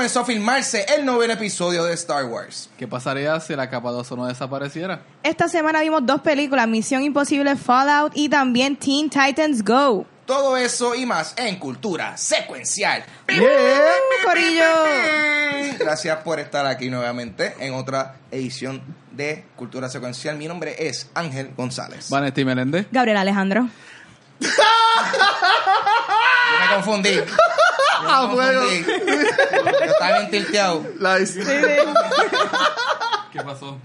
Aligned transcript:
comenzó 0.00 0.20
a 0.20 0.24
filmarse 0.24 0.86
el 0.96 1.04
noveno 1.04 1.34
episodio 1.34 1.84
de 1.84 1.92
Star 1.92 2.24
Wars. 2.24 2.70
¿Qué 2.78 2.88
pasaría 2.88 3.38
si 3.38 3.54
la 3.54 3.68
capa 3.68 3.90
2 3.90 4.12
no 4.12 4.26
desapareciera? 4.28 5.02
Esta 5.22 5.46
semana 5.46 5.82
vimos 5.82 6.06
dos 6.06 6.22
películas, 6.22 6.66
Misión 6.66 7.02
Imposible 7.02 7.54
Fallout 7.54 8.12
y 8.14 8.30
también 8.30 8.76
Teen 8.76 9.10
Titans 9.10 9.62
Go. 9.62 10.06
Todo 10.24 10.56
eso 10.56 10.94
y 10.94 11.04
más 11.04 11.34
en 11.36 11.58
Cultura 11.58 12.16
Secuencial. 12.16 13.04
Corillo. 14.24 14.64
Gracias 15.78 16.16
por 16.24 16.40
estar 16.40 16.64
aquí 16.64 16.88
nuevamente 16.88 17.52
en 17.60 17.74
otra 17.74 18.16
edición 18.30 18.80
de 19.12 19.44
Cultura 19.54 19.90
Secuencial. 19.90 20.38
Mi 20.38 20.48
nombre 20.48 20.76
es 20.78 21.10
Ángel 21.12 21.52
González. 21.54 22.08
Vanetti 22.08 22.42
Meléndez. 22.42 22.86
Gabriel 22.90 23.18
Alejandro. 23.18 23.68
Yo 24.40 24.48
me 26.60 26.74
confundí. 26.74 27.14
Yo 27.14 27.24
Ah, 28.02 28.26
me 28.32 28.36
confundí. 28.54 28.84
Yo 28.86 29.84
estaba 29.92 30.18
bien 30.18 30.30
tilteado. 30.30 30.86
La- 30.98 31.18
¿Qué 33.32 33.40
pasó? 33.44 33.78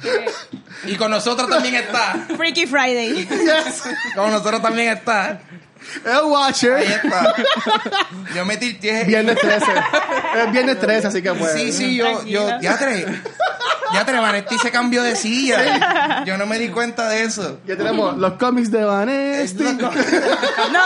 Y 0.86 0.96
con 0.96 1.12
nosotros 1.12 1.48
también 1.50 1.76
está. 1.76 2.26
Freaky 2.36 2.66
Friday. 2.66 3.28
Con 4.16 4.32
nosotros 4.32 4.62
también 4.62 4.90
está. 4.98 5.42
El 6.06 6.12
Ahí 6.12 6.22
Watcher. 6.24 6.78
está. 6.80 7.34
Yo 8.36 8.46
me. 8.46 8.58
Viernes 8.58 9.38
13. 9.40 9.66
Es 10.46 10.52
viernes 10.52 10.80
13, 10.80 11.08
así 11.08 11.22
que 11.22 11.34
pues. 11.34 11.54
Sí, 11.54 11.72
sí, 11.72 11.96
yo, 11.96 12.24
yo, 12.26 12.60
ya 12.62 12.78
tres. 12.78 13.06
Ya 13.94 14.04
tres, 14.04 14.20
Vanetti 14.20 14.58
se 14.58 14.72
cambió 14.72 15.04
de 15.04 15.16
silla. 15.16 16.24
Yo 16.26 16.38
no 16.38 16.46
me 16.46 16.58
di 16.60 16.70
cuenta 16.70 17.08
de 17.08 17.24
eso. 17.24 17.60
Ya 17.66 17.78
tenemos 17.78 18.18
los 18.18 18.34
cómics 18.34 18.72
de 18.72 18.84
Vanesti. 18.84 19.64
No. 20.72 20.82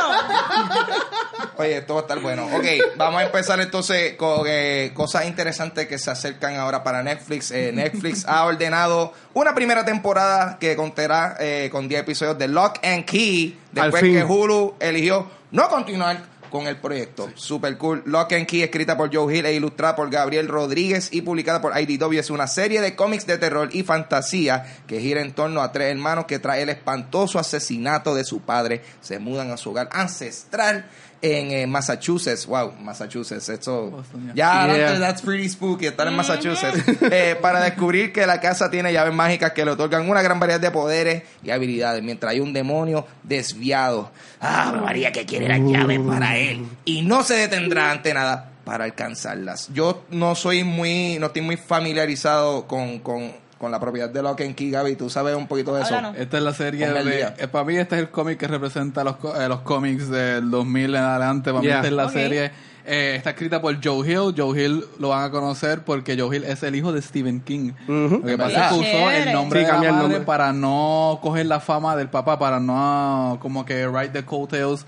Oye, 1.58 1.78
esto 1.78 1.96
va 1.96 2.02
a 2.02 2.04
estar 2.04 2.20
bueno. 2.20 2.46
Ok, 2.56 2.66
vamos 2.96 3.22
a 3.22 3.26
empezar 3.26 3.60
entonces 3.60 4.14
con 4.16 4.44
eh, 4.48 4.92
cosas 4.94 5.26
interesantes 5.26 5.88
que 5.88 5.98
se 5.98 6.10
acercan 6.12 6.56
ahora 6.56 6.84
para 6.84 7.04
Netflix. 7.04 7.52
Eh, 7.52 7.72
Netflix 7.74 8.26
ha 8.28 8.46
ordenado 8.46 9.14
una 9.34 9.54
primera 9.54 9.84
temporada 9.84 10.58
que 10.60 10.76
contará 10.76 11.36
eh, 11.40 11.70
con 11.72 11.88
10 11.88 12.02
episodios 12.02 12.38
de 12.38 12.48
Lock 12.48 12.80
and 12.84 13.06
Key. 13.06 13.58
Después 13.72 14.04
que 14.04 14.24
Hulu 14.24 14.76
eligió 14.80 15.28
no 15.52 15.68
continuar 15.70 16.40
con 16.50 16.68
el 16.68 16.78
proyecto. 16.78 17.30
Super 17.36 17.78
cool. 17.78 18.04
Lock 18.06 18.34
and 18.34 18.46
Key, 18.46 18.64
escrita 18.64 18.98
por 18.98 19.14
Joe 19.14 19.36
Hill 19.36 19.46
e 19.46 19.54
ilustrada 19.54 19.96
por 19.96 20.10
Gabriel 20.10 20.48
Rodríguez 20.48 21.10
y 21.12 21.22
publicada 21.22 21.62
por 21.62 21.80
IDW, 21.80 22.20
es 22.20 22.30
una 22.30 22.48
serie 22.48 22.82
de 22.82 22.96
cómics 22.96 23.26
de 23.26 23.38
terror 23.38 23.70
y 23.72 23.84
fantasía 23.84 24.66
que 24.88 25.00
gira 25.00 25.22
en 25.22 25.34
torno 25.34 25.62
a 25.62 25.72
tres 25.72 25.92
hermanos 25.92 26.26
que 26.26 26.40
trae 26.40 26.64
el 26.64 26.70
espantoso 26.70 27.40
asesinato 27.40 28.16
de 28.16 28.24
su 28.24 28.42
padre. 28.42 28.82
Se 29.02 29.20
mudan 29.20 29.52
a 29.52 29.58
su 29.58 29.72
hogar 29.72 29.90
ancestral 29.92 30.86
en 31.22 31.52
eh, 31.52 31.68
Massachusetts. 31.68 32.46
Wow, 32.46 32.74
Massachusetts. 32.80 33.50
Esto 33.50 33.92
Boston, 33.92 34.32
ya 34.36 34.68
yeah. 34.68 35.00
that's 35.00 35.22
pretty 35.22 35.50
spooky 35.50 35.88
estar 35.88 36.08
en 36.08 36.16
Massachusetts. 36.16 36.84
Eh, 37.12 37.36
para 37.42 37.62
descubrir 37.62 38.14
que 38.14 38.26
la 38.26 38.40
casa 38.40 38.70
tiene 38.70 38.94
llaves 38.94 39.14
mágicas 39.14 39.52
que 39.54 39.66
le 39.66 39.72
otorgan 39.72 40.10
una 40.10 40.22
gran 40.22 40.40
variedad 40.40 40.60
de 40.60 40.72
poderes 40.72 41.24
y 41.44 41.50
habilidades, 41.50 42.04
mientras 42.04 42.32
hay 42.32 42.40
un 42.40 42.54
demonio 42.54 43.06
desviado. 43.24 44.12
Ah, 44.40 44.80
María 44.84 45.12
que 45.12 45.26
quiere 45.26 45.48
las 45.48 45.60
llaves 45.60 46.00
para 46.00 46.38
él 46.38 46.66
y 46.86 47.02
no 47.02 47.24
se 47.24 47.36
detendrá 47.36 47.92
ante 47.92 48.14
nada 48.14 48.52
para 48.64 48.84
alcanzarlas. 48.84 49.70
Yo 49.74 50.06
no 50.12 50.36
soy 50.36 50.64
muy, 50.64 51.18
no 51.20 51.28
estoy 51.28 51.42
muy 51.42 51.58
familiarizado 51.58 52.68
con, 52.68 53.00
con, 53.00 53.32
con 53.60 53.70
la 53.72 53.80
propiedad 53.80 54.10
de 54.10 54.24
Lock 54.24 54.42
and 54.42 54.56
Key, 54.56 54.72
Gaby. 54.72 54.96
¿Tú 54.96 55.10
sabes 55.10 55.36
un 55.36 55.46
poquito 55.48 55.76
de 55.76 55.82
eso? 55.84 55.94
Háblanos. 55.96 56.18
Esta 56.18 56.38
es 56.38 56.44
la 56.44 56.54
serie 56.54 56.88
Ponme 56.88 57.04
de... 57.04 57.22
eh, 57.38 57.48
para 57.52 57.66
mí 57.66 57.76
este 57.78 57.96
es 57.98 58.02
el 58.02 58.10
cómic 58.10 58.40
que 58.40 58.48
representa 58.48 59.04
los, 59.04 59.18
co- 59.18 59.36
eh, 59.40 59.48
los 59.48 59.60
cómics 59.62 60.10
del 60.10 60.50
2000 60.50 60.96
en 60.96 61.04
adelante. 61.04 61.52
Para 61.52 61.60
mí 61.62 61.68
Yeah. 61.68 61.76
esta 61.78 61.88
es 61.88 61.94
la 61.94 62.10
serie... 62.10 62.52
eh, 62.86 63.16
está 63.18 63.32
escrita 63.32 63.62
por 63.62 63.76
Joe 63.84 64.08
Hill. 64.10 64.34
Joe 64.36 64.60
Hill 64.60 64.84
lo 64.98 65.10
van 65.10 65.26
a 65.26 65.30
conocer 65.30 65.82
porque 65.84 66.18
Joe 66.18 66.36
Hill 66.38 66.46
es 66.46 66.64
el 66.64 66.74
hijo 66.76 66.92
de 66.94 67.02
Stephen 67.02 67.42
King. 67.42 67.74
Lo 67.88 68.22
que 68.24 68.38
pasa 68.38 68.68
es 68.70 68.74
que 68.74 68.80
usó 68.80 69.12
el 69.12 69.34
nombre 69.34 69.60
Sí, 69.60 69.66
de 69.66 69.72
la 69.74 69.78
el 69.78 69.92
madre 69.92 70.02
nombre. 70.04 70.20
para 70.22 70.54
no 70.54 71.20
coger 71.22 71.46
la 71.46 71.60
fama 71.60 71.96
del 71.98 72.08
papá, 72.10 72.40
para 72.40 72.60
no 72.62 73.38
como 73.42 73.66
que 73.66 73.88
write 73.88 74.14
the 74.14 74.24
coattails. 74.26 74.86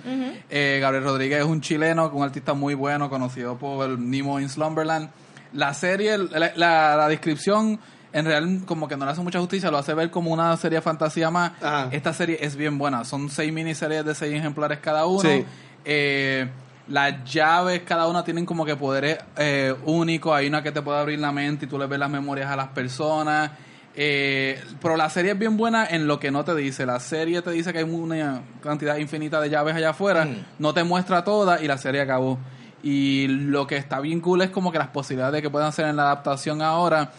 Eh, 0.50 0.79
Gabriel 0.81 1.03
Rodríguez 1.03 1.40
es 1.41 1.45
un 1.45 1.59
chileno, 1.62 2.09
un 2.13 2.24
artista 2.24 2.53
muy 2.53 2.74
bueno, 2.74 3.09
conocido 3.09 3.57
por 3.57 4.00
Nemo 4.00 4.40
in 4.40 4.47
Slumberland. 4.50 5.09
La 5.53 5.74
serie, 5.74 6.18
la, 6.18 6.53
la- 6.56 6.95
la 6.95 7.07
descripción 7.09 7.78
en 8.13 8.25
real 8.25 8.61
como 8.66 8.88
que 8.88 8.97
no 8.97 9.05
le 9.05 9.11
hace 9.11 9.22
mucha 9.22 9.39
justicia, 9.39 9.72
lo 9.72 9.77
hace 9.77 9.94
ver 9.94 10.11
como 10.11 10.31
una 10.31 10.55
serie 10.57 10.77
de 10.77 10.81
fantasía 10.81 11.29
más. 11.29 11.51
Ajá. 11.61 11.89
Esta 11.91 12.13
serie 12.13 12.38
es 12.41 12.55
bien 12.55 12.77
buena, 12.77 13.03
son 13.05 13.29
seis 13.29 13.51
miniseries 13.53 14.05
de 14.05 14.16
seis 14.16 14.33
ejemplares 14.33 14.79
cada 14.79 15.05
uno. 15.05 15.22
Sí. 15.22 15.45
Eh, 15.85 16.47
las 16.88 17.23
llaves, 17.23 17.81
cada 17.85 18.07
una 18.07 18.23
tienen 18.23 18.45
como 18.45 18.66
que 18.66 18.75
poderes 18.75 19.17
eh, 19.38 19.73
únicos. 19.85 20.33
Hay 20.33 20.47
una 20.47 20.61
que 20.61 20.71
te 20.71 20.81
puede 20.81 21.00
abrir 21.00 21.19
la 21.19 21.31
mente 21.31 21.66
y 21.66 21.69
tú 21.69 21.77
le 21.77 21.88
ves 21.88 22.00
las 22.00 22.09
memorias 22.09 22.50
a 22.50 22.55
las 22.55 22.67
personas. 22.69 23.51
Eh, 23.94 24.61
pero 24.81 24.95
la 24.95 25.09
serie 25.09 25.31
es 25.31 25.39
bien 25.39 25.57
buena 25.57 25.85
en 25.85 26.07
lo 26.07 26.19
que 26.19 26.31
no 26.31 26.44
te 26.44 26.55
dice. 26.55 26.85
La 26.85 27.00
serie 27.00 27.41
te 27.41 27.51
dice 27.51 27.71
que 27.71 27.79
hay 27.79 27.85
una 27.85 28.41
cantidad 28.61 28.97
infinita 28.97 29.39
de 29.39 29.50
llaves 29.50 29.75
allá 29.75 29.91
afuera. 29.91 30.25
Mm. 30.25 30.45
No 30.59 30.73
te 30.73 30.83
muestra 30.83 31.23
todas 31.23 31.61
y 31.61 31.67
la 31.67 31.77
serie 31.77 32.01
acabó. 32.01 32.38
Y 32.83 33.27
lo 33.27 33.67
que 33.67 33.77
está 33.77 34.00
bien 34.00 34.19
cool 34.21 34.41
es 34.41 34.50
como 34.50 34.71
que 34.71 34.79
las 34.79 34.88
posibilidades 34.88 35.33
de 35.35 35.41
que 35.41 35.50
puedan 35.50 35.69
hacer 35.69 35.85
en 35.85 35.95
la 35.95 36.03
adaptación 36.03 36.61
ahora. 36.61 37.11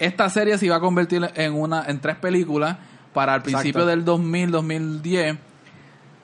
Esta 0.00 0.28
serie 0.28 0.58
se 0.58 0.66
iba 0.66 0.76
a 0.76 0.80
convertir 0.80 1.30
en 1.34 1.54
una 1.54 1.84
en 1.86 2.00
tres 2.00 2.16
películas 2.16 2.76
para 3.14 3.36
el 3.36 3.42
principio 3.42 3.82
Exacto. 3.82 3.86
del 3.86 4.04
2000, 4.04 4.50
2010 4.50 5.38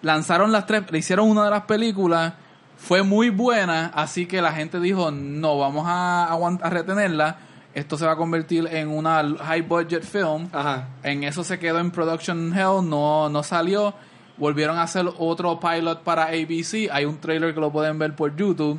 lanzaron 0.03 0.53
las 0.53 0.66
tres, 0.66 0.84
le 0.91 0.98
hicieron 0.98 1.28
una 1.28 1.44
de 1.44 1.50
las 1.50 1.62
películas, 1.62 2.34
fue 2.76 3.03
muy 3.03 3.31
buena, 3.31 3.91
así 3.94 4.26
que 4.26 4.41
la 4.41 4.53
gente 4.53 4.81
dijo, 4.81 5.10
no, 5.10 5.59
vamos 5.59 5.84
a, 5.86 6.38
retenerla, 6.70 7.38
esto 7.75 7.98
se 7.98 8.06
va 8.06 8.12
a 8.12 8.16
convertir 8.16 8.69
en 8.70 8.88
una 8.88 9.22
high 9.44 9.62
budget 9.62 10.04
film, 10.04 10.48
Ajá. 10.53 10.88
en 11.03 11.25
eso 11.25 11.44
se 11.44 11.59
quedó 11.59 11.78
en 11.81 11.91
production 11.91 12.56
hell, 12.56 12.88
no, 12.88 13.28
no 13.28 13.42
salió, 13.42 13.94
volvieron 14.36 14.78
a 14.78 14.82
hacer 14.82 15.06
otro 15.19 15.59
pilot 15.59 16.03
para 16.03 16.25
ABC, 16.25 16.88
hay 16.91 17.04
un 17.04 17.19
trailer 17.19 17.54
que 17.54 17.60
lo 17.60 17.72
pueden 17.72 17.98
ver 17.98 18.15
por 18.15 18.34
YouTube, 18.36 18.78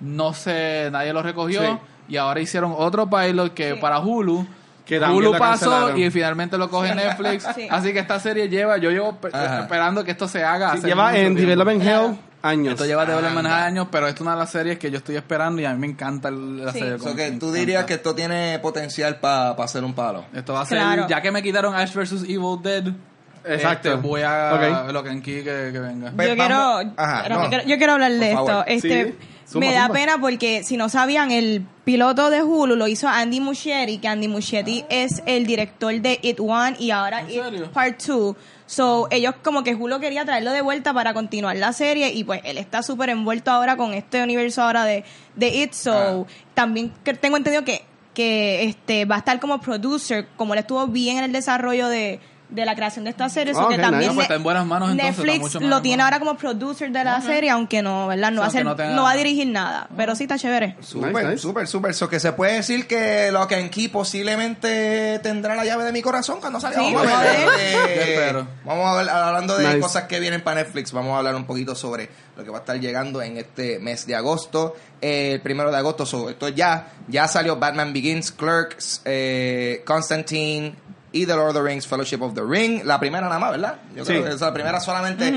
no 0.00 0.34
sé, 0.34 0.90
nadie 0.92 1.12
lo 1.12 1.22
recogió, 1.22 1.62
Sí. 1.62 1.78
Y 2.08 2.16
ahora 2.16 2.40
hicieron 2.40 2.74
otro 2.76 3.08
pilot 3.08 3.52
que 3.54 3.74
Sí. 3.74 3.78
para 3.80 3.98
Hulu, 4.00 4.46
Que 4.86 4.98
Hulu 4.98 5.36
pasó 5.36 5.94
y 5.96 6.10
finalmente 6.10 6.56
lo 6.56 6.70
coge 6.70 6.94
Netflix. 6.94 7.46
Sí. 7.54 7.68
Así 7.70 7.92
que 7.92 7.98
esta 7.98 8.18
serie 8.20 8.48
lleva, 8.48 8.78
yo 8.78 8.90
llevo 8.90 9.16
pe- 9.16 9.28
Ajá. 9.32 9.60
esperando 9.60 10.02
que 10.02 10.12
esto 10.12 10.26
se 10.26 10.42
haga. 10.42 10.74
Lleva 10.76 11.10
en 11.14 11.34
tiempo. 11.36 11.40
Development 11.40 11.82
Hell 11.82 12.18
años. 12.40 12.72
Esto 12.72 12.86
lleva 12.86 13.04
Development 13.04 13.46
Anda. 13.48 13.66
años, 13.66 13.88
pero 13.90 14.06
esto 14.08 14.16
es 14.18 14.20
una 14.22 14.32
de 14.32 14.38
las 14.38 14.50
series 14.50 14.78
que 14.78 14.90
yo 14.90 14.96
estoy 14.96 15.16
esperando 15.16 15.60
y 15.60 15.66
a 15.66 15.72
mí 15.74 15.78
me 15.78 15.88
encanta 15.88 16.30
la 16.30 16.72
Sí. 16.72 16.78
serie. 16.78 16.94
O 16.94 16.98
como 17.00 17.14
que 17.16 17.26
tú 17.32 17.34
encanta. 17.48 17.58
dirías 17.58 17.84
que 17.84 17.94
esto 17.94 18.14
tiene 18.14 18.58
potencial 18.60 19.16
para 19.16 19.50
hacer 19.50 19.84
un 19.84 19.92
palo. 19.92 20.24
Esto 20.32 20.54
va 20.54 20.62
a 20.62 20.64
ser, 20.64 20.78
Claro. 20.78 21.06
ya 21.06 21.20
que 21.20 21.32
me 21.32 21.42
quitaron 21.42 21.74
Ash 21.74 21.92
vs. 21.92 22.22
Evil 22.22 22.56
Dead, 22.62 22.84
Exacto. 23.44 23.90
este, 23.92 24.00
voy 24.00 24.22
a 24.22 24.52
Ok. 24.86 24.92
lo 24.92 25.02
que 25.02 25.10
en 25.10 25.20
que, 25.20 25.42
que 25.44 25.78
venga. 25.78 26.10
Yo, 26.12 26.16
quiero, 26.34 26.78
Ajá, 26.96 27.28
no. 27.28 27.50
yo 27.66 27.76
quiero, 27.76 27.92
hablar 27.92 28.12
de 28.12 28.32
esto. 28.32 28.64
Este, 28.66 29.04
Sí. 29.04 29.14
Zumba, 29.48 29.66
me 29.66 29.72
da 29.72 29.86
zumba. 29.86 29.94
pena 29.94 30.20
porque 30.20 30.62
si 30.62 30.76
no 30.76 30.88
sabían, 30.88 31.30
el 31.30 31.64
piloto 31.84 32.28
de 32.28 32.42
Hulu 32.42 32.76
lo 32.76 32.86
hizo 32.86 33.08
Andy 33.08 33.40
Muschietti, 33.40 33.98
que 33.98 34.08
Andy 34.08 34.28
Muschietti 34.28 34.84
es 34.90 35.22
el 35.24 35.46
director 35.46 35.98
de 36.00 36.18
It 36.22 36.38
One 36.38 36.76
y 36.78 36.90
ahora 36.90 37.20
¿En 37.20 37.30
It 37.30 37.42
serio? 37.42 37.72
Part 37.72 38.02
2. 38.02 38.36
So, 38.66 39.08
ellos 39.10 39.34
como 39.42 39.64
que 39.64 39.74
Hulu 39.74 39.98
quería 40.00 40.26
traerlo 40.26 40.52
de 40.52 40.60
vuelta 40.60 40.92
para 40.92 41.14
continuar 41.14 41.56
la 41.56 41.72
serie 41.72 42.12
y 42.12 42.24
pues 42.24 42.42
él 42.44 42.58
está 42.58 42.82
súper 42.82 43.08
envuelto 43.08 43.50
ahora 43.50 43.78
con 43.78 43.94
este 43.94 44.22
universo 44.22 44.62
ahora 44.62 44.84
de, 44.84 45.04
de 45.36 45.48
It. 45.48 45.72
So, 45.72 46.26
también 46.52 46.92
que 47.02 47.14
tengo 47.14 47.38
entendido 47.38 47.64
que, 47.64 47.86
que 48.12 48.64
este 48.64 49.06
va 49.06 49.14
a 49.14 49.18
estar 49.18 49.40
como 49.40 49.62
producer, 49.62 50.28
como 50.36 50.52
él 50.52 50.60
estuvo 50.60 50.86
bien 50.88 51.16
en 51.16 51.24
el 51.24 51.32
desarrollo 51.32 51.88
de, 51.88 52.20
de 52.50 52.64
la 52.64 52.74
creación 52.74 53.04
de 53.04 53.10
esta 53.10 53.28
serie. 53.28 53.52
Ah, 53.56 53.66
que 53.68 53.74
ok, 53.74 53.80
también 53.80 53.98
nice. 54.00 54.10
Ah, 54.10 54.14
pues 54.14 54.24
está 54.24 54.34
en 54.36 54.42
buenas 54.42 54.64
manos, 54.66 54.90
entonces, 54.90 55.10
está 55.10 55.22
Netflix 55.22 55.42
mucho 55.42 55.60
más 55.60 55.68
lo 55.70 55.76
en 55.76 55.82
tiene 55.82 56.02
ahora 56.02 56.18
como 56.18 56.36
producer 56.36 56.90
de 56.90 57.04
la 57.04 57.20
serie, 57.20 57.50
aunque 57.50 57.82
no, 57.82 58.06
¿verdad? 58.08 58.30
No, 58.30 58.40
O 58.40 58.42
va, 58.42 58.46
a 58.46 58.50
sea, 58.50 58.60
ser- 58.60 58.64
que 58.64 58.68
no 58.70 58.76
tenga- 58.76 58.94
no 58.96 59.02
va 59.02 59.10
a 59.10 59.16
dirigir 59.16 59.46
nada, 59.48 59.86
pero 59.96 60.14
sí 60.14 60.24
está 60.24 60.38
chévere. 60.38 60.76
Súper, 60.80 61.12
Nice, 61.12 61.24
nice. 61.26 61.38
súper, 61.38 61.66
súper. 61.68 61.94
So 61.94 62.08
que 62.08 62.18
se 62.20 62.32
puede 62.32 62.54
decir 62.54 62.86
que 62.86 63.30
Lock 63.32 63.52
and 63.52 63.70
Key 63.70 63.88
posiblemente 63.88 65.18
tendrá 65.22 65.54
la 65.54 65.64
llave 65.64 65.84
de 65.84 65.92
mi 65.92 66.02
corazón 66.02 66.40
cuando 66.40 66.60
salga. 66.60 66.78
Sí, 66.80 66.94
vamos 66.94 67.02
a 67.02 67.14
vamos 67.14 67.22
ver. 67.24 67.48
a 67.48 67.50
ver. 67.56 68.38
eh, 68.38 68.44
vamos 68.64 68.86
a 68.86 68.94
ver, 69.02 69.10
hablando 69.10 69.56
de 69.58 69.66
Nice. 69.66 69.80
cosas 69.80 70.04
que 70.04 70.20
vienen 70.20 70.42
para 70.42 70.62
Netflix, 70.62 70.92
vamos 70.92 71.14
a 71.14 71.18
hablar 71.18 71.34
un 71.34 71.44
poquito 71.44 71.74
sobre 71.74 72.08
lo 72.36 72.44
que 72.44 72.50
va 72.50 72.58
a 72.58 72.60
estar 72.60 72.78
llegando 72.80 73.20
en 73.22 73.36
este 73.36 73.78
mes 73.78 74.06
de 74.06 74.14
agosto. 74.14 74.74
Eh, 75.00 75.32
el 75.34 75.40
primero 75.40 75.70
de 75.70 75.76
agosto, 75.76 76.06
so, 76.06 76.30
esto 76.30 76.48
ya, 76.48 76.88
ya 77.08 77.28
salió 77.28 77.56
Batman 77.56 77.92
Begins, 77.92 78.32
Clerks, 78.32 79.02
eh, 79.04 79.82
Constantine 79.84 80.74
y 81.12 81.26
The 81.26 81.34
Lord 81.34 81.48
of 81.50 81.54
the 81.54 81.62
Rings, 81.62 81.86
Fellowship 81.86 82.20
of 82.22 82.34
the 82.34 82.42
Ring. 82.42 82.82
La 82.84 82.98
primera 83.00 83.26
nada 83.28 83.38
más, 83.38 83.50
¿verdad? 83.52 83.76
Yo 83.94 84.04
Sí. 84.04 84.12
creo 84.12 84.24
que 84.24 84.30
esa, 84.34 84.46
la 84.46 84.52
primera 84.54 84.80
solamente. 84.80 85.32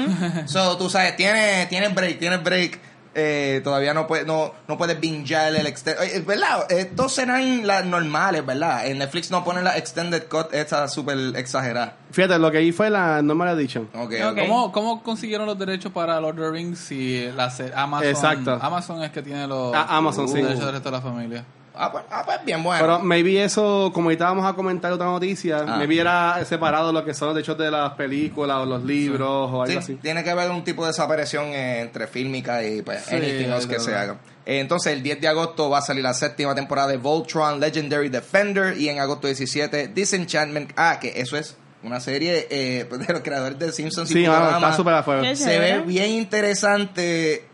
So, 0.48 0.78
tú 0.78 0.90
sabes, 0.90 1.16
tiene, 1.16 1.66
tiene 1.68 1.90
break, 1.90 2.20
tiene 2.20 2.38
break. 2.38 2.80
Eh, 3.14 3.60
todavía 3.62 3.94
no 3.94 4.08
puedes 4.08 4.26
no, 4.26 4.54
no 4.70 4.78
puedes 4.78 4.98
bingear 4.98 5.54
el 5.54 5.68
extended 5.68 6.02
eh, 6.02 6.24
¿verdad? 6.26 6.66
estos 6.72 7.12
serán 7.14 7.68
las 7.68 7.84
normales 7.86 8.46
¿verdad? 8.46 8.88
en 8.88 9.00
Netflix 9.00 9.30
no 9.30 9.44
ponen 9.44 9.66
la 9.66 9.78
extended 9.78 10.30
cut 10.30 10.54
esta 10.54 10.88
súper 10.88 11.18
exagerada 11.36 11.98
Fíjate, 12.12 12.40
lo 12.40 12.50
que 12.50 12.60
ahí 12.60 12.72
fue 12.72 12.90
la 12.90 13.22
normal 13.22 13.60
edition. 13.60 13.90
ok, 13.94 14.00
Ok. 14.00 14.14
ok. 14.32 14.38
¿Cómo, 14.40 14.72
¿Cómo 14.72 15.04
consiguieron 15.04 15.46
los 15.46 15.60
derechos 15.60 15.92
para 15.92 16.22
Lord 16.22 16.40
of 16.40 16.46
the 16.46 16.52
Rings 16.52 16.80
si 16.80 17.30
la 17.36 17.52
Amazon, 17.76 18.08
Exacto. 18.08 18.58
Amazon 18.62 19.04
es 19.04 19.12
que 19.12 19.22
tiene 19.22 19.46
los, 19.46 19.76
Ah, 19.76 19.88
Amazon, 19.90 20.24
los 20.24 20.32
sí. 20.32 20.38
derechos 20.42 20.64
del 20.64 20.72
resto 20.72 20.90
de 20.90 20.96
la 20.96 21.02
familia? 21.02 21.44
Ah, 21.74 21.90
pues, 21.92 22.04
ah, 22.12 22.24
pues 22.26 22.44
bien 22.46 22.62
bueno. 22.64 22.82
Pero 22.84 23.00
maybe 23.00 23.44
eso, 23.44 23.92
como 23.94 24.08
ahorita 24.10 24.26
vamos 24.26 24.46
a 24.46 24.54
comentar 24.54 24.92
otra 24.92 25.06
noticia, 25.06 25.60
Ah. 25.66 25.78
maybe 25.78 26.00
era 26.00 26.44
separado 26.46 26.92
lo 26.92 27.06
que 27.06 27.14
son 27.14 27.30
los 27.30 27.38
hechos 27.38 27.58
de 27.58 27.72
las 27.72 27.94
películas 27.94 28.58
o 28.58 28.66
los 28.66 28.84
libros 28.84 29.30
o 29.52 29.62
algo 29.62 29.68
Sí, 29.68 29.78
así. 29.78 29.96
tiene 29.96 30.24
que 30.24 30.30
haber 30.32 30.52
un 30.52 30.64
tipo 30.64 30.84
de 30.84 30.90
desaparición 30.90 31.46
entre 31.54 32.08
fílmica 32.08 32.62
y 32.64 32.82
pues, 32.82 33.04
Sí, 33.06 33.16
anything 33.16 33.50
else 33.52 33.68
que 33.68 33.80
se 33.80 33.96
haga. 33.96 34.18
Entonces, 34.46 34.92
el 34.94 35.04
10 35.04 35.22
de 35.22 35.28
agosto 35.30 35.70
va 35.70 35.78
a 35.78 35.82
salir 35.82 36.04
la 36.04 36.14
séptima 36.14 36.54
temporada 36.56 36.90
de 36.90 36.98
Voltron 36.98 37.60
Legendary 37.60 38.10
Defender 38.10 38.76
y 38.78 38.90
en 38.90 39.00
agosto 39.00 39.28
17 39.28 39.88
Disenchantment. 39.90 40.72
Ah, 40.76 40.98
que 41.00 41.22
eso 41.22 41.38
es 41.38 41.56
una 41.84 42.00
serie 42.00 42.48
eh, 42.50 42.86
de 43.08 43.14
los 43.14 43.22
creadores 43.22 43.58
de 43.60 43.72
Simpsons 43.72 44.10
y 44.12 44.14
Sí, 44.14 44.20
mano, 44.28 44.40
Futurama. 44.42 45.00
está. 45.00 45.22
Qué 45.22 45.36
Se 45.36 45.58
ve 45.60 45.80
bien 45.86 46.10
interesante. 46.12 47.46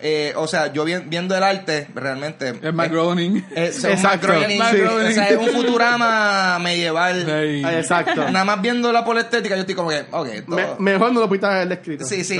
Eh, 0.00 0.32
o 0.36 0.46
sea, 0.46 0.72
yo 0.72 0.84
vi- 0.84 0.98
viendo 1.06 1.36
el 1.36 1.42
arte, 1.42 1.88
realmente. 1.94 2.54
Es 2.62 2.74
Matt 2.74 2.90
Groening. 2.90 3.36
eh, 3.54 3.66
es 3.68 3.82
un 3.84 3.90
Exacto, 3.90 4.28
Matt 4.28 4.36
Groening, 4.38 4.62
sí. 4.70 4.80
o 4.82 5.10
sea, 5.12 5.28
es 5.28 5.36
un 5.38 5.48
Futurama 5.48 6.58
medieval. 6.58 7.24
Ah, 7.66 7.72
Exacto. 7.78 8.30
Nada 8.30 8.44
más 8.44 8.60
por 9.04 9.14
la 9.14 9.22
estética, 9.22 9.54
yo 9.54 9.60
estoy 9.62 9.74
como 9.74 9.90
que, 9.90 10.04
ok, 10.10 10.26
esto- 10.28 10.54
Me- 10.54 10.92
mejor 10.92 11.12
no 11.12 11.20
lo 11.20 11.28
pudiste 11.28 11.46
haber 11.46 11.72
escrito. 11.72 12.04
Sí, 12.04 12.24
sí. 12.24 12.38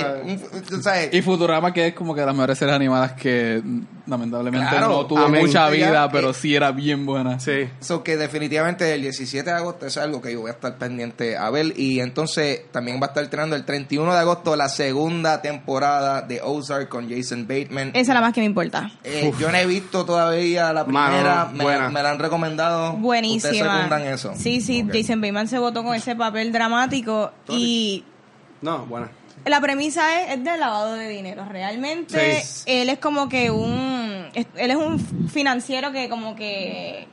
¿sabes? 0.83 1.09
un- 1.11 1.17
Y 1.19 1.23
Futurama, 1.23 1.73
que 1.73 1.89
es 1.89 1.95
como 1.95 2.15
que 2.15 2.21
las 2.23 2.35
mejores 2.35 2.59
series 2.59 2.75
animadas 2.77 3.13
que 3.13 3.63
lamentablemente 4.07 4.69
Claro. 4.71 4.89
no 4.89 5.07
tuvo 5.07 5.19
Amén. 5.21 5.43
mucha 5.47 5.69
vida, 5.71 6.09
pero 6.11 6.33
sí 6.33 6.55
era 6.55 6.71
bien 6.73 7.05
buena. 7.07 7.39
Sí. 7.41 7.69
So 7.81 8.03
que 8.05 8.17
definitivamente 8.17 8.93
el 8.95 9.03
17 9.03 9.51
de 9.51 9.57
agosto 9.57 9.87
es 9.87 9.97
algo 9.97 10.21
que 10.23 10.33
yo 10.33 10.41
voy 10.41 10.51
a 10.51 10.55
estar 10.55 10.77
pendiente 10.79 11.37
a 11.37 11.51
ver. 11.51 11.73
Y 11.79 12.01
entonces 12.01 12.71
también 12.73 13.01
va 13.01 13.07
a 13.07 13.09
estar 13.09 13.25
estrenando 13.25 13.57
el 13.57 13.65
31 13.65 14.13
de 14.13 14.19
agosto 14.19 14.55
la 14.57 14.69
segunda 14.69 15.43
temporada 15.43 16.23
de 16.23 16.41
Ozark 16.43 16.89
con 16.89 17.11
Jason 17.11 17.47
Bateman. 17.49 17.89
Esa 17.91 18.01
es 18.01 18.09
la 18.09 18.21
más 18.21 18.33
que 18.33 18.41
me 18.41 18.47
importa. 18.47 18.91
Eh, 19.05 19.33
yo 19.39 19.51
no 19.51 19.57
he 19.59 19.67
visto 19.67 20.05
todavía 20.05 20.73
la 20.73 20.85
Mano, 20.85 21.17
primera, 21.17 21.45
me, 21.53 21.65
buena. 21.65 21.91
me 21.91 22.03
la 22.03 22.11
han 22.11 22.19
recomendado. 22.19 22.85
¿Ustedes 22.91 23.03
Buenísima. 23.03 23.53
secundan 23.77 24.03
eso? 24.07 24.33
Sí, 24.37 24.61
sí. 24.61 24.87
Jason 24.93 25.21
Bateman 25.21 25.49
se 25.49 25.59
votó 25.59 25.83
con 25.83 25.95
ese 25.95 26.15
papel 26.15 26.53
dramático 26.53 27.33
y 27.49 28.05
No, 28.63 28.87
bueno. 28.87 29.09
la 29.45 29.61
premisa 29.61 30.23
es, 30.23 30.33
es 30.39 30.45
de 30.45 30.57
lavado 30.57 30.95
de 30.95 31.09
dinero. 31.09 31.45
Realmente 31.49 32.43
Sí. 32.43 32.63
él 32.67 32.89
es 32.89 32.99
como 32.99 33.29
que 33.29 33.51
un 33.51 33.96
él 34.35 34.71
es 34.71 34.77
un 34.77 34.99
financiero 35.29 35.93
que 35.93 36.09
como 36.09 36.37
que 36.37 37.07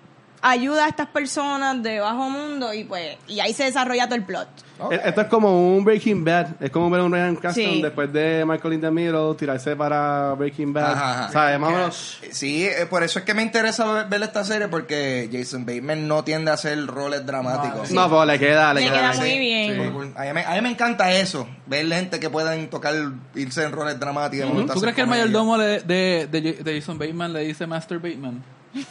ayuda 0.46 0.86
a 0.86 0.90
estas 0.90 1.08
personas 1.08 1.82
de 1.82 2.00
bajo 2.00 2.30
mundo 2.30 2.74
y 2.74 2.84
pues 2.84 3.18
y 3.28 3.40
ahí 3.40 3.54
se 3.54 3.64
desarrolla 3.64 4.06
todo 4.06 4.16
el 4.16 4.24
plot. 4.24 4.48
E- 4.92 5.02
Esto 5.06 5.22
es 5.22 5.28
como 5.28 5.76
un 5.76 5.86
Breaking 5.86 6.26
Bad. 6.26 6.48
Es 6.60 6.70
como 6.70 6.90
ver 6.90 7.02
un 7.02 7.14
Ryan 7.14 7.36
Cranston 7.38 7.64
Sí. 7.64 7.82
después 7.82 8.12
de 8.12 8.44
Michael 8.46 8.74
in 8.74 8.82
the 8.82 8.92
Middle 8.92 9.36
tirarse 9.38 9.76
para 9.76 10.34
Breaking 10.34 10.74
Bad. 10.74 10.92
Ajá, 10.92 11.12
ajá. 11.24 11.32
¿Sabes? 11.32 11.60
Más 11.60 11.70
o 11.70 11.74
menos. 11.74 12.20
Sí, 12.32 12.66
eh, 12.66 12.86
por 12.90 13.04
eso 13.04 13.20
es 13.20 13.26
que 13.26 13.34
me 13.34 13.42
interesa 13.42 13.86
ver, 13.92 14.08
ver 14.08 14.24
esta 14.24 14.44
serie 14.44 14.68
porque 14.68 15.30
Jason 15.32 15.66
Bateman 15.66 16.08
no 16.08 16.24
tiende 16.26 16.52
a 16.52 16.56
hacer 16.56 16.86
roles 16.88 17.26
dramáticos. 17.26 17.92
No, 17.92 18.10
pero 18.10 18.26
le 18.26 18.38
queda, 18.38 18.74
le, 18.74 18.82
Le 18.82 18.88
queda. 18.92 19.14
muy 19.14 19.40
bien. 19.40 20.14
A, 20.18 20.24
mí, 20.24 20.34
me- 20.34 20.46
a 20.46 20.52
mí 20.56 20.62
me 20.62 20.70
encanta 20.72 21.12
eso, 21.14 21.48
ver 21.68 21.88
gente 21.88 22.20
que 22.20 22.30
puedan 22.30 22.68
tocar, 22.70 22.94
irse 23.36 23.64
en 23.64 23.72
roles 23.72 23.98
dramáticos. 24.00 24.74
¿Tú 24.74 24.82
crees 24.82 24.96
que 24.96 25.02
el 25.02 25.08
mayordomo 25.08 25.58
de, 25.58 25.80
de, 25.82 26.28
de 26.28 26.76
Jason 26.82 26.98
Bateman 26.98 27.32
le 27.32 27.42
dice 27.42 27.66
Master 27.66 28.00
Bateman? 28.00 28.44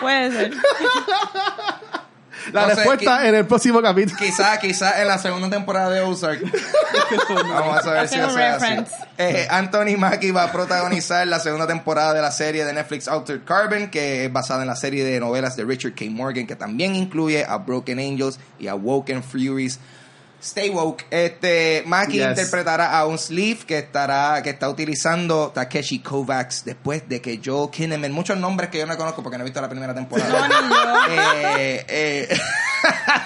Puede 0.00 0.30
ser. 0.32 0.52
La 2.52 2.62
No 2.62 2.68
sé, 2.70 2.74
respuesta 2.76 3.28
en 3.28 3.34
el 3.34 3.46
próximo 3.46 3.82
capítulo. 3.82 4.16
Quizá, 4.18 4.58
quizá 4.58 5.02
en 5.02 5.08
la 5.08 5.18
segunda 5.18 5.50
temporada 5.50 5.90
de 5.90 6.00
Ozark. 6.00 6.40
Vamos 7.28 7.76
a 7.76 7.82
saber 7.82 8.08
si 8.08 8.14
eso 8.14 8.28
es 8.30 8.36
así. 8.36 8.64
reference. 8.64 8.92
Eh, 9.18 9.46
Anthony 9.50 9.98
Mackie 9.98 10.30
va 10.30 10.44
a 10.44 10.52
protagonizar 10.52 11.26
la 11.26 11.40
segunda 11.40 11.66
temporada 11.66 12.14
de 12.14 12.22
la 12.22 12.30
serie 12.30 12.64
de 12.64 12.72
Netflix 12.72 13.06
Altered 13.06 13.44
Carbon, 13.44 13.90
que 13.90 14.24
es 14.24 14.32
basada 14.32 14.62
en 14.62 14.68
la 14.68 14.76
serie 14.76 15.04
de 15.04 15.20
novelas 15.20 15.56
de 15.56 15.64
Richard 15.64 15.94
K. 15.94 16.06
Morgan, 16.08 16.46
que 16.46 16.56
también 16.56 16.94
incluye 16.94 17.44
a 17.44 17.58
Broken 17.58 17.98
Angels 17.98 18.38
y 18.58 18.68
a 18.68 18.74
Woken 18.74 19.22
Furies. 19.22 19.78
Stay 20.40 20.70
woke. 20.70 21.04
Este 21.10 21.82
Mackie 21.86 22.18
Yes. 22.18 22.28
interpretará 22.30 22.96
a 22.96 23.06
un 23.06 23.18
sleeve 23.18 23.60
que 23.66 23.78
estará 23.78 24.40
que 24.42 24.50
está 24.50 24.68
utilizando 24.68 25.50
Takeshi 25.52 25.98
Kovacs 25.98 26.64
después 26.64 27.08
de 27.08 27.20
que 27.20 27.40
Joe 27.44 27.70
Kinnaman, 27.70 28.12
muchos 28.12 28.38
nombres 28.38 28.70
que 28.70 28.78
yo 28.78 28.86
no 28.86 28.96
conozco 28.96 29.22
porque 29.22 29.36
no 29.36 29.42
he 29.42 29.46
visto 29.46 29.60
la 29.60 29.68
primera 29.68 29.94
temporada. 29.94 30.48
No, 30.48 30.62
ni 30.62 30.74
yo. 30.74 30.78
Eh, 31.58 31.84
eh, 31.88 32.38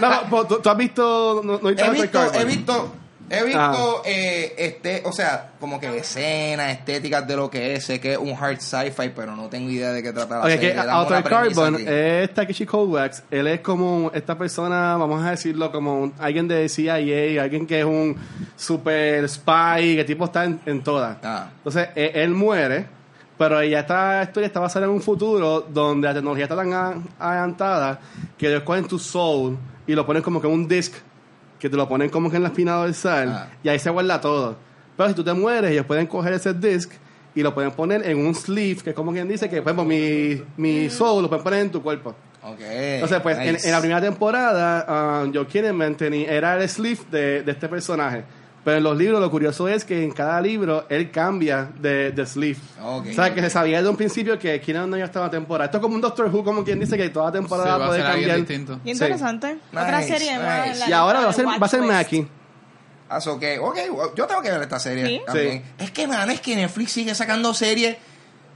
No, 0.00 0.24
no, 0.28 0.46
tú, 0.46 0.60
tú 0.60 0.70
has 0.70 0.76
visto. 0.76 1.42
No, 1.44 1.58
no 1.58 1.68
he 1.68 1.74
visto, 1.90 2.32
he 2.34 2.44
visto, 2.46 2.92
he 3.34 3.44
visto, 3.44 3.58
Ah. 3.60 4.02
eh, 4.04 4.54
este, 4.58 5.02
o 5.04 5.12
sea, 5.12 5.52
como 5.58 5.80
que 5.80 5.96
escenas 5.96 6.70
estéticas 6.72 7.26
de 7.26 7.34
lo 7.36 7.48
que 7.50 7.74
es, 7.74 7.84
sé 7.86 7.98
que 7.98 8.12
es 8.12 8.18
un 8.18 8.30
hard 8.38 8.58
sci-fi, 8.60 9.10
pero 9.16 9.34
no 9.34 9.48
tengo 9.48 9.70
idea 9.70 9.90
de 9.92 10.02
qué 10.02 10.12
trata 10.12 10.38
la 10.38 10.44
Oye, 10.44 10.54
serie. 10.58 10.72
que 10.74 10.80
Outer 10.80 11.24
Carbon 11.24 11.76
es 11.86 12.34
Takeshi 12.34 12.66
Kovacs. 12.66 13.22
Él 13.30 13.46
es 13.46 13.60
como 13.60 14.10
esta 14.14 14.36
persona, 14.36 14.96
vamos 14.96 15.24
a 15.24 15.30
decirlo, 15.30 15.72
como 15.72 16.00
un- 16.02 16.14
alguien 16.18 16.46
de 16.46 16.68
CIA, 16.68 17.42
alguien 17.42 17.66
que 17.66 17.80
es 17.80 17.84
un 17.84 18.16
super 18.56 19.28
spy, 19.28 19.96
que 19.96 20.04
tipo 20.06 20.26
está 20.26 20.44
en, 20.44 20.60
en 20.66 20.82
todas. 20.82 21.16
Ah. 21.22 21.48
Entonces, 21.58 21.88
e- 21.96 22.12
él, 22.14 22.30
muere, 22.30 22.86
pero 23.38 23.60
ella 23.60 23.80
esta 23.80 24.22
historia 24.22 24.46
está 24.46 24.60
basada 24.60 24.84
en 24.86 24.92
un 24.92 25.00
futuro 25.02 25.62
donde 25.62 26.06
la 26.06 26.14
tecnología 26.14 26.44
está 26.44 26.56
tan 26.56 27.02
adelantada 27.18 27.98
que 28.38 28.48
ellos 28.48 28.62
cogen 28.62 28.86
tu 28.86 28.98
soul 28.98 29.56
y 29.86 29.94
lo 29.94 30.06
ponen 30.06 30.22
como 30.22 30.40
que 30.40 30.46
en 30.46 30.52
un 30.52 30.68
disc, 30.68 30.94
que 31.62 31.70
te 31.70 31.76
lo 31.76 31.88
ponen 31.88 32.10
como 32.10 32.28
que 32.28 32.36
en 32.38 32.42
la 32.42 32.48
espina 32.48 32.72
dorsal, 32.74 33.28
Ah. 33.30 33.46
y 33.62 33.68
ahí 33.68 33.78
se 33.78 33.88
guarda 33.88 34.20
todo. 34.20 34.56
Pero 34.96 35.08
si 35.10 35.14
tú 35.14 35.22
te 35.22 35.32
mueres, 35.32 35.70
ellos 35.70 35.86
pueden 35.86 36.08
coger 36.08 36.32
ese 36.34 36.52
disc 36.52 36.90
y 37.36 37.42
lo 37.42 37.54
pueden 37.54 37.70
poner 37.70 38.04
en 38.04 38.18
un 38.18 38.34
sleeve, 38.34 38.82
que 38.82 38.90
es 38.90 38.96
como 38.96 39.12
quien 39.12 39.28
dice 39.28 39.48
que, 39.48 39.62
por 39.62 39.72
ejemplo, 39.72 39.84
mi, 39.84 40.42
mi 40.56 40.90
soul 40.90 41.22
lo 41.22 41.28
pueden 41.28 41.44
poner 41.44 41.60
en 41.60 41.70
tu 41.70 41.80
cuerpo. 41.80 42.14
Ok. 42.42 42.58
Entonces, 42.60 43.20
pues, 43.20 43.38
en, 43.38 43.52
nice. 43.52 43.66
en 43.68 43.72
la 43.72 43.78
primera 43.80 44.00
temporada, 44.00 45.22
um, 45.24 45.32
Joe 45.32 45.46
Kinnaman 45.46 45.96
era 46.00 46.60
el 46.60 46.68
sleeve 46.68 47.00
de, 47.12 47.42
de 47.44 47.52
este 47.52 47.68
personaje. 47.68 48.24
Pero 48.64 48.76
en 48.76 48.84
los 48.84 48.96
libros, 48.96 49.20
lo 49.20 49.28
curioso 49.28 49.66
es 49.66 49.84
que 49.84 50.04
en 50.04 50.12
cada 50.12 50.40
libro 50.40 50.86
él 50.88 51.10
cambia 51.10 51.68
de, 51.80 52.12
de 52.12 52.24
sleeve. 52.26 52.60
Ok. 52.80 53.06
O 53.10 53.12
sea, 53.12 53.34
que 53.34 53.40
se 53.40 53.50
sabía 53.50 53.78
desde 53.78 53.90
un 53.90 53.96
principio 53.96 54.38
que 54.38 54.60
Kinnaman 54.60 54.88
no 54.90 54.96
ya 54.96 55.04
estaba 55.06 55.28
temporada. 55.28 55.64
Esto 55.64 55.78
es 55.78 55.82
como 55.82 55.96
un 55.96 56.00
Doctor 56.00 56.26
Who, 56.32 56.44
como 56.44 56.62
quien 56.62 56.78
dice 56.78 56.96
que 56.96 57.08
toda 57.08 57.32
Sí, 57.32 57.38
temporada 57.38 57.76
va 57.76 57.86
a 57.86 57.88
puede 57.88 58.02
cambiar. 58.04 58.36
distinto. 58.36 58.74
Qué 58.84 58.94
Sí. 58.94 59.02
interesante. 59.02 59.56
Otra 59.72 59.98
Nice, 59.98 60.08
serie 60.16 60.38
más. 60.38 60.68
nice. 60.68 60.78
la 60.80 60.88
Y 60.88 60.92
ahora 60.92 61.20
va 61.22 61.30
a 61.30 61.32
ser, 61.32 61.46
va 61.46 61.56
a 61.60 61.68
ser. 61.68 61.82
Mackie. 61.82 62.28
Ah, 63.08 63.20
so 63.20 63.38
que, 63.38 63.58
ok, 63.58 63.78
yo 64.16 64.26
tengo 64.26 64.40
que 64.40 64.50
ver 64.52 64.62
esta 64.62 64.78
serie 64.78 65.06
Sí. 65.06 65.20
también. 65.26 65.62
Es 65.78 65.90
que, 65.90 66.06
man, 66.06 66.30
es 66.30 66.40
que 66.40 66.54
Netflix 66.56 66.92
sigue 66.92 67.14
sacando 67.16 67.52
series. 67.54 67.96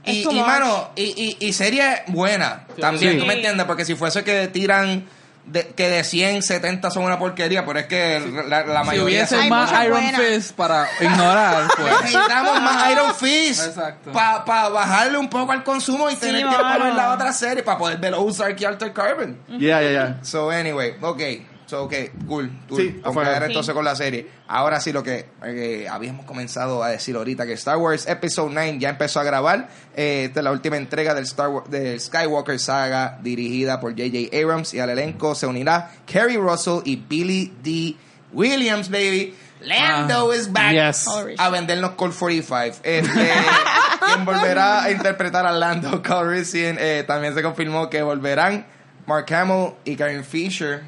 Y, 0.05 0.21
y, 0.25 0.39
mano, 0.39 0.91
y, 0.95 1.35
y, 1.41 1.47
y 1.47 1.51
series 1.53 1.99
buenas 2.07 2.61
también, 2.79 3.13
Sí. 3.15 3.19
¿tú 3.19 3.25
me 3.25 3.33
entiendes? 3.33 3.65
Porque 3.65 3.83
si 3.83 3.93
fuese 3.95 4.23
que 4.23 4.47
tiran 4.47 5.03
de, 5.47 5.67
que 5.67 5.89
de 5.89 6.03
100, 6.03 6.43
70 6.43 6.91
son 6.91 7.03
una 7.03 7.17
porquería, 7.17 7.65
pero 7.65 7.79
es 7.79 7.85
que 7.87 8.19
la, 8.47 8.63
la 8.65 8.81
Si 8.81 8.87
mayoría 8.87 9.03
hubiese 9.03 9.35
son... 9.35 9.43
Hay 9.43 9.49
más 9.49 9.71
Iron 9.85 10.01
buenas. 10.01 10.21
Fist 10.21 10.51
para 10.55 10.87
ignorar, 10.99 11.67
pues. 11.77 11.93
Necesitamos 12.03 12.61
más 12.61 12.91
Iron 12.91 13.15
Fist 13.15 13.65
Exacto. 13.67 14.11
para 14.11 14.69
bajarle 14.69 15.17
un 15.17 15.29
poco 15.29 15.51
al 15.51 15.63
consumo 15.63 16.09
y 16.09 16.13
Sí, 16.13 16.19
tener 16.21 16.41
tiempo 16.41 16.57
para 16.61 16.83
ver 16.83 16.93
la 16.93 17.13
otra 17.13 17.33
serie 17.33 17.63
para 17.63 17.77
poder 17.77 17.97
ver 17.97 18.13
Ozark 18.15 18.59
y 18.61 18.65
Alter 18.65 18.93
Carbon. 18.93 19.37
Ya, 19.47 19.81
ya, 19.81 19.91
ya. 19.91 20.17
So, 20.23 20.49
anyway, 20.51 20.95
ok. 21.01 21.21
So, 21.67 21.83
ok, 21.83 21.93
cool. 22.27 22.49
cool. 22.69 22.81
Sí, 22.81 22.87
Vamos 23.01 23.07
afuera. 23.09 23.29
a 23.29 23.33
ver 23.33 23.43
Sí. 23.43 23.47
entonces 23.51 23.73
con 23.75 23.83
la 23.85 23.95
serie. 23.95 24.27
Ahora 24.47 24.79
sí, 24.79 24.91
lo 24.93 25.03
que 25.03 25.27
eh, 25.43 25.85
habíamos 25.91 26.25
comenzado 26.25 26.81
a 26.81 26.89
decir 26.89 27.15
ahorita, 27.15 27.45
que 27.45 27.53
Star 27.53 27.77
Wars 27.77 28.07
Episode 28.07 28.51
9 28.53 28.77
ya 28.79 28.89
empezó 28.89 29.19
a 29.19 29.23
grabar. 29.25 29.67
Eh, 29.95 30.23
esta 30.27 30.39
es 30.39 30.43
la 30.45 30.51
última 30.53 30.77
entrega 30.77 31.13
del, 31.13 31.25
Star 31.25 31.49
Wars, 31.49 31.69
del 31.69 31.99
Skywalker 31.99 32.57
Saga, 32.59 33.19
dirigida 33.21 33.79
por 33.81 33.91
J.J. 33.91 34.35
Abrams. 34.35 34.73
Y 34.73 34.79
al 34.79 34.89
elenco 34.89 35.35
se 35.35 35.45
unirá 35.45 35.91
Kerry 36.05 36.37
Russell 36.37 36.79
y 36.85 36.95
Billy 36.95 37.53
D. 37.61 37.95
Williams, 38.31 38.89
baby. 38.89 39.35
Lando 39.59 40.33
is 40.33 40.51
back 40.51 40.71
Yes. 40.73 41.05
a 41.37 41.49
vendernos 41.49 41.91
Call 41.97 42.13
45. 42.13 42.79
Este, 42.83 43.09
quien 44.05 44.23
volverá 44.25 44.83
a 44.83 44.91
interpretar 44.91 45.45
a 45.45 45.51
Lando 45.51 46.01
Calrissian. 46.01 46.77
Eh, 46.79 47.03
también 47.07 47.33
se 47.33 47.41
confirmó 47.41 47.89
que 47.89 48.01
volverán 48.03 48.65
Mark 49.05 49.25
Hamill 49.33 49.73
y 49.83 49.95
Karen 49.95 50.23
Fisher. 50.23 50.83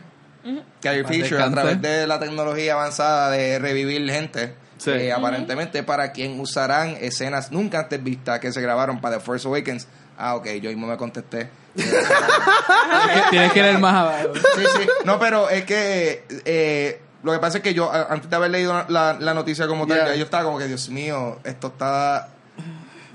Carrie 0.82 1.04
Fisher 1.06 1.42
a 1.42 1.52
través 1.52 1.82
de 1.82 2.08
la 2.08 2.20
tecnología 2.20 2.74
avanzada 2.74 3.32
de 3.32 3.60
revivir 3.60 4.10
gente. 4.10 4.54
Sí. 4.78 4.92
eh, 4.92 5.12
aparentemente 5.12 5.84
para 5.84 6.14
quien 6.14 6.40
usarán 6.40 6.96
escenas 7.02 7.52
nunca 7.52 7.80
antes 7.80 8.02
vistas 8.02 8.40
que 8.40 8.52
se 8.54 8.62
grabaron 8.62 9.02
para 9.02 9.18
The 9.18 9.24
Force 9.26 9.46
Awakens. 9.48 9.88
Ah, 10.18 10.36
ok, 10.36 10.48
yo 10.62 10.70
mismo 10.70 10.88
me 10.88 10.96
contesté. 10.96 11.50
Tienes 13.30 13.52
que 13.54 13.62
leer 13.62 13.80
más 13.80 13.94
abajo. 13.96 14.34
Sí, 14.36 14.64
sí. 14.78 14.88
No, 15.06 15.20
pero 15.20 15.50
es 15.50 15.66
que 15.66 16.24
eh, 16.46 17.00
lo 17.24 17.32
que 17.34 17.40
pasa 17.40 17.58
es 17.58 17.64
que 17.64 17.74
yo, 17.74 17.92
antes 17.92 18.30
de 18.30 18.36
haber 18.36 18.52
leído 18.52 18.86
la, 18.90 19.18
la 19.20 19.34
noticia 19.34 19.68
como 19.68 19.86
tal, 19.88 19.98
Yeah. 20.00 20.16
yo 20.16 20.24
estaba 20.24 20.44
como 20.44 20.58
que, 20.58 20.68
Dios 20.68 20.90
mío, 20.90 21.40
esto 21.44 21.68
está... 21.68 22.30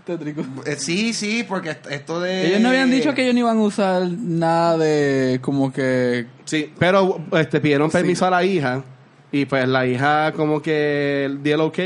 Tétrico. 0.04 0.45
eh, 0.66 0.76
sí, 0.76 1.14
sí, 1.14 1.45
porque 1.49 1.71
est- 1.71 1.87
esto 1.90 2.21
de... 2.21 2.49
Ellos 2.49 2.61
no 2.61 2.69
habían 2.69 2.90
dicho 2.90 3.14
que 3.14 3.23
ellos 3.23 3.33
no 3.35 3.40
iban 3.40 3.57
a 3.57 3.62
usar 3.62 4.02
nada 4.07 4.76
de 4.76 5.38
como 5.40 5.73
que 5.73 6.26
Sí, 6.55 6.73
pero 6.79 7.21
este, 7.33 7.61
pidieron 7.61 7.91
permiso 7.91 8.27
a 8.27 8.31
la 8.31 8.45
hija 8.45 8.83
y 9.33 9.47
pues 9.47 9.67
la 9.69 9.87
hija 9.87 10.33
como 10.33 10.63
que 10.63 11.39
dio 11.43 11.55
el 11.57 11.61
ok 11.61 11.79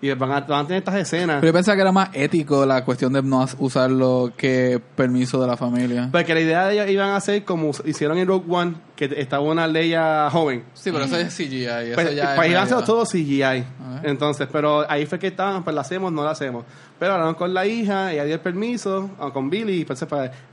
Y 0.00 0.12
van 0.14 0.30
a, 0.30 0.40
van 0.42 0.64
a 0.64 0.66
tener 0.68 0.78
estas 0.78 0.94
escenas. 0.94 1.36
Pero 1.40 1.48
yo 1.48 1.52
pensaba 1.52 1.74
que 1.74 1.82
era 1.82 1.90
más 1.90 2.10
ético 2.12 2.64
la 2.64 2.84
cuestión 2.84 3.12
de 3.12 3.20
no 3.20 3.44
usarlo 3.58 4.32
que 4.36 4.80
permiso 4.94 5.40
de 5.40 5.46
la 5.48 5.56
familia. 5.56 6.08
Porque 6.12 6.34
la 6.34 6.40
idea 6.40 6.66
de 6.66 6.74
ellos 6.74 6.88
iban 6.88 7.10
a 7.10 7.16
hacer 7.16 7.44
como 7.44 7.72
hicieron 7.84 8.16
en 8.18 8.28
Rogue 8.28 8.44
One, 8.48 8.74
que 8.94 9.12
estaba 9.16 9.42
una 9.42 9.66
Leia 9.66 10.28
joven. 10.30 10.62
Sí, 10.74 10.92
pero 10.92 11.04
eso 11.04 11.16
es 11.16 11.34
CGI. 11.36 11.64
Eso 11.64 11.94
Pues, 11.94 12.14
ya 12.14 12.36
pues 12.36 12.46
es 12.46 12.52
iban 12.52 12.62
a 12.62 12.66
hacer 12.66 12.84
todo 12.84 13.04
CGI. 13.04 13.40
ver. 13.40 13.64
Entonces, 14.04 14.46
pero 14.52 14.88
ahí 14.88 15.04
fue 15.04 15.18
que 15.18 15.26
estaban, 15.28 15.64
pues 15.64 15.74
la 15.74 15.80
hacemos, 15.80 16.12
no 16.12 16.22
la 16.22 16.30
hacemos. 16.30 16.64
Pero 16.98 17.14
hablaron 17.14 17.34
con 17.34 17.52
la 17.52 17.66
hija, 17.66 18.12
ella 18.12 18.24
dio 18.24 18.34
el 18.34 18.40
permiso, 18.40 19.10
o 19.18 19.32
con 19.32 19.50
Billy, 19.50 19.80
y 19.80 19.84
pues, 19.84 20.04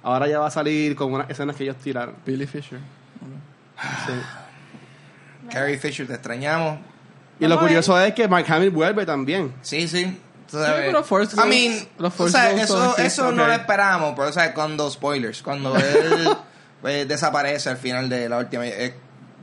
ahora 0.01 0.27
ya 0.27 0.39
va 0.39 0.47
a 0.47 0.51
salir 0.51 0.95
con 0.95 1.13
unas 1.13 1.29
escenas 1.29 1.55
que 1.55 1.63
ellos 1.65 1.75
tiraron. 1.77 2.15
Billy 2.25 2.47
Fisher. 2.47 2.79
Sí. 3.81 4.13
Carrie 5.51 5.77
Fisher, 5.77 6.07
te 6.07 6.13
extrañamos. 6.13 6.79
Y 7.39 7.47
lo 7.47 7.59
curioso 7.59 7.99
es 7.99 8.13
que 8.13 8.27
Mark 8.27 8.45
Hamill 8.47 8.71
vuelve 8.71 9.05
también. 9.05 9.53
Sí, 9.61 9.87
sí. 9.87 10.19
Sabes. 10.47 10.85
pero 10.85 11.03
Force 11.03 11.35
I 11.35 11.49
mean, 11.49 11.87
los 11.97 12.13
o 12.13 12.17
Force 12.17 12.31
sea, 12.33 12.51
Ghosts 12.51 12.63
eso, 12.65 12.93
sí, 12.95 13.01
eso 13.01 13.31
no 13.31 13.41
ok. 13.41 13.47
lo 13.47 13.53
esperábamos, 13.55 14.13
pero 14.15 14.29
o 14.29 14.31
sea, 14.31 14.53
cuando 14.53 14.89
spoilers, 14.91 15.41
cuando 15.41 15.75
él 15.75 16.29
pues, 16.81 17.07
desaparece 17.07 17.69
al 17.69 17.77
final 17.77 18.07
de 18.07 18.29
la 18.29 18.37
última, 18.37 18.65
eh, 18.65 18.93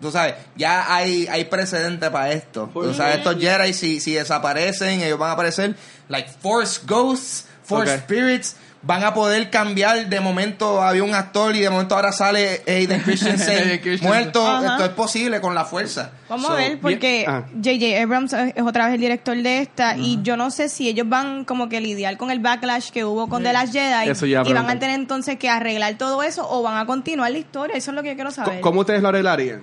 tú 0.01 0.13
sabes, 0.13 0.37
ya 0.55 0.95
hay 0.95 1.27
hay 1.27 1.45
precedente 1.47 2.09
para 2.11 2.31
esto. 2.31 2.71
Tú 2.73 2.95
sabes, 2.95 3.17
estos 3.17 3.37
Jedi 3.37 3.75
si 3.75 4.01
si 4.01 4.15
desaparecen, 4.15 5.03
ellos 5.03 5.19
van 5.19 5.31
a 5.31 5.33
aparecer 5.33 5.75
like 6.09 6.31
Force 6.41 6.81
Ghosts, 6.87 7.47
Force 7.65 7.93
Ok. 7.95 8.01
Spirits. 8.03 8.57
Van 8.85 9.05
a 9.05 9.15
poder 9.15 9.49
cambiar. 9.49 10.09
De 10.09 10.19
momento 10.21 10.83
había 10.83 11.05
un 11.05 11.15
actor 11.15 11.55
y 11.55 11.61
de 11.61 11.71
momento 11.71 11.95
ahora 11.95 12.11
sale 12.11 12.63
Aiden 12.67 13.01
Christensen 13.05 13.81
muerto. 14.03 14.45
Ajá. 14.47 14.73
Esto 14.73 14.85
es 14.87 14.91
posible 14.91 15.41
con 15.41 15.55
la 15.55 15.65
fuerza. 15.65 16.11
Vamos 16.29 16.47
So, 16.47 16.53
a 16.53 16.57
ver, 16.57 16.81
porque 16.81 17.25
ah. 17.29 17.45
J.J. 17.55 18.03
Abrams 18.03 18.33
es 18.33 18.63
otra 18.63 18.87
vez 18.87 18.95
el 18.95 19.01
director 19.01 19.37
de 19.37 19.59
esta 19.61 19.97
y 19.97 20.21
yo 20.23 20.37
no 20.37 20.51
sé 20.51 20.69
si 20.69 20.89
ellos 20.89 21.09
van 21.09 21.45
como 21.45 21.69
que 21.69 21.81
lidiar 21.81 22.17
con 22.17 22.31
el 22.33 22.41
backlash 22.41 22.91
que 22.91 23.05
hubo 23.05 23.29
con 23.29 23.45
The 23.45 23.53
Last 23.53 23.73
Jedi 23.73 24.09
Eso 24.11 24.27
ya 24.27 24.43
y 24.45 24.53
van 24.53 24.69
a 24.69 24.79
tener 24.79 24.99
entonces 24.99 25.37
que 25.39 25.49
arreglar 25.49 25.95
todo 25.97 26.23
eso 26.25 26.45
o 26.51 26.63
van 26.63 26.77
a 26.77 26.85
continuar 26.87 27.31
la 27.31 27.39
historia. 27.39 27.77
Eso 27.77 27.93
es 27.93 27.95
lo 27.95 28.03
que 28.03 28.09
yo 28.11 28.15
quiero 28.17 28.31
saber. 28.33 28.61
¿Cómo 28.61 28.81
ustedes 28.81 29.01
lo 29.01 29.09
arreglarían? 29.11 29.63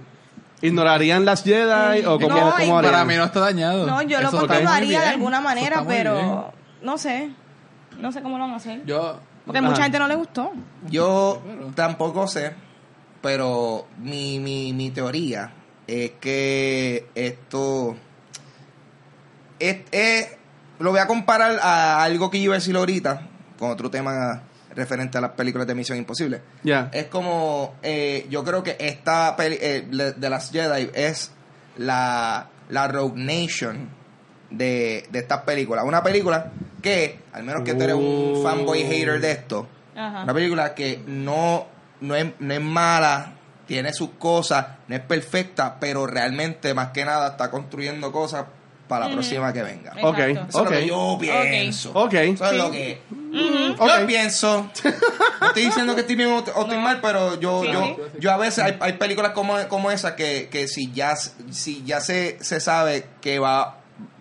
¿Ignorarían 0.62 1.26
las 1.26 1.44
Jedi 1.44 2.06
o 2.06 2.20
cómo, 2.20 2.36
No, 2.36 2.52
cómo 2.52 2.60
y- 2.60 2.62
harían? 2.62 2.82
Para 2.84 3.06
mí 3.06 3.16
no 3.16 3.26
está 3.26 3.40
dañado. 3.40 3.86
No, 3.86 4.02
yo 4.02 4.22
lo 4.22 4.32
continuaría 4.32 5.02
de 5.02 5.08
alguna 5.08 5.42
manera, 5.42 5.82
bien. 5.82 5.88
pero 5.88 6.54
no 6.82 6.98
sé. 6.98 7.32
No 8.00 8.12
sé 8.12 8.22
cómo 8.22 8.38
lo 8.38 8.46
van 8.46 8.54
a 8.54 8.58
hacer. 8.58 8.84
Yo... 8.86 9.20
Porque 9.46 9.60
Ajá. 9.60 9.70
mucha 9.70 9.84
gente 9.84 9.98
no 10.00 10.08
le 10.08 10.16
gustó. 10.16 10.52
Yo 10.90 11.42
tampoco 11.76 12.28
sé, 12.28 12.54
pero 13.22 13.88
mi, 13.98 14.40
mi, 14.40 14.74
mi 14.74 14.92
teoría 14.92 15.52
es 15.88 16.12
que 16.20 17.08
esto 17.16 17.96
es, 19.60 19.78
es- 19.92 20.38
lo 20.80 20.92
voy 20.92 21.00
a 21.00 21.08
comparar 21.08 21.60
a 21.62 22.04
algo 22.04 22.30
que 22.30 22.38
yo 22.38 22.46
iba 22.46 22.54
a 22.56 22.58
decir 22.60 22.76
ahorita, 22.76 23.28
con 23.58 23.72
otro 23.72 23.90
tema 23.90 24.44
referente 24.76 25.18
a 25.18 25.22
las 25.22 25.32
películas 25.32 25.68
de 25.68 25.76
Misión 25.76 25.98
Imposible. 25.98 26.42
Ya. 26.64 26.90
Es 26.94 27.06
como, 27.08 27.76
eh, 27.82 28.28
yo 28.30 28.44
creo 28.44 28.62
que 28.64 28.78
esta 28.80 29.36
peli 29.36 29.58
eh, 29.60 29.88
de 30.16 30.30
las 30.30 30.52
Jedi 30.52 30.90
es 30.94 31.32
la, 31.78 32.48
la 32.70 32.88
Rogue 32.88 33.20
Nation 33.22 33.90
de, 34.52 35.06
de 35.12 35.20
estas 35.20 35.42
películas. 35.42 35.84
Una 35.86 36.02
película 36.04 36.52
que, 36.82 37.20
al 37.34 37.44
menos 37.44 37.64
que 37.64 37.74
tú 37.74 37.84
eres 37.84 37.96
un 37.96 38.34
Oh. 38.38 38.44
fanboy 38.44 38.84
hater 38.84 39.20
de 39.20 39.32
esto, 39.32 39.68
Ajá. 39.96 40.24
una 40.24 40.34
película 40.34 40.74
que 40.76 41.02
no, 41.06 41.66
no, 42.02 42.16
es, 42.16 42.28
no 42.40 42.54
es 42.54 42.62
mala, 42.62 43.34
tiene 43.68 43.94
sus 43.94 44.12
cosas, 44.12 44.66
no 44.88 44.96
es 44.96 45.02
perfecta, 45.02 45.78
pero 45.80 46.08
realmente 46.08 46.74
más 46.74 46.90
que 46.90 47.06
nada 47.06 47.30
está 47.30 47.52
construyendo 47.52 48.12
cosas 48.12 48.46
para 48.88 49.06
la 49.08 49.12
próxima 49.14 49.54
que 49.54 49.62
venga. 49.62 49.92
Exacto. 49.92 50.08
Ok. 50.10 50.18
Eso 50.18 50.42
es 50.48 50.56
lo 50.56 50.70
que 50.72 50.88
yo 50.88 51.18
pienso. 51.20 51.92
Ok. 51.94 52.14
Eso 52.16 52.44
es 52.46 52.50
Sí. 52.52 52.58
lo 52.58 52.72
que 52.72 53.02
yo 54.02 54.08
pienso. 54.08 54.70
No 55.42 55.48
estoy 55.48 55.64
diciendo 55.66 55.94
que 55.94 56.02
estoy 56.02 56.16
bien 56.16 56.30
o, 56.30 56.38
o 56.38 56.40
estoy 56.40 56.76
No. 56.78 56.82
mal, 56.82 57.00
pero 57.00 57.40
yo, 57.40 57.62
Sí, 57.64 57.72
yo, 57.72 57.98
yo 58.20 58.32
a 58.32 58.38
veces 58.38 58.64
hay, 58.64 58.78
hay 58.80 58.94
películas 58.94 59.34
como, 59.34 59.56
como 59.68 59.92
esa 59.92 60.16
que, 60.16 60.50
que 60.52 60.68
si 60.68 60.92
ya, 60.92 61.16
si 61.16 61.84
ya 61.84 62.02
se, 62.02 62.38
se 62.42 62.60
sabe 62.60 63.06
que 63.22 63.38
va, 63.38 63.78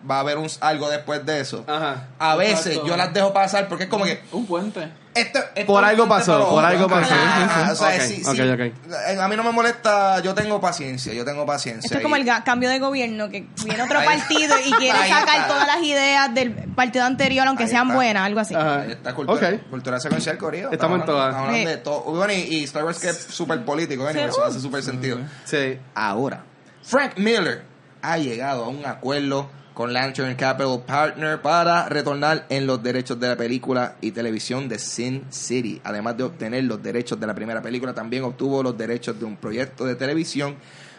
va 0.08 0.16
a 0.16 0.20
haber 0.20 0.38
un, 0.38 0.48
algo 0.60 0.88
después 0.88 1.24
de 1.26 1.40
eso, 1.40 1.64
Ajá. 1.66 2.06
a 2.18 2.36
veces 2.36 2.66
Exacto. 2.68 2.86
yo 2.86 2.96
las 2.96 3.12
dejo 3.12 3.32
pasar 3.32 3.68
porque 3.68 3.84
es 3.84 3.90
como 3.90 4.04
que 4.04 4.22
Un 4.32 4.46
puente. 4.46 4.88
esto, 5.14 5.38
esto 5.54 5.66
Por 5.72 5.84
algo 5.84 6.08
pasó, 6.08 6.38
por 6.48 6.64
otro. 6.64 6.66
algo 6.66 6.88
pasó. 6.88 7.14
Ah, 7.14 7.68
o 7.72 7.74
sea, 7.74 7.88
Ok, 7.88 8.00
sí, 8.02 8.22
ok, 8.24 8.34
sí. 8.34 8.42
ok. 8.42 8.60
Eh, 8.60 9.18
A 9.20 9.28
mí 9.28 9.36
no 9.36 9.42
me 9.44 9.50
molesta, 9.52 10.20
yo 10.22 10.34
tengo 10.34 10.60
paciencia, 10.60 11.12
yo 11.12 11.24
tengo 11.26 11.44
paciencia. 11.44 11.86
Esto 11.88 11.98
es 11.98 12.02
como 12.02 12.16
el 12.16 12.26
cambio 12.44 12.70
de 12.70 12.78
gobierno, 12.78 13.28
que 13.28 13.48
viene 13.64 13.82
otro 13.82 13.98
Ahí- 13.98 14.06
partido 14.06 14.54
y 14.64 14.70
quiere 14.72 14.96
Ahí 14.98 15.10
sacar 15.10 15.36
está. 15.40 15.48
todas 15.48 15.66
las 15.66 15.82
ideas 15.82 16.32
del 16.32 16.52
partido 16.52 17.04
anterior, 17.04 17.46
aunque 17.46 17.64
Ahí 17.64 17.68
sean 17.70 17.88
está. 17.88 17.94
buenas, 17.96 18.22
algo 18.24 18.40
así. 18.40 18.54
Ajá. 18.54 18.80
Ahí 18.82 18.92
está 18.92 19.14
cultura, 19.14 19.58
cultura 19.68 20.00
secuencial 20.00 20.38
coreano. 20.38 20.70
Estamos 20.72 21.00
en 21.00 21.06
todas. 21.06 21.28
Estamos 21.30 21.48
hablando 21.48 21.70
Sí. 21.70 21.76
de 21.76 21.82
todo. 21.82 22.00
Bueno, 22.02 22.32
y, 22.32 22.36
y 22.36 22.64
Star 22.64 22.84
Wars 22.84 22.98
que 22.98 23.10
es 23.10 23.18
súper 23.18 23.62
político, 23.64 24.08
Sí. 24.10 24.18
eso 24.20 24.42
hace 24.44 24.60
súper 24.60 24.82
sentido. 24.82 25.18
Sí. 25.44 25.78
Ahora, 25.94 26.44
Frank 26.82 27.18
Miller 27.18 27.64
ha 28.00 28.16
llegado 28.16 28.64
a 28.64 28.68
un 28.68 28.86
acuerdo 28.86 29.50
con 29.78 29.92
Lantern 29.92 30.34
Capital 30.34 30.82
Partner 30.84 31.40
para 31.40 31.88
retornar 31.88 32.46
en 32.48 32.66
los 32.66 32.82
derechos 32.82 33.20
de 33.20 33.28
la 33.28 33.36
película 33.36 33.94
y 34.00 34.10
televisión 34.10 34.68
de 34.68 34.76
Sin 34.76 35.24
City. 35.30 35.80
Además 35.84 36.16
de 36.16 36.24
obtener 36.24 36.64
los 36.64 36.82
derechos 36.82 37.20
de 37.20 37.28
la 37.28 37.32
primera 37.36 37.62
película, 37.62 37.94
también 37.94 38.24
obtuvo 38.24 38.60
los 38.60 38.76
derechos 38.76 39.16
de 39.20 39.24
un 39.24 39.36
proyecto 39.36 39.84
de 39.84 39.94
televisión. 39.94 40.56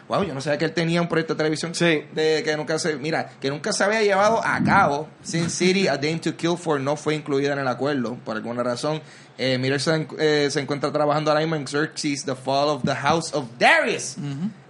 Wow, 0.08 0.24
yo 0.24 0.32
no 0.32 0.40
sabía 0.40 0.56
que 0.56 0.64
él 0.64 0.72
tenía 0.72 1.02
un 1.02 1.08
proyecto 1.08 1.34
de 1.34 1.38
televisión 1.38 1.74
Sí. 1.74 2.04
de 2.14 2.40
que 2.42 2.56
nunca 2.56 2.78
se, 2.78 2.96
mira, 2.96 3.28
que 3.38 3.50
nunca 3.50 3.70
se 3.74 3.84
había 3.84 4.00
llevado 4.02 4.40
a 4.42 4.64
cabo. 4.64 5.08
Sin 5.22 5.50
City, 5.50 5.86
A 5.86 5.96
Dame 5.98 6.18
to 6.20 6.34
Kill 6.34 6.56
For 6.56 6.80
no 6.80 6.96
fue 6.96 7.14
incluida 7.14 7.52
en 7.52 7.58
el 7.58 7.68
acuerdo 7.68 8.14
por 8.24 8.34
alguna 8.34 8.62
razón. 8.62 9.02
Eh, 9.36 9.58
Miller 9.58 9.78
se, 9.78 10.08
eh, 10.18 10.48
se 10.50 10.58
encuentra 10.58 10.90
trabajando 10.90 11.30
ahora 11.30 11.42
mismo 11.42 11.54
en 11.54 11.66
Xerxes, 11.66 12.24
The 12.24 12.34
Fall 12.34 12.70
of 12.70 12.82
the 12.84 12.94
House 12.94 13.34
of 13.34 13.44
Darius 13.58 14.16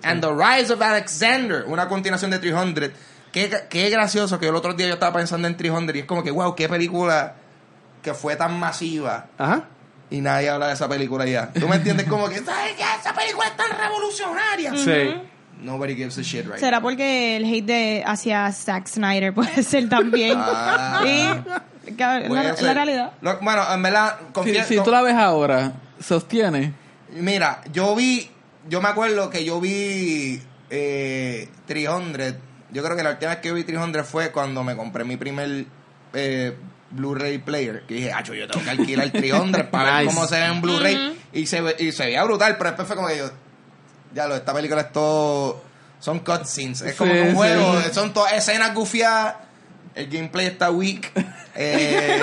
and 0.03 0.21
The 0.21 0.31
Rise 0.33 0.73
of 0.73 0.83
Alexander, 0.83 1.63
una 1.69 1.87
continuación 1.89 2.33
de 2.33 2.41
300. 2.41 2.91
Qué, 3.33 3.51
qué 3.69 3.91
gracioso 3.91 4.39
que 4.41 4.49
el 4.49 4.55
otro 4.55 4.75
día 4.75 4.89
yo 4.89 4.95
estaba 4.95 5.13
pensando 5.17 5.47
en 5.47 5.57
300 5.57 5.95
y 5.95 6.01
es 6.01 6.05
como 6.05 6.23
que, 6.23 6.31
wow, 6.31 6.55
qué 6.55 6.69
película 6.69 7.35
que 8.03 8.13
fue 8.15 8.35
tan 8.35 8.59
masiva 8.59 9.27
Ajá. 9.39 9.65
y 10.11 10.21
nadie 10.21 10.49
habla 10.49 10.69
de 10.69 10.75
esa 10.75 10.89
película 10.89 11.27
ya. 11.27 11.53
¿Tú 11.53 11.69
me 11.69 11.77
entiendes? 11.77 12.07
Como 12.09 12.29
que, 12.29 12.39
¿sabes 12.39 12.73
qué? 12.77 12.83
Esa 13.01 13.15
película 13.15 13.47
es 13.47 13.57
tan 13.57 13.71
revolucionaria. 13.79 14.75
Sí. 14.77 15.15
Nobody 15.63 15.95
gives 15.95 16.17
a 16.17 16.23
shit 16.23 16.47
right 16.47 16.57
Será 16.57 16.81
porque 16.81 17.37
el 17.37 17.45
hate 17.45 17.67
de 17.67 18.03
hacia 18.07 18.51
Zack 18.51 18.87
Snyder 18.89 19.35
puede 19.35 19.63
ser 19.63 19.89
también. 19.91 20.37
Ah. 20.41 21.01
Sí, 21.05 21.93
que- 21.97 22.29
la, 22.29 22.75
realidad. 22.75 23.13
Lo- 23.21 23.39
bueno, 23.41 23.63
en 23.73 23.83
verdad, 23.83 24.17
Si, 24.19 24.33
confía- 24.33 24.65
si 24.65 24.83
tú 24.83 24.91
la 24.91 25.03
ves 25.03 25.15
ahora, 25.17 25.73
sostiene. 26.01 26.73
Mira, 27.13 27.61
yo 27.73 27.95
vi, 27.95 28.31
yo 28.69 28.81
me 28.81 28.89
acuerdo 28.89 29.29
que 29.31 29.45
yo 29.45 29.61
vi 29.61 30.41
eh, 30.71 31.49
300. 31.67 32.35
Yo 32.73 32.83
creo 32.85 32.97
que 32.97 33.03
la 33.03 33.11
última 33.11 33.31
vez 33.33 33.41
que 33.41 33.53
vi 33.53 33.65
300 33.65 34.07
fue 34.07 34.31
cuando 34.31 34.63
me 34.65 34.77
compré 34.77 35.05
mi 35.05 35.17
primer 35.17 35.65
eh, 36.15 36.57
Blu-ray 36.91 37.39
player. 37.39 37.83
Que 37.87 37.95
dije, 37.95 38.13
acho, 38.13 38.35
yo 38.35 38.47
tengo 38.49 38.65
que 38.65 38.71
alquilar 38.71 39.11
300 39.11 39.65
para 39.67 39.99
ver 39.99 40.07
cómo 40.07 40.27
se 40.27 40.37
ve 40.37 40.47
en 40.47 40.61
Blu-ray. 40.61 41.19
y, 41.33 41.47
se 41.47 41.61
ve- 41.61 41.77
y 41.79 41.93
se 41.93 42.05
veía 42.07 42.25
brutal, 42.25 42.57
pero 42.59 42.71
después 42.71 42.87
fue 42.87 42.97
como 42.97 43.09
que 43.09 43.19
yo, 43.19 43.31
ya 44.15 44.27
lo, 44.27 44.35
esta 44.37 44.53
película 44.53 44.83
es 44.83 44.93
todo, 44.93 45.63
son 46.01 46.21
cutscenes. 46.21 46.83
Es 46.83 46.95
como 46.97 47.13
que 47.13 47.21
un 47.23 47.35
juego, 47.35 47.81
sí. 47.83 47.89
son 47.93 48.13
todas 48.13 48.33
escenas 48.33 48.75
gufiadas. 48.75 49.35
El 49.95 50.09
gameplay 50.09 50.47
está 50.47 50.71
weak. 50.71 51.11
Eh, 51.63 52.23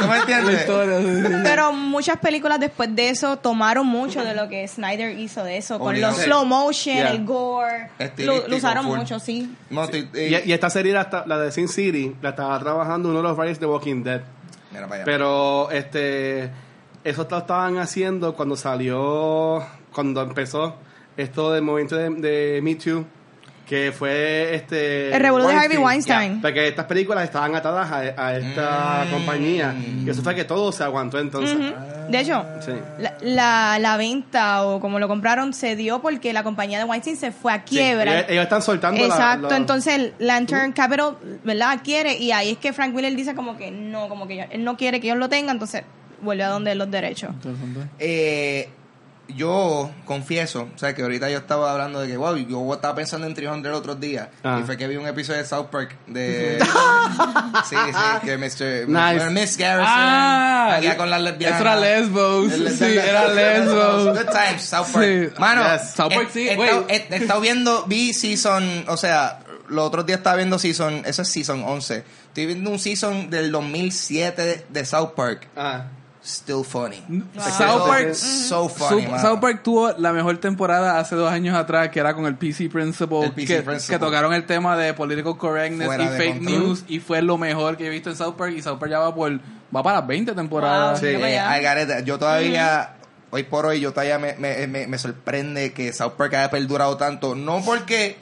¿Tú 0.00 0.06
me 0.06 0.16
entiendes? 0.18 0.60
historia, 0.60 1.00
sí, 1.00 1.22
sí. 1.26 1.32
Pero 1.42 1.72
muchas 1.72 2.16
películas 2.18 2.60
después 2.60 2.94
de 2.94 3.08
eso 3.10 3.36
tomaron 3.36 3.86
mucho 3.86 4.24
de 4.24 4.34
lo 4.36 4.48
que 4.48 4.66
Snyder 4.68 5.18
hizo 5.18 5.42
de 5.42 5.56
eso, 5.58 5.80
con 5.80 6.00
los 6.00 6.16
slow 6.16 6.44
motion, 6.46 6.94
Yeah. 6.96 7.10
el 7.10 7.24
gore. 7.26 7.90
Lo, 7.98 8.04
Estilístico, 8.04 8.48
lo 8.48 8.56
usaron 8.56 8.86
full. 8.86 8.98
mucho, 8.98 9.18
sí. 9.18 9.52
No, 9.68 9.84
eh, 9.92 10.42
Y, 10.44 10.48
y 10.48 10.52
esta 10.52 10.70
serie, 10.70 10.92
la, 10.94 11.38
de 11.38 11.50
Sin 11.52 11.68
City, 11.68 12.14
la 12.22 12.30
estaba 12.30 12.58
trabajando 12.60 13.08
uno 13.08 13.18
de 13.18 13.24
los 13.24 13.36
writers 13.36 13.58
de 13.58 13.66
Walking 13.66 14.04
Dead. 14.04 14.22
mira 14.70 14.84
para 14.84 14.94
allá. 14.94 15.04
Pero 15.04 15.70
este 15.72 16.50
eso 17.04 17.26
lo 17.28 17.38
estaban 17.38 17.78
haciendo 17.78 18.34
cuando 18.36 18.56
salió, 18.56 19.62
cuando 19.92 20.22
empezó 20.22 20.76
esto 21.16 21.52
del 21.52 21.62
movimiento 21.62 21.96
de, 21.96 22.10
de 22.10 22.60
Me 22.62 22.76
Too, 22.76 23.04
que 23.66 23.92
fue 23.92 24.54
este... 24.54 25.14
El 25.14 25.20
revolú 25.22 25.46
de 25.46 25.54
Harvey 25.54 25.78
Weinstein. 25.78 26.34
Ya, 26.36 26.42
porque 26.42 26.68
estas 26.68 26.84
películas 26.86 27.24
estaban 27.24 27.54
atadas 27.54 27.90
a, 27.90 27.98
a 28.26 28.36
esta 28.36 29.04
Mm. 29.06 29.10
compañía. 29.12 29.74
Y 30.04 30.10
eso 30.10 30.22
fue 30.22 30.34
que 30.34 30.44
todo 30.44 30.72
se 30.72 30.84
aguantó 30.84 31.18
entonces. 31.18 31.56
De 32.08 32.20
hecho, 32.20 32.44
Sí. 32.60 32.72
la, 32.98 33.14
la, 33.22 33.78
la 33.78 33.96
venta 33.96 34.64
o 34.64 34.80
como 34.80 34.98
lo 34.98 35.08
compraron 35.08 35.54
se 35.54 35.76
dio 35.76 36.02
porque 36.02 36.32
la 36.32 36.42
compañía 36.42 36.78
de 36.78 36.84
Weinstein 36.84 37.16
se 37.16 37.32
fue 37.32 37.52
a 37.52 37.56
Sí, 37.64 37.76
quiebra. 37.76 38.12
ellos, 38.18 38.26
ellos 38.30 38.42
están 38.44 38.62
soltando 38.62 39.00
la- 39.00 39.06
Exacto, 39.06 39.48
la- 39.50 39.56
entonces 39.56 39.94
el 39.94 40.14
Lantern 40.18 40.72
Capital, 40.72 41.16
¿verdad? 41.44 41.80
Quiere 41.82 42.16
y 42.18 42.32
ahí 42.32 42.50
es 42.50 42.58
que 42.58 42.72
Frank 42.72 42.92
Miller 42.94 43.14
dice 43.14 43.34
como 43.34 43.56
que 43.56 43.70
no, 43.70 44.08
como 44.08 44.26
que 44.26 44.36
yo- 44.36 44.44
él 44.50 44.64
no 44.64 44.76
quiere 44.76 45.00
que 45.00 45.06
ellos 45.06 45.18
lo 45.18 45.28
tengan, 45.28 45.56
entonces 45.56 45.84
vuelve 46.20 46.42
a 46.44 46.48
donde 46.48 46.74
los 46.74 46.90
derechos. 46.90 47.30
Interesante. 47.32 47.80
Eh, 47.98 48.68
yo 49.36 49.90
confieso, 50.04 50.68
o 50.74 50.78
sea, 50.78 50.94
que 50.94 51.02
ahorita 51.02 51.30
yo 51.30 51.38
estaba 51.38 51.72
hablando 51.72 52.00
de 52.00 52.08
que, 52.08 52.16
wow, 52.16 52.36
yo 52.36 52.72
estaba 52.74 52.94
pensando 52.94 53.26
en 53.26 53.34
300 53.34 53.68
el 53.70 53.74
otro 53.74 53.94
día. 53.94 54.30
Ah. 54.42 54.58
Y 54.60 54.64
fue 54.64 54.76
que 54.76 54.86
vi 54.88 54.96
un 54.96 55.06
episodio 55.06 55.38
de 55.40 55.46
South 55.46 55.66
Park 55.70 55.96
de. 56.06 56.58
sí, 57.68 57.76
sí, 57.76 58.26
que 58.26 58.36
Mr. 58.38 58.88
Nice. 58.88 59.30
Miss 59.30 59.56
Garrison. 59.56 59.86
Ah, 59.88 60.74
allá 60.76 60.96
con 60.96 61.10
las 61.10 61.20
lesbianas. 61.20 61.60
Eso 61.60 61.68
era 61.68 61.76
Lesbos. 61.80 62.52
El- 62.52 62.70
Sí, 62.76 62.84
era 62.98 63.28
Lesbos. 63.34 64.18
Good 64.18 64.30
times, 64.30 64.62
South 64.62 64.86
Park. 64.92 65.04
Sí. 65.06 65.28
Mano, 65.40 65.62
Yes. 65.72 65.90
South 65.94 66.12
Park, 66.14 66.28
he- 66.28 66.32
sí, 66.32 66.48
he, 66.48 66.56
güey. 66.56 66.68
estado- 66.68 66.86
he- 66.88 67.06
he 67.10 67.16
estado 67.16 67.40
viendo, 67.40 67.84
vi 67.86 68.12
season, 68.14 68.84
o 68.88 68.96
sea, 68.96 69.40
los 69.68 69.86
otros 69.86 70.04
días 70.06 70.18
estaba 70.18 70.36
viendo 70.36 70.58
season, 70.58 71.02
eso 71.06 71.22
es 71.22 71.28
season 71.28 71.62
11. 71.64 72.04
Estoy 72.28 72.46
viendo 72.46 72.70
un 72.70 72.78
season 72.78 73.30
del 73.30 73.50
2007 73.52 74.42
de, 74.42 74.66
de 74.68 74.84
South 74.84 75.10
Park. 75.14 75.48
Ah. 75.56 75.84
Still 76.24 76.62
funny. 76.62 77.02
South 77.36 77.86
Park- 77.88 78.14
So 78.14 78.68
funny. 78.68 79.06
South 79.20 79.40
Park 79.40 79.62
tuvo 79.64 79.92
la 79.98 80.12
mejor 80.12 80.38
temporada 80.38 81.00
hace 81.00 81.16
dos 81.16 81.30
años 81.32 81.56
atrás, 81.56 81.88
que 81.88 81.98
era 81.98 82.14
con 82.14 82.26
el 82.26 82.36
PC 82.36 82.68
Principle, 82.68 83.24
El 83.24 83.32
PC 83.32 83.56
que, 83.56 83.62
Principle. 83.62 83.96
que 83.98 84.04
tocaron 84.04 84.32
el 84.32 84.46
tema 84.46 84.76
de 84.76 84.94
political 84.94 85.36
correctness 85.36 85.86
Fuera 85.86 86.04
y 86.04 86.08
fake 86.16 86.38
control. 86.38 86.58
news, 86.60 86.84
y 86.86 87.00
fue 87.00 87.22
lo 87.22 87.38
mejor 87.38 87.76
que 87.76 87.86
he 87.86 87.90
visto 87.90 88.08
en 88.08 88.14
South 88.16 88.34
Park, 88.36 88.52
y 88.56 88.62
South 88.62 88.78
Park 88.78 88.92
ya 88.92 89.00
va 89.00 89.12
por 89.12 89.32
va 89.74 89.82
para 89.82 89.96
las 89.98 90.06
20 90.06 90.32
temporadas. 90.34 91.00
Wow. 91.00 91.10
Sí, 91.10 91.16
eh, 91.20 92.02
yo 92.04 92.18
todavía, 92.20 92.90
hoy 93.30 93.42
por 93.42 93.66
hoy, 93.66 93.80
yo 93.80 93.90
todavía 93.90 94.18
me, 94.20 94.34
me, 94.34 94.66
me, 94.68 94.86
me 94.86 94.98
sorprende 94.98 95.72
que 95.72 95.92
South 95.92 96.12
Park 96.16 96.34
haya 96.34 96.50
perdurado 96.50 96.96
tanto. 96.96 97.34
No 97.34 97.62
porque, 97.64 98.16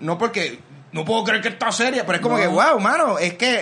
no 0.00 0.16
porque, 0.16 0.60
no 0.92 1.04
puedo 1.04 1.24
creer 1.24 1.42
que 1.42 1.48
está 1.48 1.70
seria, 1.72 2.06
pero 2.06 2.16
es 2.16 2.22
como 2.22 2.36
No. 2.38 2.42
que, 2.42 2.48
wow, 2.48 2.80
mano, 2.80 3.18
es 3.18 3.34
que 3.34 3.60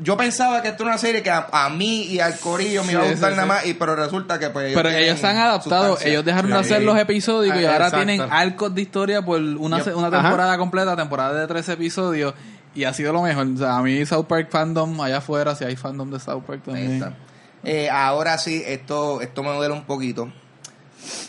yo 0.00 0.16
pensaba 0.16 0.62
que 0.62 0.68
esto 0.68 0.82
era 0.84 0.92
una 0.92 0.98
serie 0.98 1.22
que 1.22 1.30
a, 1.30 1.48
a 1.52 1.68
mí 1.68 2.04
y 2.04 2.18
al 2.20 2.38
corillo 2.38 2.82
me 2.84 2.92
iba 2.92 3.02
a 3.02 3.10
gustar 3.10 3.30
sí, 3.32 3.36
nada 3.36 3.42
sí. 3.42 3.48
más, 3.48 3.66
y, 3.66 3.74
pero 3.74 3.94
resulta 3.94 4.38
que 4.38 4.50
pues 4.50 4.72
Pero 4.74 4.88
tienen 4.88 5.04
ellos 5.08 5.20
se 5.20 5.26
han 5.26 5.36
adaptado, 5.36 5.84
sustancia. 5.88 6.10
ellos 6.10 6.24
dejaron 6.24 6.50
de 6.50 6.58
hacer 6.58 6.82
los 6.82 6.98
episodios 6.98 7.54
y 7.56 7.64
Ah, 7.64 7.72
ahora 7.72 7.86
exacto. 7.88 8.06
tienen 8.06 8.20
arcos 8.30 8.74
de 8.74 8.82
historia 8.82 9.22
por 9.22 9.40
una, 9.40 9.76
una 9.76 10.06
Ajá. 10.08 10.22
temporada 10.22 10.58
completa, 10.58 10.96
temporada 10.96 11.34
de 11.40 11.46
13 11.46 11.72
episodios, 11.74 12.34
y 12.74 12.84
ha 12.84 12.94
sido 12.94 13.12
lo 13.12 13.20
mejor. 13.22 13.46
O 13.54 13.56
sea, 13.58 13.76
a 13.76 13.82
mí 13.82 14.04
South 14.06 14.24
Park 14.26 14.48
fandom 14.50 14.98
allá 15.02 15.18
afuera, 15.18 15.54
si 15.54 15.64
hay 15.64 15.76
fandom 15.76 16.10
de 16.10 16.18
South 16.18 16.42
Park 16.46 16.62
Ahí 16.68 16.72
también. 16.72 16.92
está. 16.94 17.12
Eh, 17.64 17.90
ahora 17.90 18.38
sí, 18.38 18.62
esto, 18.66 19.20
esto 19.20 19.42
me 19.42 19.50
duele 19.54 19.74
un 19.74 19.84
poquito. 19.84 20.32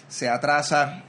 Se 0.07 0.29
atrasa. 0.29 1.03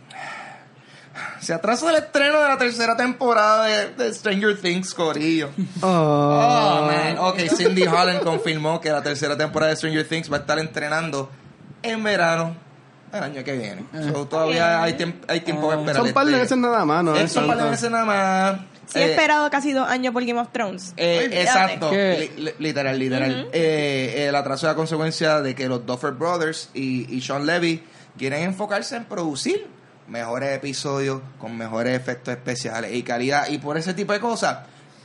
Se 1.45 1.53
atrasa 1.53 1.91
el 1.91 1.97
estreno 1.97 2.41
de 2.41 2.49
la 2.49 2.57
tercera 2.59 2.97
temporada 2.97 3.65
de, 3.67 3.89
de 3.95 4.15
Stranger 4.15 4.59
Things, 4.61 4.95
Corillo. 4.95 5.51
Oh, 5.83 6.87
man. 6.91 7.19
Ok, 7.19 7.39
Cindy 7.55 7.83
Holland 7.87 8.23
confirmó 8.23 8.81
que 8.81 8.91
la 8.91 9.03
tercera 9.03 9.37
temporada 9.37 9.71
de 9.71 9.77
Stranger 9.77 10.09
Things 10.09 10.33
va 10.33 10.39
a 10.39 10.41
estar 10.41 10.59
entrenando 10.59 11.31
en 11.83 12.03
verano 12.03 12.57
el 13.13 13.23
año 13.23 13.45
que 13.45 13.53
viene. 13.57 13.85
So, 14.13 14.27
todavía 14.27 14.83
hay, 14.83 14.95
tiemp- 14.95 15.23
hay 15.29 15.41
tiempo 15.41 15.69
para 15.69 15.81
esperar. 15.81 15.97
Son 15.99 16.07
un 16.09 16.13
par 16.15 16.25
de 16.27 16.33
este- 16.33 16.43
veces 16.43 16.59
nada 16.59 16.85
más, 16.85 17.05
¿no? 17.05 17.15
Eh, 17.17 17.23
Es 17.25 17.33
Son 17.33 17.45
un 17.45 17.51
par 17.51 17.63
de 17.63 17.71
veces 17.71 17.91
nada 17.91 18.05
más. 18.05 18.61
Sí, 18.87 18.99
he 18.99 19.03
Eh, 19.03 19.11
esperado 19.13 19.51
casi 19.51 19.73
dos 19.73 19.89
años 19.89 20.13
por 20.13 20.25
Game 20.25 20.41
of 20.41 20.49
Thrones. 20.53 20.95
eh, 20.97 21.29
exacto, 21.33 21.91
¿Qué? 21.91 22.31
Li- 22.37 22.43
li- 22.45 22.55
literal, 22.59 22.99
literal. 22.99 23.49
Eh, 23.53 24.27
el 24.29 24.35
atraso 24.35 24.67
es 24.67 24.73
la 24.73 24.77
consecuencia 24.77 25.41
de 25.41 25.55
que 25.55 25.69
los 25.69 25.85
Duffer 25.87 26.13
Brothers 26.13 26.71
y, 26.75 27.15
y 27.15 27.21
Sean 27.21 27.47
Levy 27.47 27.83
quieren 28.19 28.43
enfocarse 28.43 28.97
en 28.97 29.05
producir 29.05 29.67
mejores 30.09 30.55
episodios 30.57 31.21
con 31.39 31.57
mejores 31.57 31.97
efectos 31.97 32.35
especiales 32.35 32.93
y 32.95 33.03
calidad. 33.03 33.49
Y 33.49 33.59
por 33.59 33.77
ese 33.79 33.95
tipo 33.95 34.13
de 34.13 34.21
cosas, 34.21 34.59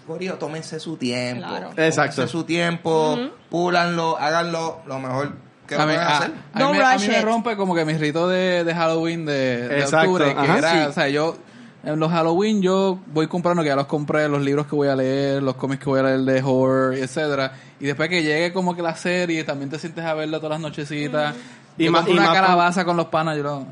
Corillo, 0.07 0.35
tómense 0.35 0.79
su 0.79 0.97
tiempo. 0.97 1.47
Claro. 1.47 1.69
Exacto. 1.77 2.15
Tómense 2.17 2.31
su 2.31 2.43
tiempo, 2.43 3.17
púlanlo, 3.49 4.17
háganlo 4.17 4.79
lo 4.87 4.99
mejor 4.99 5.33
que 5.67 5.75
A 5.75 5.85
mí, 5.85 5.93
puedan 5.93 5.99
a- 6.07 6.17
hacer. 6.17 6.31
a 6.53 6.57
mí 6.57 6.63
me, 6.77 6.83
a 6.83 6.89
mí 6.91 6.97
rush 6.97 7.07
me 7.09 7.19
it. 7.19 7.23
rompe 7.23 7.55
como 7.55 7.75
que 7.75 7.85
mi 7.85 7.93
rito 7.93 8.27
de, 8.27 8.63
de 8.63 8.73
Halloween 8.73 9.25
de, 9.25 9.67
de 9.67 9.83
octubre, 9.85 10.25
que 10.33 10.39
ajá, 10.39 10.57
era, 10.57 10.71
sí. 10.71 10.79
o 10.89 10.93
sea, 10.93 11.09
yo 11.09 11.37
en 11.83 11.99
los 11.99 12.11
Halloween 12.11 12.61
yo 12.61 12.99
voy 13.13 13.27
comprando 13.27 13.61
que 13.61 13.69
ya 13.69 13.75
los 13.75 13.85
compré, 13.85 14.27
los 14.27 14.41
libros 14.41 14.65
que 14.65 14.75
voy 14.75 14.87
a 14.87 14.95
leer, 14.95 15.43
los 15.43 15.55
cómics 15.55 15.83
que 15.83 15.89
voy 15.91 15.99
a 15.99 16.03
leer 16.03 16.19
de 16.21 16.41
horror, 16.43 16.95
etcétera, 16.95 17.53
y 17.79 17.85
después 17.85 18.09
que 18.09 18.23
llegue 18.23 18.51
como 18.51 18.75
que 18.75 18.81
la 18.81 18.95
serie, 18.95 19.43
también 19.43 19.69
te 19.69 19.77
sientes 19.77 20.03
a 20.03 20.13
verla 20.15 20.39
todas 20.39 20.53
las 20.53 20.61
nochecitas. 20.61 21.35
Y 21.77 21.89
más- 21.89 22.01
más, 22.03 22.09
y 22.09 22.13
una 22.13 22.23
más 22.27 22.33
calabaza 22.35 22.83
con 22.85 22.97
los 22.97 23.05
panas, 23.07 23.37
yo 23.37 23.43
lo... 23.43 23.65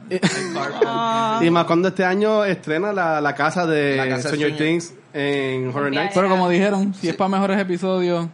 Ah. 0.86 1.40
Y 1.44 1.50
más 1.50 1.66
cuando 1.66 1.90
este 1.90 2.06
año 2.06 2.44
estrena 2.46 2.94
la, 2.94 3.20
la 3.22 3.36
casa 3.36 3.66
de 3.66 3.96
La 3.98 4.08
casa 4.08 4.32
Things 4.32 4.94
en 5.14 5.70
Horror. 5.70 5.92
Nights. 5.92 6.12
Pero 6.16 6.30
como 6.30 6.50
dijeron, 6.50 6.94
si 6.94 7.10
es 7.10 7.16
para 7.16 7.30
mejores 7.30 7.60
episodios, 7.60 8.28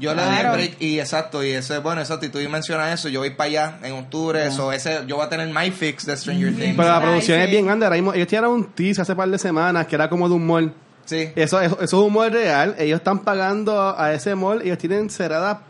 Yo 0.00 0.14
le 0.14 0.22
Claro. 0.22 0.50
el 0.50 0.54
break 0.54 0.76
y 0.80 0.98
exacto, 0.98 1.44
y 1.44 1.50
ese, 1.50 1.78
bueno, 1.78 2.00
exacto, 2.00 2.24
y 2.26 2.30
tú 2.30 2.38
mencionas 2.50 2.92
eso, 2.94 3.08
yo 3.10 3.20
voy 3.20 3.30
para 3.30 3.48
allá 3.48 3.78
en 3.82 3.92
octubre, 3.94 4.46
eso, 4.46 4.72
ese, 4.72 5.00
yo 5.06 5.16
voy 5.16 5.26
a 5.26 5.28
tener 5.28 5.48
my 5.54 5.70
fix 5.70 6.06
de 6.06 6.16
Stranger 6.16 6.54
Things. 6.54 6.76
Pero 6.76 6.88
la 6.88 7.00
producción 7.00 7.38
sí. 7.38 7.44
es 7.44 7.50
bien 7.50 7.66
grande. 7.66 7.84
Ahora 7.86 7.96
mismo, 7.96 8.14
ellos 8.14 8.26
tiraron 8.26 8.52
un 8.52 8.64
teaser 8.72 9.02
hace 9.02 9.14
par 9.14 9.28
de 9.28 9.38
semanas 9.38 9.86
que 9.86 9.94
era 9.94 10.08
como 10.08 10.28
de 10.28 10.34
un 10.34 10.46
mall. 10.46 10.72
Sí. 11.04 11.28
Eso, 11.36 11.60
eso, 11.60 11.74
eso 11.80 12.00
es 12.00 12.06
un 12.08 12.12
mall 12.12 12.32
real. 12.32 12.74
Ellos 12.78 12.98
están 13.00 13.18
pagando 13.18 13.94
a 13.98 14.12
ese 14.14 14.34
mall. 14.34 14.62
Ellos 14.62 14.78
tienen 14.78 15.10
cerrada 15.10 15.60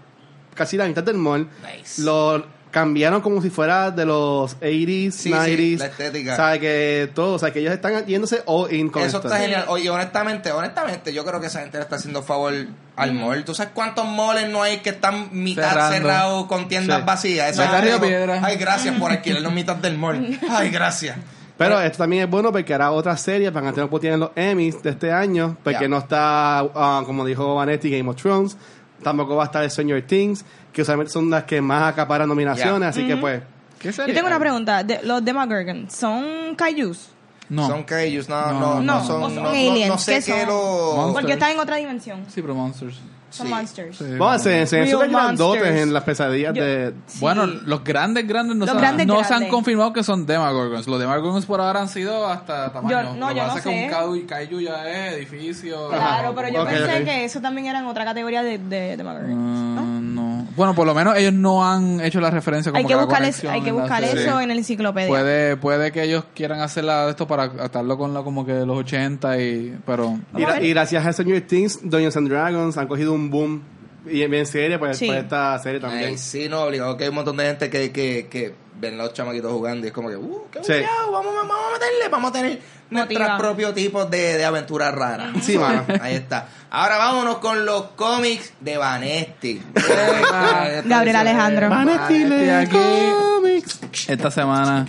casi 0.54 0.76
la 0.76 0.86
mitad 0.86 1.02
del 1.02 1.16
mall. 1.16 1.48
Nice. 1.76 2.02
Lo 2.02 2.44
cambiaron 2.72 3.20
como 3.20 3.40
si 3.40 3.50
fuera 3.50 3.92
de 3.92 4.04
los 4.04 4.56
80s, 4.60 5.10
Sí, 5.12 5.28
sí, 5.28 5.30
90s. 5.30 5.78
la 5.78 5.86
estética. 5.86 6.32
O 6.32 6.36
sea, 6.36 6.58
que 6.58 7.10
todo. 7.14 7.34
O 7.34 7.38
sea, 7.38 7.52
que 7.52 7.60
ellos 7.60 7.72
están 7.72 8.04
yéndose 8.06 8.42
all 8.46 8.72
in 8.74 8.88
con 8.88 9.02
Eso 9.02 9.18
esto. 9.18 9.28
está 9.28 9.38
genial. 9.40 9.66
Oye, 9.68 9.88
honestamente, 9.90 10.50
honestamente, 10.50 11.12
yo 11.12 11.24
creo 11.24 11.40
que 11.40 11.46
esa 11.46 11.60
gente 11.60 11.76
le 11.78 11.84
está 11.84 11.96
haciendo 11.96 12.22
favor 12.24 12.52
al 12.96 13.14
mall. 13.14 13.44
¿Tú 13.44 13.54
sabes 13.54 13.72
cuántos 13.74 14.04
malls 14.06 14.48
no 14.50 14.62
hay 14.62 14.78
que 14.78 14.90
están 14.90 15.28
mitad 15.30 15.68
Cerrando. 15.70 15.94
cerrados 15.96 16.46
con 16.46 16.66
tiendas 16.66 16.98
Sí. 17.00 17.04
vacías? 17.06 17.50
Eso 17.52 17.62
es 17.62 17.80
Río 17.82 17.94
algo- 17.94 18.06
Piedra. 18.06 18.40
Ay, 18.42 18.56
gracias 18.56 18.98
por 18.98 19.12
alquilarnos 19.12 19.52
mitad 19.52 19.76
del 19.76 19.96
mall. 19.98 20.38
Ay, 20.50 20.70
gracias. 20.70 21.16
Pero 21.58 21.80
esto 21.80 21.98
también 21.98 22.24
es 22.24 22.30
bueno 22.30 22.50
porque 22.50 22.74
hará 22.74 22.90
otra 22.90 23.16
serie 23.16 23.50
van 23.50 23.66
a 23.66 23.70
tener 23.70 23.84
oportunidad 23.84 24.14
en 24.14 24.20
los 24.20 24.30
Emmys 24.34 24.82
de 24.82 24.90
este 24.90 25.12
año, 25.12 25.56
porque 25.62 25.88
no 25.88 25.98
está, 25.98 26.60
ah, 26.60 27.02
como 27.06 27.24
dijo 27.24 27.54
Vanetti, 27.54 27.88
Game 27.90 28.08
of 28.10 28.16
Thrones, 28.16 28.56
tampoco 29.02 29.36
va 29.36 29.42
a 29.44 29.46
estar 29.46 29.68
Stranger 29.70 30.02
Things, 30.06 30.44
que 30.72 30.82
usualmente 30.82 31.12
son 31.12 31.28
las 31.30 31.44
que 31.44 31.60
más 31.60 31.92
acaparan 31.92 32.28
nominaciones, 32.28 32.88
así 32.88 33.06
que 33.06 33.16
pues... 33.16 33.42
¿qué 33.78 33.90
Yo 33.92 34.06
tengo 34.06 34.26
una 34.28 34.38
pregunta. 34.38 34.82
De- 34.84 35.00
¿Los 35.02 35.24
Demogorgon 35.24 35.90
son 35.90 36.54
kaijus? 36.56 37.08
No, 37.48 37.66
Son 37.68 37.82
Kaijus, 37.84 38.28
no, 38.28 38.40
No, 38.52 38.52
no, 38.52 38.74
no, 38.76 38.80
no, 38.80 39.04
son, 39.04 39.34
son 39.34 39.46
aliens, 39.46 39.88
no 39.88 39.98
sé 39.98 40.22
¿qué 40.24 40.46
lo... 40.46 41.10
Porque 41.12 41.32
están 41.34 41.50
en 41.50 41.60
otra 41.60 41.76
dimensión. 41.76 42.24
sí, 42.28 42.40
pero 42.40 42.54
Monsters. 42.54 42.96
Son 43.30 43.46
Sí. 43.46 43.52
monsters. 43.54 43.96
Sí, 43.96 44.04
Vamos, 44.18 44.42
se, 44.42 44.66
se 44.66 44.80
ven 44.84 45.10
grandotes 45.10 45.64
en 45.80 45.94
las 45.94 46.02
pesadillas 46.04 46.52
Yo- 46.52 46.62
de... 46.62 46.92
Sí. 47.06 47.18
Bueno, 47.20 47.46
los 47.46 47.82
grandes, 47.82 48.28
grandes 48.28 48.56
no, 48.56 48.66
Los 48.66 48.70
se, 48.72 48.76
han- 48.76 48.82
grandes, 48.82 49.06
no 49.06 49.14
se 49.14 49.20
han 49.22 49.28
grandes. 49.28 49.50
confirmado 49.50 49.92
que 49.94 50.02
son 50.04 50.26
Demagorgons. 50.26 50.86
Los 50.86 51.00
Demagorgons 51.00 51.46
por 51.46 51.58
ahora 51.62 51.80
han 51.80 51.88
sido 51.88 52.26
hasta 52.26 52.70
tamaño. 52.74 52.90
Yo- 53.02 53.14
no, 53.14 53.28
Lo 53.28 53.34
que 53.34 53.40
yo 53.40 53.46
pasa 53.46 53.52
no 53.54 53.56
es 53.56 53.62
que 53.62 53.68
un 54.04 54.20
sé. 54.20 54.26
kaiju, 54.26 54.60
ya 54.60 54.86
es 54.86 55.14
edificio. 55.16 55.88
Claro, 55.88 56.34
pero 56.34 56.48
yo 56.50 56.62
Ok, 56.62 56.68
pensé 56.68 56.98
ok. 56.98 57.04
que 57.06 57.24
eso 57.24 57.40
también 57.40 57.68
era 57.68 57.78
en 57.78 57.86
otra 57.86 58.04
categoría 58.04 58.42
de, 58.42 58.58
de 58.58 58.98
Demogorgons. 58.98 59.34
Mm, 59.34 59.74
¿no? 59.74 59.82
no. 60.26 60.31
Bueno, 60.56 60.74
por 60.74 60.86
lo 60.86 60.94
menos 60.94 61.16
ellos 61.16 61.32
no 61.32 61.64
han 61.66 62.00
hecho 62.00 62.20
la 62.20 62.30
referencia 62.30 62.72
como 62.72 62.78
Hay 62.80 62.84
que 62.86 62.94
la 62.94 63.02
buscar, 63.04 63.18
conexión 63.20 63.52
hay 63.52 63.62
que 63.62 63.68
en 63.70 63.74
buscar 63.76 64.04
eso 64.04 64.40
en 64.40 64.48
la 64.48 64.54
enciclopedia. 64.54 65.08
Puede, 65.08 65.56
puede 65.56 65.92
que 65.92 66.02
ellos 66.02 66.24
quieran 66.34 66.60
hacer 66.60 66.84
la- 66.84 67.08
esto 67.10 67.26
para 67.26 67.44
atarlo 67.44 67.96
con 67.98 68.12
la, 68.14 68.22
como 68.22 68.44
que 68.44 68.52
los 68.66 68.78
80 68.78 69.38
y... 69.40 69.78
Pero... 69.86 70.18
Y, 70.36 70.42
a 70.44 70.60
y 70.62 70.70
gracias 70.70 71.06
a 71.06 71.12
Stranger 71.12 71.46
Things, 71.46 71.80
Dungeons 71.82 72.16
and 72.16 72.28
Dragons 72.28 72.76
han 72.78 72.86
cogido 72.88 73.12
un 73.12 73.30
boom 73.30 73.62
y 74.06 74.26
bien 74.26 74.46
serie 74.46 74.78
por, 74.78 74.94
Sí. 74.94 75.06
por 75.06 75.16
esta 75.16 75.58
serie 75.60 75.78
también. 75.80 76.04
Ay, 76.10 76.18
sí, 76.18 76.48
no, 76.48 76.62
obligado 76.62 76.96
que 76.96 77.04
hay 77.04 77.08
un 77.10 77.14
montón 77.16 77.36
de 77.36 77.44
gente 77.46 77.70
que, 77.70 77.92
que, 77.92 78.26
que 78.28 78.54
ven 78.78 78.98
los 78.98 79.12
chamaquitos 79.12 79.52
jugando 79.52 79.86
y 79.86 79.88
es 79.88 79.92
como 79.92 80.08
que, 80.08 80.16
uh, 80.16 80.46
qué 80.50 80.64
Sí. 80.64 80.84
vamos, 81.10 81.24
vamos 81.34 81.56
a 81.68 81.72
meterle, 81.72 82.08
vamos 82.10 82.30
a 82.30 82.32
tener 82.32 82.60
nuestros 82.90 83.38
propios 83.38 83.74
tipos 83.74 84.10
de, 84.10 84.36
de 84.38 84.44
aventuras 84.44 84.94
raras. 84.94 85.30
Sí, 85.42 85.58
mano. 85.58 85.84
Ahí 86.00 86.14
está. 86.14 86.48
Ahora 86.70 86.96
vámonos 86.98 87.38
con 87.38 87.64
los 87.66 87.82
cómics 87.96 88.52
de 88.60 88.76
Vanesti. 88.76 89.62
Gabriel 90.84 91.16
Alejandro. 91.16 91.70
Aquí. 91.72 92.24
cómics. 92.70 93.80
Esta 94.08 94.30
semana, 94.30 94.86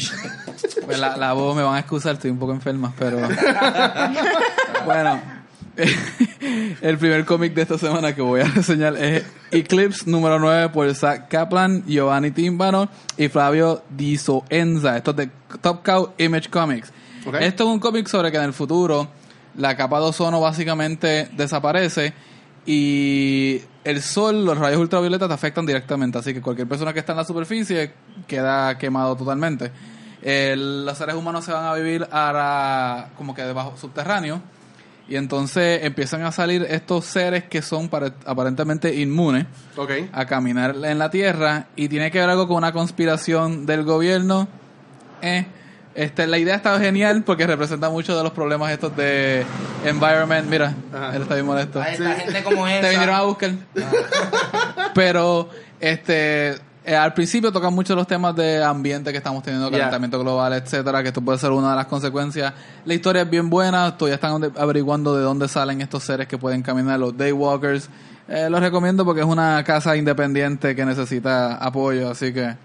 pues 0.86 1.00
la, 1.00 1.18
la 1.18 1.34
voz 1.34 1.56
me 1.56 1.64
van 1.64 1.76
a 1.76 1.80
excusar, 1.80 2.14
estoy 2.14 2.32
un 2.32 2.40
poco 2.40 2.54
enferma, 2.54 2.94
pero 2.98 3.18
bueno, 4.86 5.22
el 6.82 6.98
primer 6.98 7.26
cómic 7.26 7.54
de 7.54 7.64
esta 7.64 7.78
semana 7.78 8.14
que 8.14 8.22
voy 8.22 8.42
a 8.42 8.44
reseñar 8.56 8.96
es 8.98 9.24
Eclipse 9.52 10.10
número 10.10 10.40
9 10.40 10.70
por 10.70 10.94
Zach 10.94 11.28
Kaplan, 11.30 11.84
Giovanni 11.88 12.32
Timbano 12.32 12.90
y 13.18 13.28
Flavio 13.28 13.84
Di 13.90 14.18
Soenza. 14.18 14.98
Esto 14.98 15.12
es 15.12 15.18
de 15.18 15.30
Top 15.62 15.84
Cow 15.84 16.12
Image 16.18 16.50
Comics. 16.50 16.92
Esto 17.42 17.64
es 17.64 17.70
un 17.70 17.80
cómic 17.80 18.08
sobre 18.08 18.32
que 18.32 18.38
en 18.38 18.44
el 18.44 18.54
futuro 18.54 19.08
la 19.58 19.76
capa 19.78 20.00
de 20.00 20.06
ozono 20.06 20.42
básicamente 20.42 21.30
desaparece 21.36 22.14
y 22.66 23.62
el 23.84 24.02
sol, 24.02 24.46
los 24.46 24.58
rayos 24.58 24.80
ultravioletas 24.80 25.28
te 25.28 25.34
afectan 25.34 25.66
directamente, 25.66 26.18
así 26.18 26.34
que 26.34 26.42
cualquier 26.42 26.68
persona 26.68 26.94
que 26.94 27.00
está 27.00 27.12
en 27.14 27.18
la 27.20 27.26
superficie 27.26 27.92
queda 28.28 28.78
quemado 28.78 29.16
totalmente. 29.16 29.72
El- 30.22 30.86
los 30.86 30.98
seres 30.98 31.16
humanos 31.16 31.44
se 31.46 31.52
van 31.52 31.66
a 31.66 31.74
vivir 31.74 32.08
ahora 32.12 33.10
como 33.18 33.34
que 33.36 33.42
debajo 33.44 33.76
subterráneo 33.80 34.42
y 35.08 35.16
entonces 35.18 35.84
empiezan 35.84 36.24
a 36.24 36.32
salir 36.32 36.66
estos 36.70 37.06
seres 37.06 37.44
que 37.44 37.62
son 37.62 37.90
pare- 37.90 38.14
aparentemente 38.26 38.94
inmunes 38.96 39.46
a 40.14 40.26
caminar 40.26 40.76
en 40.84 40.98
la 41.00 41.10
Tierra 41.10 41.68
y 41.76 41.90
tiene 41.90 42.10
que 42.12 42.20
ver 42.20 42.30
algo 42.30 42.48
con 42.48 42.58
una 42.58 42.72
conspiración 42.72 43.66
del 43.66 43.84
gobierno 43.84 44.48
eh. 45.22 45.46
Este, 45.96 46.26
la 46.26 46.40
idea 46.40 46.56
está 46.56 46.80
genial 46.80 47.22
porque 47.24 47.46
representa 47.46 47.88
muchos 47.88 48.18
de 48.18 48.24
los 48.24 48.32
problemas 48.32 48.72
estos 48.72 48.96
de 48.98 49.46
environment. 49.86 50.50
Mira, 50.50 50.74
Ajá. 50.92 51.16
él 51.16 51.22
está 51.22 51.36
bien 51.36 51.46
molesto. 51.46 51.80
Ahí 51.80 51.94
está 51.94 52.16
gente 52.16 52.44
como 52.44 52.68
esa. 52.68 52.82
Te 52.82 52.90
vinieron 52.90 53.14
a 53.16 53.22
buscar. 53.22 53.52
Pero, 54.96 55.50
este, 55.80 56.56
eh, 56.86 56.96
al 56.96 57.14
principio 57.14 57.52
tocan 57.52 57.74
mucho 57.74 57.96
los 57.96 58.06
temas 58.08 58.36
de 58.36 58.64
ambiente 58.64 59.12
que 59.12 59.18
estamos 59.18 59.42
teniendo, 59.44 59.70
Yeah. 59.70 59.80
calentamiento 59.80 60.20
global, 60.20 60.54
etcétera, 60.54 61.02
que 61.02 61.10
esto 61.10 61.22
puede 61.22 61.38
ser 61.38 61.52
una 61.52 61.70
de 61.72 61.76
las 61.78 61.86
consecuencias. 61.88 62.54
La 62.86 62.94
historia 62.94 63.22
es 63.24 63.30
bien 63.30 63.50
buena, 63.50 63.98
todavía 63.98 64.16
están 64.16 64.52
averiguando 64.58 65.16
de 65.16 65.24
dónde 65.24 65.48
salen 65.48 65.82
estos 65.82 66.04
seres 66.04 66.28
que 66.28 66.38
pueden 66.38 66.62
caminar, 66.62 67.00
los 67.00 67.16
Daywalkers. 67.18 67.90
Eh, 68.28 68.50
los 68.50 68.60
recomiendo 68.62 69.04
porque 69.06 69.22
es 69.22 69.28
una 69.28 69.64
casa 69.64 69.96
independiente 69.98 70.76
que 70.76 70.86
necesita 70.86 71.56
apoyo, 71.56 72.10
así 72.12 72.34
que 72.34 72.56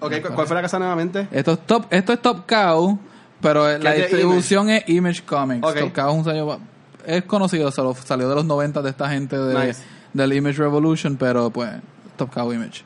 Ok, 0.00 0.20
¿cu- 0.20 0.34
¿cuál 0.34 0.46
fue 0.46 0.56
la 0.56 0.62
casa 0.62 0.78
nuevamente? 0.78 1.28
esto 1.30 1.52
es 1.52 1.60
Top, 1.66 1.86
esto 1.90 2.12
es 2.12 2.20
Top 2.20 2.44
Cow, 2.48 2.98
pero 3.40 3.66
la 3.78 3.94
es 3.94 3.96
de 3.96 4.06
distribución 4.08 4.68
es 4.70 4.88
Image 4.88 5.22
Comics. 5.24 5.66
Ok. 5.66 5.78
Top 5.78 5.92
Cow 5.92 6.10
es 6.10 6.16
un 6.18 6.24
sello 6.24 6.58
es 7.06 7.22
conocido, 7.22 7.70
solo 7.70 7.94
salió 8.04 8.28
de 8.28 8.34
los 8.34 8.44
90 8.44 8.82
de 8.82 8.90
esta 8.90 9.08
gente 9.08 9.38
de, 9.38 9.66
Nice. 9.68 9.80
del 10.12 10.32
Image 10.32 10.58
Revolution, 10.58 11.16
pero 11.16 11.50
pues 11.50 11.70
Top 12.16 12.32
Cow 12.34 12.52
Image. 12.52 12.82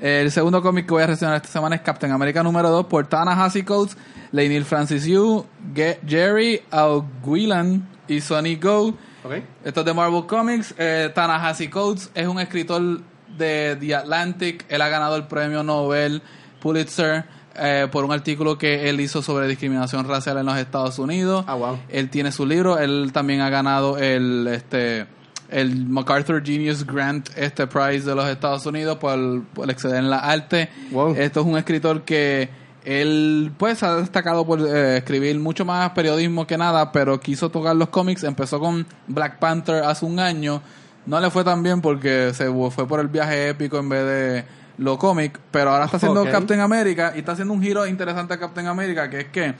El 0.00 0.30
segundo 0.30 0.62
cómic 0.62 0.86
que 0.86 0.92
voy 0.92 1.02
a 1.02 1.08
reseñar 1.08 1.34
esta 1.34 1.48
semana 1.48 1.74
es 1.76 1.82
Captain 1.82 2.12
America 2.12 2.42
número 2.42 2.70
2 2.70 2.86
por 2.86 3.06
Ta-Nehisi 3.08 3.64
Coates, 3.64 3.96
Leinil 4.30 4.64
Francis 4.64 5.04
Yu, 5.04 5.44
Ge- 5.74 5.98
Jerry 6.06 6.62
Aguilan 6.70 7.88
y 8.06 8.20
Sonny 8.20 8.56
Go. 8.56 8.88
Ok. 9.24 9.32
Esto 9.64 9.80
es 9.80 9.86
de 9.86 9.94
Marvel 9.94 10.24
Comics. 10.26 10.74
Eh, 10.78 11.10
Ta-Nehisi 11.14 11.68
Coates 11.68 12.10
es 12.14 12.26
un 12.28 12.38
escritor 12.38 13.00
de 13.36 13.76
The 13.80 13.94
Atlantic. 13.96 14.64
Él 14.68 14.82
ha 14.82 14.88
ganado 14.88 15.16
el 15.16 15.24
premio 15.26 15.62
Nobel 15.64 16.22
Pulitzer 16.60 17.24
eh, 17.56 17.88
por 17.90 18.04
un 18.04 18.12
artículo 18.12 18.56
que 18.56 18.88
él 18.88 19.00
hizo 19.00 19.20
sobre 19.20 19.48
discriminación 19.48 20.06
racial 20.06 20.38
en 20.38 20.46
los 20.46 20.56
Estados 20.56 20.98
Unidos. 21.00 21.44
Ah, 21.48 21.54
wow. 21.54 21.78
Él 21.88 22.08
tiene 22.08 22.30
su 22.30 22.46
libro. 22.46 22.78
Él 22.78 23.10
también 23.12 23.40
ha 23.40 23.50
ganado 23.50 23.98
el 23.98 24.46
este 24.46 25.06
el 25.48 25.86
MacArthur 25.86 26.44
Genius 26.44 26.84
Grant 26.86 27.30
este 27.36 27.66
Prize 27.66 28.06
de 28.08 28.14
los 28.14 28.28
Estados 28.28 28.66
Unidos 28.66 28.98
por, 28.98 29.44
por 29.44 29.70
exceder 29.70 29.96
en 29.96 30.10
la 30.10 30.18
arte. 30.18 30.68
Wow. 30.90 31.14
Esto 31.16 31.40
es 31.40 31.46
un 31.46 31.56
escritor 31.56 32.02
que 32.02 32.48
él 32.84 33.52
pues 33.56 33.82
ha 33.82 33.96
destacado 33.96 34.46
por 34.46 34.60
eh, 34.60 34.98
escribir 34.98 35.38
mucho 35.38 35.64
más 35.64 35.90
periodismo 35.90 36.46
que 36.46 36.56
nada, 36.56 36.92
pero 36.92 37.20
quiso 37.20 37.50
tocar 37.50 37.76
los 37.76 37.88
cómics. 37.88 38.24
Empezó 38.24 38.60
con 38.60 38.86
Black 39.06 39.38
Panther 39.38 39.84
hace 39.84 40.04
un 40.04 40.20
año. 40.20 40.62
No 41.06 41.20
le 41.20 41.30
fue 41.30 41.44
tan 41.44 41.62
bien 41.62 41.80
porque 41.80 42.32
se 42.34 42.50
fue 42.70 42.86
por 42.86 43.00
el 43.00 43.08
viaje 43.08 43.48
épico 43.48 43.78
en 43.78 43.88
vez 43.88 44.04
de 44.04 44.44
lo 44.76 44.98
cómic, 44.98 45.38
pero 45.50 45.70
ahora 45.70 45.86
está 45.86 45.96
haciendo. 45.96 46.24
Captain 46.30 46.60
America 46.60 47.12
y 47.16 47.20
está 47.20 47.32
haciendo 47.32 47.52
un 47.54 47.62
giro 47.62 47.86
interesante 47.86 48.34
a 48.34 48.38
Captain 48.38 48.66
America, 48.66 49.10
que 49.10 49.20
es 49.20 49.26
que 49.26 49.54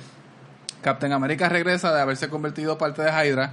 Captain 0.82 1.12
America 1.12 1.48
regresa 1.48 1.92
de 1.92 2.00
haberse 2.00 2.28
convertido 2.28 2.78
parte 2.78 3.02
de 3.02 3.10
Hydra 3.10 3.52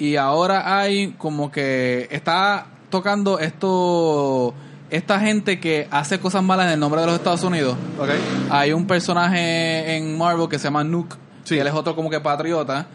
y 0.00 0.16
ahora 0.16 0.80
hay 0.80 1.12
como 1.12 1.52
que 1.52 2.08
está 2.10 2.66
tocando 2.90 3.38
esto 3.38 4.52
esta 4.90 5.20
gente 5.20 5.60
que 5.60 5.86
hace 5.92 6.18
cosas 6.18 6.42
malas 6.42 6.66
en 6.66 6.72
el 6.72 6.80
nombre 6.80 7.00
de 7.00 7.06
los 7.06 7.14
Estados 7.16 7.44
Unidos. 7.44 7.76
Ok. 7.96 8.08
Hay 8.50 8.72
un 8.72 8.86
personaje 8.88 9.96
en 9.96 10.18
Marvel 10.18 10.48
que 10.48 10.58
se 10.58 10.64
llama 10.64 10.82
Nuke, 10.82 11.14
Sí. 11.44 11.54
que 11.54 11.60
él 11.60 11.66
es 11.68 11.74
otro 11.74 11.94
como 11.94 12.10
que 12.10 12.18
patriota, 12.18 12.86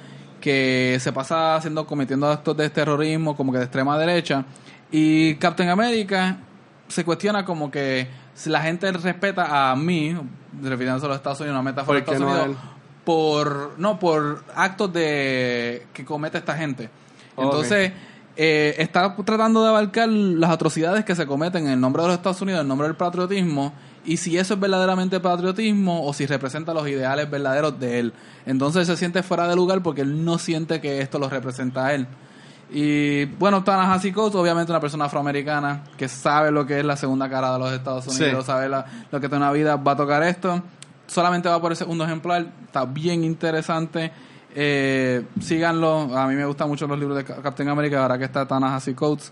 que 0.41 0.97
se 0.99 1.13
pasa 1.13 1.55
haciendo, 1.55 1.87
cometiendo 1.87 2.27
actos 2.29 2.57
de 2.57 2.69
terrorismo 2.69 3.37
como 3.37 3.53
que 3.53 3.59
de 3.59 3.63
extrema 3.65 3.97
derecha. 3.97 4.43
Y 4.91 5.35
Captain 5.35 5.69
America 5.69 6.37
se 6.89 7.05
cuestiona 7.05 7.45
como 7.45 7.71
que 7.71 8.07
si 8.33 8.49
la 8.49 8.61
gente 8.61 8.91
respeta 8.91 9.71
a 9.71 9.75
mí, 9.77 10.15
refiriéndose 10.61 11.05
a 11.05 11.09
los 11.09 11.17
Estados 11.17 11.39
Unidos, 11.39 11.53
una 11.55 11.63
metáfora 11.63 11.99
de 11.99 12.03
¿Por 12.03 12.13
qué 12.13 12.21
Estados 12.23 12.35
no 12.37 12.43
Unidos? 12.43 12.63
Por, 13.05 13.75
no, 13.77 13.99
por 13.99 14.43
actos 14.55 14.91
de 14.91 15.85
que 15.93 16.03
comete 16.03 16.37
esta 16.39 16.55
gente. 16.57 16.89
Entonces, 17.37 17.91
eh, 18.37 18.75
está 18.79 19.15
tratando 19.23 19.63
de 19.63 19.69
abarcar 19.69 20.09
las 20.09 20.49
atrocidades 20.49 21.05
que 21.05 21.15
se 21.15 21.25
cometen 21.25 21.67
en 21.67 21.73
el 21.73 21.79
nombre 21.79 22.01
de 22.01 22.09
los 22.09 22.17
Estados 22.17 22.41
Unidos, 22.41 22.61
en 22.61 22.67
nombre 22.67 22.87
del 22.87 22.97
patriotismo, 22.97 23.73
y 24.03 24.17
si 24.17 24.37
eso 24.37 24.53
es 24.55 24.59
verdaderamente 24.59 25.19
patriotismo 25.19 26.05
o 26.05 26.13
si 26.13 26.25
representa 26.25 26.73
los 26.73 26.87
ideales 26.87 27.29
verdaderos 27.29 27.79
de 27.79 27.99
él. 27.99 28.13
Entonces 28.45 28.87
se 28.87 28.97
siente 28.97 29.23
fuera 29.23 29.47
de 29.47 29.55
lugar 29.55 29.81
porque 29.81 30.01
él 30.01 30.23
no 30.25 30.37
siente 30.37 30.81
que 30.81 30.99
esto 31.01 31.17
lo 31.19 31.29
representa 31.29 31.87
a 31.87 31.93
él. 31.93 32.07
Y 32.71 33.25
bueno, 33.25 33.63
Ta-Nehisi 33.63 34.11
Coates, 34.11 34.35
obviamente 34.35 34.71
una 34.71 34.79
persona 34.81 35.05
afroamericana 35.05 35.83
que 35.97 36.07
sabe 36.07 36.51
lo 36.51 36.65
que 36.65 36.79
es 36.79 36.85
la 36.85 36.97
segunda 36.97 37.29
cara 37.29 37.53
de 37.53 37.59
los 37.59 37.71
Estados 37.71 38.07
Unidos, 38.07 38.43
Sí. 38.45 38.47
sabe 38.51 38.69
la- 38.69 38.85
lo 39.11 39.19
que 39.19 39.29
tiene 39.29 39.43
una 39.43 39.51
vida, 39.51 39.75
va 39.75 39.91
a 39.93 39.95
tocar 39.95 40.23
esto. 40.23 40.61
Solamente 41.07 41.47
va 41.49 41.61
por 41.61 41.71
ese 41.71 41.79
segundo 41.79 42.03
ejemplar, 42.05 42.45
está 42.65 42.85
bien 42.85 43.23
interesante. 43.23 44.11
Eh, 44.55 45.23
síganlo, 45.41 46.17
a 46.17 46.27
mí 46.27 46.35
me 46.35 46.45
gustan 46.45 46.69
mucho 46.69 46.87
los 46.87 46.97
libros 46.97 47.17
de 47.17 47.23
Ca- 47.25 47.41
Captain 47.41 47.67
America, 47.69 48.01
ahora 48.01 48.17
que 48.17 48.23
está 48.25 48.45
Ta-Nehisi 48.47 48.93
Coates, 48.93 49.31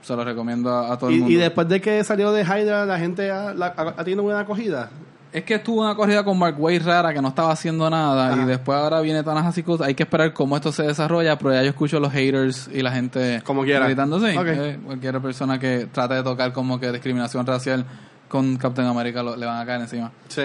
se 0.00 0.14
los 0.16 0.24
recomiendo 0.24 0.70
a, 0.72 0.92
a 0.92 0.98
todo 0.98 1.10
el 1.10 1.16
Y, 1.16 1.18
mundo. 1.20 1.32
y 1.34 1.36
después 1.36 1.68
de 1.68 1.80
que 1.80 2.02
salió 2.04 2.32
de 2.32 2.42
Hydra, 2.42 2.86
la 2.86 2.98
gente 2.98 3.30
ha, 3.30 3.52
la- 3.54 3.74
ha- 3.76 4.04
tenido 4.04 4.22
buena 4.22 4.40
acogida. 4.40 4.90
Es 5.32 5.44
que 5.44 5.54
estuvo 5.54 5.80
una 5.80 5.94
corrida 5.94 6.22
con 6.24 6.38
Mark 6.38 6.56
Wade 6.58 6.78
rara 6.80 7.12
que 7.14 7.22
no 7.22 7.28
estaba 7.28 7.52
haciendo 7.52 7.88
nada 7.88 8.32
Ajá. 8.34 8.42
y 8.42 8.44
después 8.44 8.76
ahora 8.78 9.00
viene 9.00 9.22
Tanahasi 9.22 9.62
Coates. 9.62 9.86
Hay 9.86 9.94
que 9.94 10.02
esperar 10.02 10.32
cómo 10.34 10.56
esto 10.56 10.70
se 10.72 10.82
desarrolla, 10.82 11.38
pero 11.38 11.54
ya 11.54 11.62
yo 11.62 11.70
escucho 11.70 11.98
los 11.98 12.12
haters 12.12 12.68
y 12.72 12.82
la 12.82 12.92
gente 12.92 13.40
Como 13.44 13.62
quiera. 13.64 13.86
gritándose. 13.86 14.34
Eh, 14.34 14.78
cualquier 14.84 15.20
persona 15.22 15.58
que 15.58 15.86
trate 15.90 16.14
de 16.14 16.22
tocar 16.22 16.52
como 16.52 16.78
que 16.78 16.92
discriminación 16.92 17.46
racial 17.46 17.84
con 18.28 18.56
Captain 18.58 18.86
America 18.86 19.22
lo- 19.22 19.34
le 19.36 19.46
van 19.46 19.58
a 19.58 19.64
caer 19.66 19.80
encima. 19.80 20.12
Sí. 20.28 20.42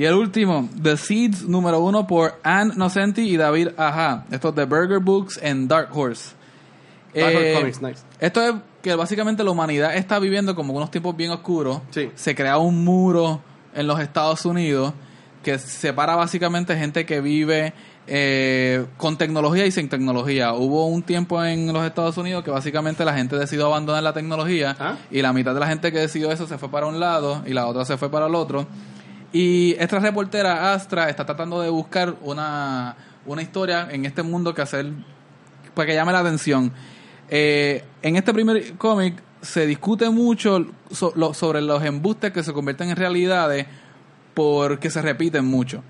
Y 0.00 0.04
el 0.06 0.14
último, 0.14 0.66
The 0.82 0.96
Seeds 0.96 1.42
número 1.46 1.78
uno 1.80 2.06
por 2.06 2.40
Ann 2.42 2.72
Nocenti 2.74 3.20
y 3.20 3.36
David 3.36 3.68
Aja. 3.76 4.24
Esto 4.30 4.48
es 4.48 4.54
de 4.54 4.64
Burger 4.64 4.98
Books 4.98 5.38
en 5.42 5.68
Dark 5.68 5.90
Horse. 5.92 6.30
Dark 7.14 7.34
Horse 7.36 7.50
Eh, 7.50 7.54
Comics, 7.60 7.82
nice. 7.82 8.02
Esto 8.18 8.42
es 8.42 8.54
que 8.80 8.94
básicamente 8.94 9.44
la 9.44 9.50
humanidad 9.50 9.94
está 9.94 10.18
viviendo 10.18 10.54
como 10.54 10.72
unos 10.72 10.90
tiempos 10.90 11.14
bien 11.14 11.30
oscuros. 11.32 11.82
Sí. 11.90 12.10
Se 12.14 12.34
crea 12.34 12.56
un 12.56 12.82
muro 12.82 13.42
en 13.74 13.86
los 13.86 14.00
Estados 14.00 14.46
Unidos 14.46 14.94
que 15.42 15.58
separa 15.58 16.16
básicamente 16.16 16.74
gente 16.78 17.04
que 17.04 17.20
vive 17.20 17.74
eh, 18.06 18.86
con 18.96 19.18
tecnología 19.18 19.66
y 19.66 19.70
sin 19.70 19.90
tecnología. 19.90 20.54
Hubo 20.54 20.86
un 20.86 21.02
tiempo 21.02 21.44
en 21.44 21.70
los 21.74 21.84
Estados 21.84 22.16
Unidos 22.16 22.42
que 22.42 22.50
básicamente 22.50 23.04
la 23.04 23.12
gente 23.12 23.36
decidió 23.36 23.66
abandonar 23.66 24.02
la 24.02 24.14
tecnología 24.14 24.74
Ah. 24.80 24.96
y 25.10 25.20
la 25.20 25.34
mitad 25.34 25.52
de 25.52 25.60
la 25.60 25.66
gente 25.66 25.92
que 25.92 25.98
decidió 25.98 26.32
eso 26.32 26.46
se 26.46 26.56
fue 26.56 26.70
para 26.70 26.86
un 26.86 26.98
lado 27.00 27.42
y 27.46 27.52
la 27.52 27.66
otra 27.66 27.84
se 27.84 27.98
fue 27.98 28.10
para 28.10 28.28
el 28.28 28.34
otro. 28.34 28.66
Y 29.32 29.76
esta 29.78 29.98
reportera 30.00 30.72
Astra 30.72 31.08
está 31.08 31.24
tratando 31.24 31.60
de 31.60 31.68
buscar 31.70 32.14
una, 32.22 32.96
una 33.26 33.42
historia 33.42 33.88
en 33.90 34.04
este 34.04 34.22
mundo 34.22 34.54
que 34.54 34.62
hacer 34.62 34.86
para 35.74 35.86
que 35.86 35.94
llame 35.94 36.12
la 36.12 36.18
atención. 36.20 36.72
Eh, 37.28 37.84
en 38.02 38.16
este 38.16 38.32
primer 38.34 38.72
cómic 38.74 39.22
se 39.40 39.66
discute 39.66 40.10
mucho 40.10 40.66
so- 40.90 41.12
lo- 41.14 41.32
sobre 41.32 41.60
los 41.62 41.82
embustes 41.84 42.32
que 42.32 42.42
se 42.42 42.52
convierten 42.52 42.90
en 42.90 42.96
realidades 42.96 43.66
porque 44.34 44.90
se 44.90 45.00
repiten 45.00 45.44
mucho. 45.44 45.82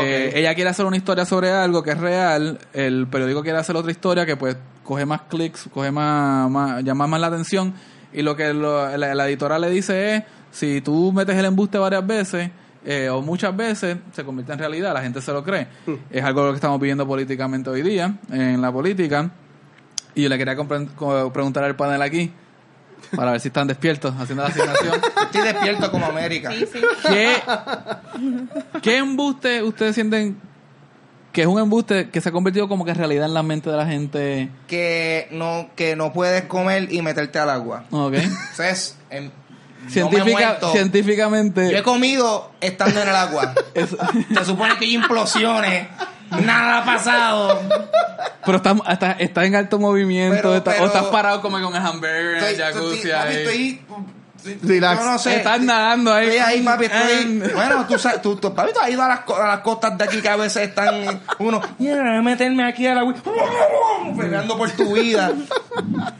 Eh, 0.00 0.32
ella 0.34 0.54
quiere 0.54 0.70
hacer 0.70 0.84
una 0.86 0.96
historia 0.96 1.24
sobre 1.24 1.50
algo 1.52 1.82
que 1.82 1.90
es 1.92 1.98
real, 1.98 2.58
el 2.72 3.06
periódico 3.06 3.42
quiere 3.42 3.58
hacer 3.58 3.76
otra 3.76 3.90
historia 3.92 4.26
que 4.26 4.36
pues 4.36 4.56
coge 4.82 5.04
más 5.06 5.22
clics, 5.28 5.68
coge 5.72 5.92
más, 5.92 6.50
más 6.50 6.82
llama 6.82 7.06
más 7.06 7.20
la 7.20 7.26
atención 7.28 7.74
y 8.12 8.22
lo 8.22 8.34
que 8.36 8.52
lo- 8.52 8.96
la, 8.96 9.14
la 9.14 9.28
editora 9.28 9.58
le 9.58 9.70
dice 9.70 10.16
es, 10.16 10.22
si 10.56 10.80
tú 10.80 11.12
metes 11.12 11.36
el 11.36 11.44
embuste 11.44 11.76
varias 11.76 12.06
veces 12.06 12.50
eh, 12.82 13.10
o 13.10 13.20
muchas 13.20 13.54
veces, 13.54 13.98
se 14.12 14.24
convierte 14.24 14.54
en 14.54 14.58
realidad, 14.58 14.94
la 14.94 15.02
gente 15.02 15.20
se 15.20 15.30
lo 15.30 15.44
cree. 15.44 15.66
Es 16.10 16.24
algo 16.24 16.46
lo 16.46 16.52
que 16.52 16.56
estamos 16.56 16.80
viviendo 16.80 17.06
políticamente 17.06 17.68
hoy 17.68 17.82
día, 17.82 18.14
en 18.32 18.62
la 18.62 18.72
política. 18.72 19.30
Y 20.14 20.22
yo 20.22 20.28
le 20.30 20.38
quería 20.38 20.56
preguntar 20.56 21.62
al 21.62 21.76
panel 21.76 22.00
aquí, 22.00 22.32
para 23.14 23.32
ver 23.32 23.40
si 23.40 23.48
están 23.48 23.66
despiertos 23.66 24.14
haciendo 24.18 24.44
la 24.44 24.48
asignación. 24.48 24.94
Estoy 25.24 25.42
despierto 25.42 25.90
como 25.90 26.06
América. 26.06 26.50
Sí, 26.52 26.64
sí. 26.72 26.80
¿Qué, 27.06 27.34
¿Qué 28.80 28.96
embuste 28.96 29.62
ustedes 29.62 29.94
sienten 29.94 30.40
que 31.32 31.42
es 31.42 31.46
un 31.46 31.58
embuste 31.58 32.08
que 32.08 32.22
se 32.22 32.30
ha 32.30 32.32
convertido 32.32 32.66
como 32.66 32.86
que 32.86 32.92
en 32.92 32.96
realidad 32.96 33.26
en 33.26 33.34
la 33.34 33.42
mente 33.42 33.68
de 33.68 33.76
la 33.76 33.86
gente? 33.86 34.48
Que 34.68 35.28
no, 35.32 35.68
que 35.76 35.96
no 35.96 36.14
puedes 36.14 36.44
comer 36.44 36.90
y 36.90 37.02
meterte 37.02 37.38
al 37.38 37.50
agua. 37.50 37.84
Ok. 37.90 38.14
Entonces, 38.14 38.96
em, 39.10 39.24
me 39.24 39.28
he 39.28 39.45
Científica, 39.88 40.58
científicamente. 40.72 41.70
Yo 41.70 41.78
he 41.78 41.82
comido 41.82 42.50
estando 42.60 43.00
en 43.02 43.08
el 43.08 43.14
agua. 43.16 43.54
Se 43.74 44.44
supone 44.44 44.76
que 44.78 44.86
yo 44.90 45.00
implosione. 45.00 45.88
Nada 46.44 46.78
ha 46.78 46.84
pasado. 46.84 47.60
Pero 48.44 48.56
estás, 48.58 48.76
estás, 48.90 49.16
estás 49.20 49.44
en 49.44 49.54
alto 49.54 49.78
movimiento, 49.78 50.36
Pero- 50.36 50.56
estás- 50.56 50.74
pero- 50.74 50.84
o 50.84 50.86
estás 50.88 51.04
parado 51.06 51.40
como 51.40 51.60
con 51.60 51.74
el 51.74 51.82
hamburger 51.86 52.36
en 52.36 52.36
el 52.36 52.44
Estoy, 52.44 52.56
jacuzzi 52.64 52.96
estoy- 52.96 53.10
ahí. 53.12 53.36
estoy- 53.36 53.80
Relax. 54.62 55.00
Yo 55.00 55.06
no 55.10 55.18
sé. 55.18 55.36
Estás 55.36 55.60
nadando 55.60 56.12
ahí. 56.12 56.26
Estoy 56.28 56.38
ahí, 56.38 56.62
papi, 56.62 56.84
estoy. 56.84 57.00
Eh, 57.42 57.50
Bueno, 57.54 57.86
tú, 57.88 57.98
sabes, 57.98 58.22
tú, 58.22 58.36
tú, 58.36 58.54
papi, 58.54 58.72
tú 58.72 58.80
has 58.80 58.90
ido 58.90 59.02
a 59.02 59.08
las, 59.08 59.20
a 59.28 59.46
las 59.46 59.60
costas 59.60 59.96
de 59.98 60.04
aquí 60.04 60.20
que 60.20 60.28
a 60.28 60.36
veces 60.36 60.68
están 60.68 61.20
uno, 61.38 61.60
mira, 61.78 62.22
meterme 62.22 62.64
aquí 62.68 62.86
a 62.86 62.94
la 62.94 63.14
pegando 64.18 64.56
por 64.56 64.70
tu 64.70 64.94
vida. 64.94 65.32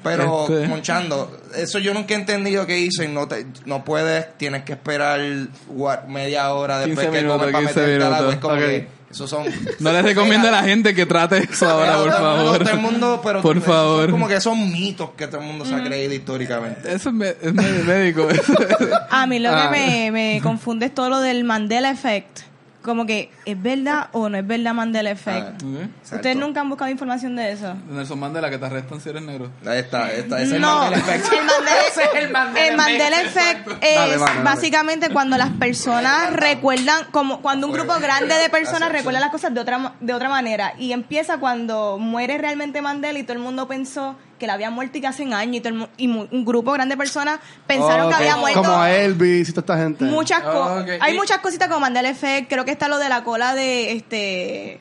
Pero, 0.03 0.47
Este. 0.49 0.69
Monchando, 0.69 1.41
eso 1.57 1.79
yo 1.79 1.95
nunca 1.95 2.15
he 2.15 2.17
entendido 2.17 2.67
qué 2.67 2.79
hizo 2.79 3.03
y 3.03 3.09
no 3.09 3.27
te, 3.29 3.47
no 3.65 3.85
puedes, 3.85 4.37
tienes 4.39 4.65
que 4.65 4.73
esperar 4.75 5.21
what, 5.69 6.05
media 6.05 6.53
hora 6.53 6.79
después 6.79 7.07
15 7.07 7.21
que 7.21 7.27
comes 7.27 7.47
minutos, 7.47 7.53
para 7.53 7.59
15 7.75 7.81
meterte. 7.81 8.29
Es 8.33 8.37
como 8.39 8.55
Ok. 8.55 8.61
que, 8.61 8.89
esos 9.17 9.31
son. 9.31 9.47
No 9.81 9.93
les 9.93 10.03
recomiendo 10.05 10.49
a 10.49 10.51
la 10.51 10.63
gente 10.63 10.95
que 10.95 11.07
trate 11.07 11.39
eso 11.39 11.69
ahora, 11.69 11.97
por 11.97 12.11
favor. 12.13 12.59
todo 12.59 12.71
el 12.71 12.79
mundo, 12.81 13.21
pero 13.25 13.43
por 13.43 13.61
favor. 13.63 14.11
como 14.11 14.29
que 14.29 14.41
son 14.41 14.71
mitos 14.71 15.11
que 15.17 15.27
todo 15.27 15.41
el 15.41 15.47
mundo 15.47 15.65
se 15.65 15.75
ha 15.75 15.83
creído 15.83 16.13
históricamente. 16.13 16.93
Eso 16.93 17.09
es, 17.09 17.15
me- 17.15 17.35
es 17.41 17.53
medio 17.55 17.85
médico. 17.85 18.29
A 19.11 19.27
mí 19.27 19.39
lo 19.39 19.51
Ah. 19.51 19.71
que 19.73 19.79
me, 19.79 20.11
me 20.13 20.41
confunde 20.43 20.87
es 20.87 20.95
todo 20.95 21.09
lo 21.09 21.21
del 21.21 21.45
Mandela 21.45 21.91
Effect. 21.91 22.41
Como 22.87 23.05
que, 23.05 23.33
¿es 23.45 23.61
verdad 23.61 24.11
o 24.13 24.29
no 24.29 24.39
es 24.39 24.47
verdad 24.47 24.73
Mandela 24.73 25.11
Effect? 25.11 25.61
Ah, 25.61 26.15
¿Ustedes 26.15 26.37
nunca 26.37 26.61
han 26.61 26.69
buscado 26.69 26.89
información 26.89 27.35
de 27.35 27.51
eso? 27.51 27.75
Nelson 27.91 28.17
Mandela, 28.17 28.49
que 28.49 28.59
te 28.59 28.65
arrestan 28.65 29.01
si 29.01 29.09
eres 29.09 29.23
negro. 29.23 29.51
Ahí 29.67 29.81
está, 29.81 30.13
esta, 30.13 30.37
ese 30.37 30.47
es 30.47 30.53
el 30.53 30.61
no, 30.61 30.79
Mandela 30.79 31.17
Effect. 31.17 31.33
el 31.35 31.43
Mandela, 31.45 31.81
Ese 31.91 32.03
es 32.05 32.15
el 32.15 32.31
Mandela 32.31 32.67
el 32.69 32.77
Mandela 32.77 33.21
Effect. 33.23 33.69
Es 33.83 33.95
Dale, 33.97 34.17
vale, 34.19 34.19
dale. 34.19 34.43
básicamente 34.45 35.11
cuando 35.11 35.37
las 35.37 35.51
personas 35.51 36.33
recuerdan, 36.33 37.07
como 37.11 37.43
cuando 37.43 37.67
un 37.67 37.73
grupo 37.73 37.93
grande 37.99 38.37
de 38.37 38.49
personas 38.51 38.93
recuerda 38.93 39.19
las 39.19 39.31
cosas 39.31 39.53
de 39.53 39.59
otra, 39.59 39.95
de 39.99 40.15
otra 40.15 40.29
manera. 40.29 40.75
Y 40.79 40.93
empieza 40.93 41.39
cuando 41.39 41.99
muere 41.99 42.39
realmente 42.39 42.81
Mandela 42.83 43.19
y 43.19 43.25
todo 43.25 43.33
el 43.33 43.41
mundo 43.43 43.67
pensó 43.67 44.15
que 44.39 44.47
la 44.47 44.55
había 44.55 44.71
muerto 44.71 44.99
y 44.99 45.01
que 45.01 45.07
hace 45.07 45.23
años 45.33 45.57
y, 45.57 45.61
todo 45.61 45.75
el 45.75 45.89
y 45.97 46.09
mu- 46.09 46.27
un 46.31 46.45
grupo 46.45 46.73
grande 46.73 46.95
de 46.95 46.99
personas 46.99 47.39
pensaron 47.67 48.09
que 48.09 48.15
había 48.15 48.37
muerto. 48.37 48.63
Como 48.63 48.77
a 48.77 48.91
Elvis 48.93 49.49
y 49.49 49.53
toda 49.53 49.61
esta 49.63 49.79
gente. 49.79 50.05
Muchas 50.05 50.43
cosas. 50.43 50.87
Hay 51.01 51.15
Y- 51.15 51.17
muchas 51.17 51.39
cositas 51.39 51.69
como 51.69 51.81
Mandela 51.81 52.09
Effect. 52.11 52.49
Creo 52.51 52.65
que 52.65 52.71
está 52.73 52.89
lo 52.89 52.99
de 52.99 53.09
la 53.09 53.25
cola 53.25 53.55
de 53.55 53.93
este. 53.93 54.81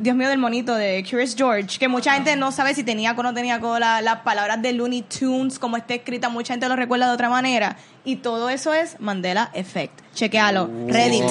Dios 0.00 0.16
mío 0.16 0.28
del 0.28 0.38
monito 0.38 0.74
de 0.74 1.04
Curious 1.08 1.36
George, 1.36 1.78
que 1.78 1.86
mucha 1.86 2.12
gente 2.14 2.34
no 2.34 2.50
sabe 2.50 2.74
si 2.74 2.82
tenía 2.82 3.12
o 3.12 3.22
no 3.22 3.32
tenía 3.32 3.60
cola, 3.60 4.00
las 4.02 4.22
palabras 4.22 4.60
de 4.60 4.72
Looney 4.72 5.02
Tunes, 5.02 5.60
como 5.60 5.76
está 5.76 5.94
escrita, 5.94 6.28
mucha 6.28 6.52
gente 6.54 6.68
lo 6.68 6.74
recuerda 6.74 7.06
de 7.06 7.12
otra 7.12 7.30
manera. 7.30 7.76
Y 8.04 8.16
todo 8.16 8.48
eso 8.50 8.74
es 8.74 8.96
Mandela 8.98 9.50
Effect. 9.54 10.00
Chequealo, 10.14 10.68
Reddit. 10.88 11.22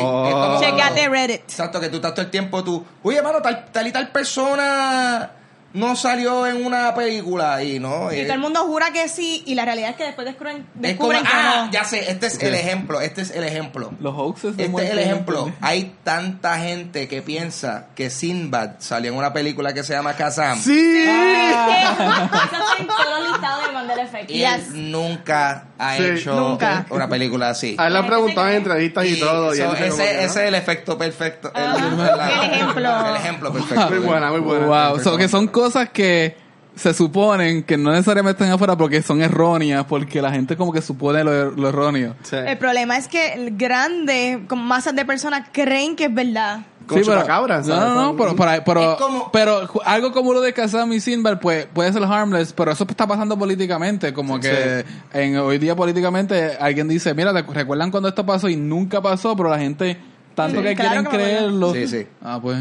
Chequeate 0.62 1.10
Reddit. 1.10 1.41
Exacto, 1.41 1.82
que 1.82 1.89
tú 1.89 1.98
estás 1.98 2.13
todo 2.13 2.24
el 2.24 2.32
tiempo 2.32 2.63
tú, 2.63 2.86
oye, 3.04 3.17
hermano, 3.17 3.41
tal, 3.41 3.65
tal 3.70 3.86
y 3.86 3.91
tal 3.91 4.08
persona 4.13 5.30
no 5.73 5.95
salió 5.95 6.47
en 6.47 6.65
una 6.65 6.93
película 6.95 7.63
y 7.63 7.80
no. 7.80 8.12
Y 8.12 8.17
eh, 8.19 8.23
todo 8.23 8.34
el 8.34 8.39
mundo 8.39 8.62
jura 8.65 8.91
que 8.91 9.08
sí, 9.10 9.43
y 9.45 9.56
la 9.56 9.65
realidad 9.65 9.91
es 9.91 9.95
que 9.95 10.03
después 10.06 10.25
descubren, 10.25 10.58
es 10.82 10.95
como, 10.97 11.10
descubren 11.12 11.23
que 11.23 11.30
ah, 11.34 11.63
no. 11.65 11.71
ya 11.71 11.84
sé, 11.84 12.10
este 12.12 12.27
es 12.27 12.41
el 12.41 12.56
ejemplo, 12.56 13.01
este 13.01 13.21
es 13.21 13.32
el 13.32 13.43
ejemplo. 13.43 13.91
Los 13.99 14.13
hoaxes 14.15 14.58
de 14.58 14.65
Este 14.65 14.84
es 14.86 14.91
el 14.91 14.99
ejemplo. 14.99 15.43
gente. 15.45 15.58
Hay 15.62 15.95
tanta 16.03 16.58
gente 16.58 17.08
que 17.08 17.21
piensa 17.21 17.88
que 17.95 18.10
Sinbad 18.10 18.71
salió 18.80 19.12
en 19.12 19.17
una 19.17 19.34
película 19.34 19.73
que 19.73 19.84
se 19.84 19.93
llama 19.93 20.13
Kazam. 20.13 20.58
Sí. 20.60 21.03
Eso 21.08 21.12
está 21.12 22.75
en 22.80 22.88
todos 22.88 23.19
los 23.19 23.32
listados 23.32 23.67
de 23.67 23.71
Mandela 23.73 24.03
Effect. 24.03 24.32
Y 24.32 24.34
Yes. 24.39 24.69
nunca 24.73 25.65
ha 25.77 25.95
Sí. 25.97 26.03
hecho 26.06 26.34
Nunca. 26.36 26.86
una 26.89 27.08
película 27.08 27.49
así. 27.49 27.75
A 27.77 27.88
él 27.88 27.93
le 27.93 27.99
han 27.99 28.08
preguntado 28.08 28.47
en 28.49 28.56
entrevistas 28.56 29.06
y, 29.06 29.10
Y 29.10 29.19
todo. 29.19 29.53
y 29.53 29.58
so, 29.58 29.63
ese, 29.73 29.89
como 29.89 29.97
que 29.97 30.03
no. 30.13 30.19
ese 30.19 30.25
es 30.25 30.36
el 30.38 30.56
efecto 30.56 30.97
perfecto. 30.97 31.51
El, 31.53 31.97
la- 31.97 32.30
El 32.45 32.51
ejemplo. 32.53 33.08
El 33.10 33.15
ejemplo 33.15 33.53
perfecto. 33.53 33.89
Muy 33.89 33.99
buena, 33.99 34.32
muy 34.32 34.39
buena. 34.41 34.65
Wow, 34.89 34.99
so 34.99 35.17
que 35.17 35.27
son 35.27 35.47
cosas 35.58 35.89
que 35.89 36.36
se 36.76 36.93
suponen 36.93 37.63
que 37.63 37.76
no 37.76 37.91
necesariamente 37.91 38.43
están 38.43 38.54
afuera 38.54 38.78
porque 38.78 39.02
son 39.02 39.22
erróneas, 39.22 39.86
porque 39.86 40.22
la 40.22 40.32
gente 40.32 40.56
como 40.56 40.72
que 40.72 40.82
supone 40.82 41.24
lo, 41.24 41.50
lo 41.52 41.70
erróneo. 41.70 42.15
Sí. 42.22 42.36
El 42.36 42.58
problema 42.60 42.98
es 42.98 43.08
que 43.08 43.34
el 43.34 43.58
grande, 43.58 44.43
con 44.48 44.60
masas 44.60 44.96
de 44.96 45.04
personas, 45.04 45.48
creen 45.52 45.96
que 45.96 46.06
es 46.06 46.13
verdad. 46.13 46.60
Como 46.86 47.02
pero, 47.02 47.13
chupacabras, 47.15 47.67
no, 47.67 47.76
¿sabes? 47.76 47.93
no, 47.93 48.02
no, 48.13 48.15
pero, 48.15 48.36
pero, 48.36 48.63
pero, 48.63 48.91
Es 48.93 48.98
como- 48.98 49.32
pero 49.32 49.67
algo 49.86 50.12
como 50.13 50.34
lo 50.34 50.39
de 50.41 50.54
Kazam 50.54 50.93
y 50.93 51.00
Sinbad 51.02 51.39
pues, 51.39 51.65
puede 51.74 51.91
ser 51.91 52.04
harmless, 52.04 52.54
pero 52.54 52.72
eso 52.72 52.86
está 52.88 53.08
pasando 53.08 53.38
políticamente, 53.38 54.13
como 54.13 54.39
que 54.39 54.86
en 55.13 55.36
hoy 55.38 55.58
día 55.58 55.76
políticamente 55.76 56.58
alguien 56.60 56.88
dice, 56.88 57.13
mira, 57.15 57.34
¿te 57.34 57.41
recuerdan 57.54 57.89
cuando 57.91 58.08
esto 58.08 58.24
pasó 58.26 58.48
y 58.50 58.56
nunca 58.56 59.02
pasó? 59.02 59.36
Pero 59.36 59.50
la 59.50 59.58
gente 59.60 59.98
tanto 60.36 60.60
Sí, 60.62 60.63
que 60.67 60.76
claro 60.76 60.89
quieren 60.91 61.06
que 61.12 61.17
creerlo. 61.17 61.74
Sí, 61.74 61.88
sí. 61.88 62.08
Ah, 62.22 62.39
pues. 62.41 62.58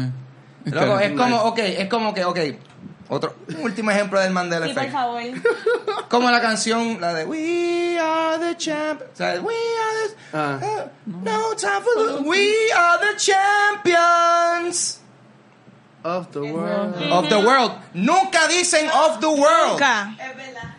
Loco, 0.65 0.99
es 0.99 1.11
como, 1.13 1.37
ok, 1.43 1.59
es 1.59 1.87
como 1.87 2.13
que, 2.13 2.25
ok. 2.25 2.39
Otro, 3.09 3.35
un 3.47 3.61
último 3.63 3.89
ejemplo 3.91 4.19
del 4.19 4.31
Mandela 4.31 4.65
Sí, 4.67 4.73
por 4.73 4.83
Effect. 4.83 4.93
favor. 4.97 5.21
Como 6.09 6.29
la 6.29 6.41
canción, 6.41 6.99
la 6.99 7.13
de 7.13 7.25
We 7.25 7.97
are 7.97 8.37
the 8.37 8.55
champions. 8.57 9.11
O 9.13 9.15
sea, 9.15 9.39
We 9.41 9.53
are 9.53 10.07
the. 10.09 10.15
Ah. 10.33 10.59
uh, 10.61 10.89
no 11.05 11.53
time 11.55 11.81
for 11.81 11.95
the. 12.23 12.29
We 12.29 12.53
are 12.73 12.99
the 12.99 13.15
champions 13.17 14.99
Of 16.03 16.31
the 16.31 16.39
world. 16.41 16.95
of 17.11 17.29
the 17.29 17.39
world. 17.39 17.71
Nunca 17.93 18.47
dicen 18.49 18.89
of 18.89 19.19
the 19.19 19.29
world. 19.29 19.71
Nunca. 19.79 20.15
Es 20.19 20.35
verdad. 20.35 20.75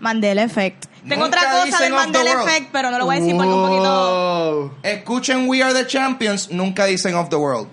Mandela 0.00 0.42
Effect. 0.42 0.86
Tengo 1.08 1.24
Nunca 1.24 1.38
otra 1.38 1.64
cosa 1.64 1.82
del 1.82 1.92
Mandela. 1.92 2.42
Effect, 2.44 2.68
pero 2.72 2.90
no 2.90 2.98
lo 2.98 3.06
voy 3.06 3.16
a 3.16 3.20
decir 3.20 3.34
porque 3.36 3.52
un 3.52 3.66
poquito. 3.66 4.74
Escuchen 4.82 5.48
We 5.48 5.62
are 5.62 5.72
the 5.74 5.86
champions. 5.86 6.50
Nunca 6.50 6.84
dicen 6.86 7.14
of 7.14 7.28
the 7.30 7.36
world. 7.36 7.68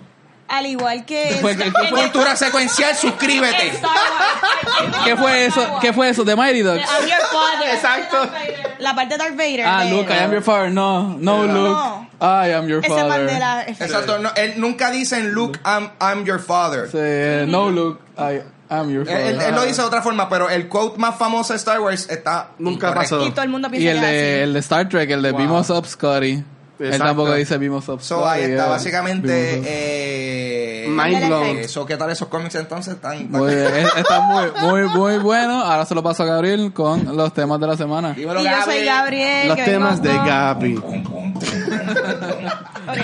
Al 0.48 0.64
igual 0.66 1.04
que. 1.04 1.36
fue? 1.42 1.56
¿Qué- 1.56 1.64
qué 1.64 1.88
fue? 1.88 2.00
Cultura 2.02 2.34
secuencial, 2.34 2.96
suscríbete. 2.96 3.66
Star 3.74 3.90
Wars. 3.90 4.96
¿Qué 5.04 5.16
fue 5.16 5.44
eso? 5.46 5.78
¿Qué 5.80 5.92
fue 5.92 6.08
eso? 6.08 6.24
¿De 6.24 6.34
Mighty 6.34 6.62
Ducks? 6.62 6.80
I'm 6.80 7.06
your 7.06 7.20
father. 7.30 7.68
Exacto. 7.74 8.30
La 8.78 8.94
parte 8.94 9.14
de 9.14 9.18
Darth 9.18 9.36
Vader. 9.36 9.64
Ah, 9.66 9.84
de- 9.84 9.90
Luke, 9.90 10.10
I 10.12 10.18
am 10.24 10.32
your 10.32 10.42
father. 10.42 10.70
No, 10.70 11.16
no, 11.18 11.44
No. 11.46 11.52
Luke. 11.68 12.08
I 12.20 12.52
am 12.52 12.66
your 12.66 12.80
Ese 12.84 12.88
father. 12.88 13.08
Mandela 13.08 13.62
Effect. 13.62 13.80
Exacto. 13.82 14.18
no, 14.18 14.30
él 14.36 14.54
nunca 14.56 14.90
dicen 14.90 15.32
Luke, 15.32 15.60
I'm, 15.64 15.90
I'm 16.00 16.24
your 16.24 16.40
father. 16.40 16.88
Sí, 16.90 16.96
eh, 16.98 17.44
no, 17.46 17.70
Luke, 17.70 18.00
I 18.18 18.40
am 18.70 18.90
your 18.90 19.02
Él, 19.02 19.06
father. 19.06 19.26
él- 19.34 19.40
él 19.42 19.54
lo 19.54 19.62
dice 19.64 19.82
de 19.82 19.86
otra 19.86 20.02
forma, 20.02 20.28
pero 20.30 20.48
el 20.48 20.66
quote 20.68 20.98
más 20.98 21.16
famoso 21.16 21.52
de 21.52 21.58
Star 21.58 21.78
Wars 21.80 22.08
está 22.10 22.48
Nunca 22.58 22.92
pasó. 22.94 23.24
Y 23.26 23.30
todo 23.32 23.42
el 23.44 23.50
mundo 23.50 23.68
Y 23.68 23.72
piensa 23.78 23.90
el 23.92 24.00
que 24.00 24.06
es 24.06 24.12
de, 24.22 24.32
así. 24.34 24.42
el 24.44 24.52
de 24.54 24.58
Star 24.60 24.88
Trek, 24.88 25.10
el 25.10 25.22
de 25.22 25.30
Wow. 25.32 25.38
Beam 25.40 25.52
Us 25.52 25.70
Up, 25.70 25.86
Scotty. 25.86 26.42
Él 26.78 26.86
Exacto. 26.86 27.04
tampoco 27.06 27.34
dice 27.34 27.58
Beam 27.58 27.74
Up, 27.74 28.00
So, 28.00 28.28
ahí 28.28 28.42
está, 28.44 28.66
eh, 28.66 28.68
básicamente. 28.68 29.62
Eh, 29.64 30.86
Mind 30.88 31.26
blown. 31.26 31.58
eh, 31.58 31.68
so, 31.68 31.84
¿Qué 31.84 31.96
tal 31.96 32.10
esos 32.10 32.28
cómics 32.28 32.54
entonces? 32.54 32.94
Están, 32.94 33.30
Muy 33.30 33.54
bien, 33.54 33.66
eh, 33.66 33.86
está 33.96 34.20
muy, 34.22 34.44
muy, 34.60 34.82
muy 34.88 35.18
bueno. 35.18 35.62
Ahora 35.62 35.84
se 35.84 35.94
lo 35.94 36.02
paso 36.02 36.22
a 36.22 36.26
Gabriel 36.26 36.72
con 36.72 37.16
los 37.16 37.32
temas 37.34 37.58
de 37.60 37.66
la 37.66 37.76
semana. 37.76 38.12
Dímelo, 38.12 38.40
Y 38.40 38.44
yo 38.44 38.62
soy 38.64 38.84
Gabriel. 38.84 39.48
Los 39.48 39.56
que 39.56 39.64
temas 39.64 40.00
de. 40.02 40.10
Ok. 42.88 42.98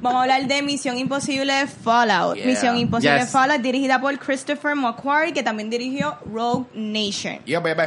Vamos 0.00 0.18
a 0.18 0.22
hablar 0.22 0.46
de 0.48 0.62
Misión 0.62 0.98
Imposible 0.98 1.66
Fallout. 1.66 2.36
Yeah. 2.36 2.46
Misión 2.46 2.76
Imposible 2.76 3.20
Yes. 3.20 3.30
Fallout, 3.30 3.60
dirigida 3.60 4.00
por 4.00 4.18
Christopher 4.18 4.74
McQuarrie, 4.74 5.32
que 5.32 5.42
también 5.44 5.70
dirigió 5.70 6.16
Rogue 6.32 6.66
Nation. 6.74 7.38
Yeah, 7.44 7.60
baby. 7.60 7.82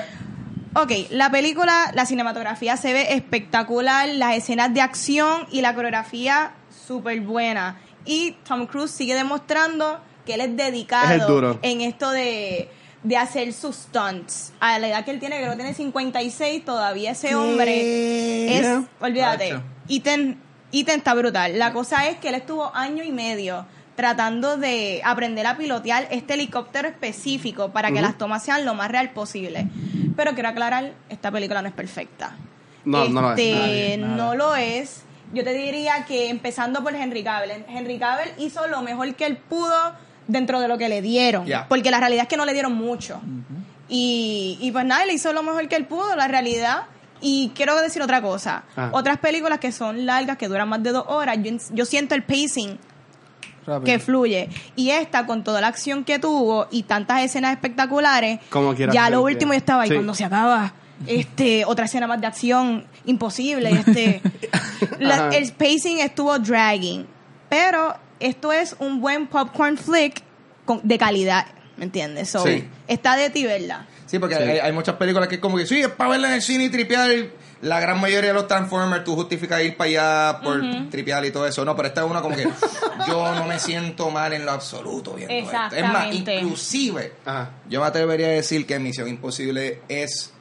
Ok, 0.78 0.92
la 1.12 1.32
película, 1.32 1.92
la 1.94 2.06
cinematografía 2.06 2.76
se 2.76 2.92
ve 2.92 3.14
espectacular, 3.14 4.10
las 4.10 4.36
escenas 4.36 4.74
de 4.74 4.82
acción 4.82 5.48
y 5.50 5.62
la 5.62 5.74
coreografía 5.74 6.52
súper 6.86 7.22
buena. 7.22 7.80
Y 8.04 8.32
Tom 8.46 8.68
Cruise 8.68 8.92
sigue 8.92 9.16
demostrando 9.16 10.02
que 10.26 10.34
él 10.34 10.42
es 10.42 10.48
Es 10.48 10.52
el 10.52 10.58
dedicado 10.58 11.28
duro. 11.28 11.60
en 11.62 11.80
esto 11.80 12.12
de, 12.12 12.70
de 13.04 13.18
hacer 13.18 13.54
sus 13.54 13.76
stunts. 13.76 14.52
A 14.60 14.78
la 14.80 14.90
edad 14.90 15.06
que 15.06 15.12
él 15.12 15.20
tiene, 15.20 15.40
que 15.40 15.46
no 15.46 15.56
tiene 15.56 15.74
56, 15.74 16.66
todavía 16.66 17.12
ese 17.12 17.36
hombre 17.36 18.58
es, 18.60 18.68
olvídate. 19.00 19.62
Ethan, 19.88 20.42
Ethan 20.74 20.98
está 20.98 21.14
brutal. 21.14 21.58
La 21.58 21.72
cosa 21.72 22.10
es 22.10 22.18
que 22.18 22.28
él 22.30 22.36
estuvo 22.36 22.76
año 22.76 23.02
y 23.02 23.14
medio 23.14 23.66
tratando 23.95 24.58
de 24.58 25.01
aprender 25.03 25.47
a 25.47 25.58
pilotear 25.58 26.08
este 26.12 26.34
helicóptero 26.34 26.88
específico 26.88 27.69
para 27.69 27.91
que 27.91 28.01
las 28.01 28.17
tomas 28.17 28.43
sean 28.43 28.65
lo 28.65 28.73
más 28.73 28.91
real 28.91 29.12
posible. 29.12 29.67
Pero 30.15 30.34
quiero 30.34 30.49
aclarar, 30.49 30.93
esta 31.10 31.31
película 31.31 31.62
no 31.62 31.67
es 31.69 31.73
perfecta. 31.73 32.36
No, 32.84 33.08
no 33.10 33.21
lo 33.21 33.34
es. 33.34 33.39
Este, 33.39 33.55
Nadie, 33.55 33.97
no 33.97 34.36
lo 34.36 34.55
es. 34.55 35.03
Yo 35.34 35.43
te 35.43 35.53
diría 35.53 36.05
que 36.05 36.29
empezando 36.29 36.84
por 36.84 36.93
Henry 36.93 37.23
Cavill. 37.23 37.51
Henry 37.67 37.97
Cavill 37.97 38.31
hizo 38.38 38.67
lo 38.67 38.81
mejor 38.81 39.13
que 39.15 39.25
él 39.25 39.38
pudo 39.38 39.93
dentro 40.27 40.60
de 40.60 40.67
lo 40.67 40.77
que 40.77 40.89
le 40.89 41.01
dieron. 41.01 41.47
Porque 41.67 41.89
la 41.89 41.99
realidad 41.99 42.23
es 42.23 42.27
que 42.27 42.38
no 42.38 42.45
le 42.45 42.53
dieron 42.53 42.73
mucho. 42.73 43.21
y, 43.89 44.58
y 44.62 44.71
pues 44.71 44.86
nada, 44.86 45.03
él 45.03 45.12
hizo 45.12 45.34
lo 45.34 45.41
mejor 45.41 45.67
que 45.67 45.75
él 45.75 45.86
pudo, 45.86 46.15
la 46.15 46.27
realidad. 46.27 46.84
Y 47.21 47.51
quiero 47.55 47.79
decir 47.81 48.01
otra 48.01 48.21
cosa. 48.21 48.63
Ah. 48.75 48.89
Otras 48.91 49.17
películas 49.17 49.60
que 49.60 49.71
son 49.71 50.05
largas, 50.05 50.38
que 50.38 50.47
duran 50.47 50.67
más 50.67 50.84
de 50.84 50.91
dos 50.91 51.05
horas, 51.08 51.38
yo, 51.41 51.51
yo 51.71 51.86
siento 51.86 52.13
el 52.13 52.23
pacing 52.23 52.77
Rápido. 53.65 53.84
que 53.86 53.99
fluye. 53.99 54.49
Y 54.75 54.91
esta, 54.91 55.25
con 55.25 55.43
toda 55.43 55.62
la 55.62 55.67
acción 55.67 56.04
que 56.04 56.19
tuvo 56.19 56.67
y 56.71 56.84
tantas 56.84 57.23
escenas 57.23 57.51
espectaculares, 57.54 58.39
Como 58.49 58.73
ya 58.73 58.88
lo 58.88 58.93
ya. 58.93 59.19
último 59.19 59.54
yo 59.54 59.58
estaba 59.58 59.84
ahí 59.84 59.89
Sí. 59.89 59.95
cuando 59.95 60.13
se 60.13 60.23
acaba. 60.23 60.73
Este, 61.08 61.65
otra 61.67 61.86
escena 61.86 62.08
más 62.08 62.21
de 62.21 62.28
acción 62.28 62.86
imposible. 63.06 63.69
Este, 63.71 64.21
la- 64.99 65.30
el 65.30 65.51
pacing 65.54 65.99
estuvo 65.99 66.38
dragging. 66.39 67.06
Pero 67.49 67.95
esto 68.19 68.51
es 68.54 68.75
un 68.80 69.01
buen 69.01 69.28
popcorn 69.28 69.78
flick 69.78 70.21
con- 70.65 70.82
de 70.84 70.97
calidad. 70.97 71.47
¿me 71.78 71.84
entiendes? 71.84 72.30
So, 72.30 72.39
Sí. 72.45 72.63
Está 72.88 73.17
de 73.17 73.30
ti, 73.30 73.43
¿verdad? 73.43 73.82
Sí, 74.06 74.17
porque 74.17 74.36
Sí. 74.36 74.43
Hay, 74.43 74.60
hay 74.60 74.71
muchas 74.71 74.95
películas 74.95 75.28
que 75.28 75.36
es 75.36 75.41
como 75.41 75.58
que 75.58 75.65
sí, 75.65 75.82
es 75.82 75.89
para 75.89 76.12
verla 76.12 76.30
en 76.30 76.36
el 76.36 76.41
cine 76.41 76.63
y 76.65 76.69
tripear. 76.69 77.10
La 77.62 77.80
gran 77.80 78.00
mayoría 78.02 78.30
de 78.30 78.34
los 78.34 78.48
Transformers, 78.48 79.04
tú 79.04 79.15
justificas 79.15 79.62
ir 79.63 79.76
para 79.78 79.88
allá 79.89 80.39
por 80.41 80.62
tripear 80.91 81.26
y 81.26 81.32
todo 81.32 81.48
eso. 81.48 81.63
No, 81.65 81.76
pero 81.76 81.88
esta 81.88 82.04
es 82.04 82.12
una 82.12 82.22
como 82.22 82.36
que 82.36 82.44
yo 83.08 83.34
no 83.36 83.46
me 83.46 83.58
siento 83.60 84.12
mal 84.12 84.34
en 84.34 84.46
lo 84.46 84.52
absoluto 84.52 85.13
viendo 85.13 85.34
esto. 85.34 85.76
Es 85.76 85.84
más, 85.88 86.13
inclusive, 86.13 87.13
Ajá. 87.26 87.52
yo 87.70 87.82
me 87.82 87.88
atrevería 87.88 88.28
a 88.28 88.32
decir 88.32 88.68
que 88.68 88.78
Misión 88.78 89.08
Imposible 89.08 89.82
es, 89.88 90.32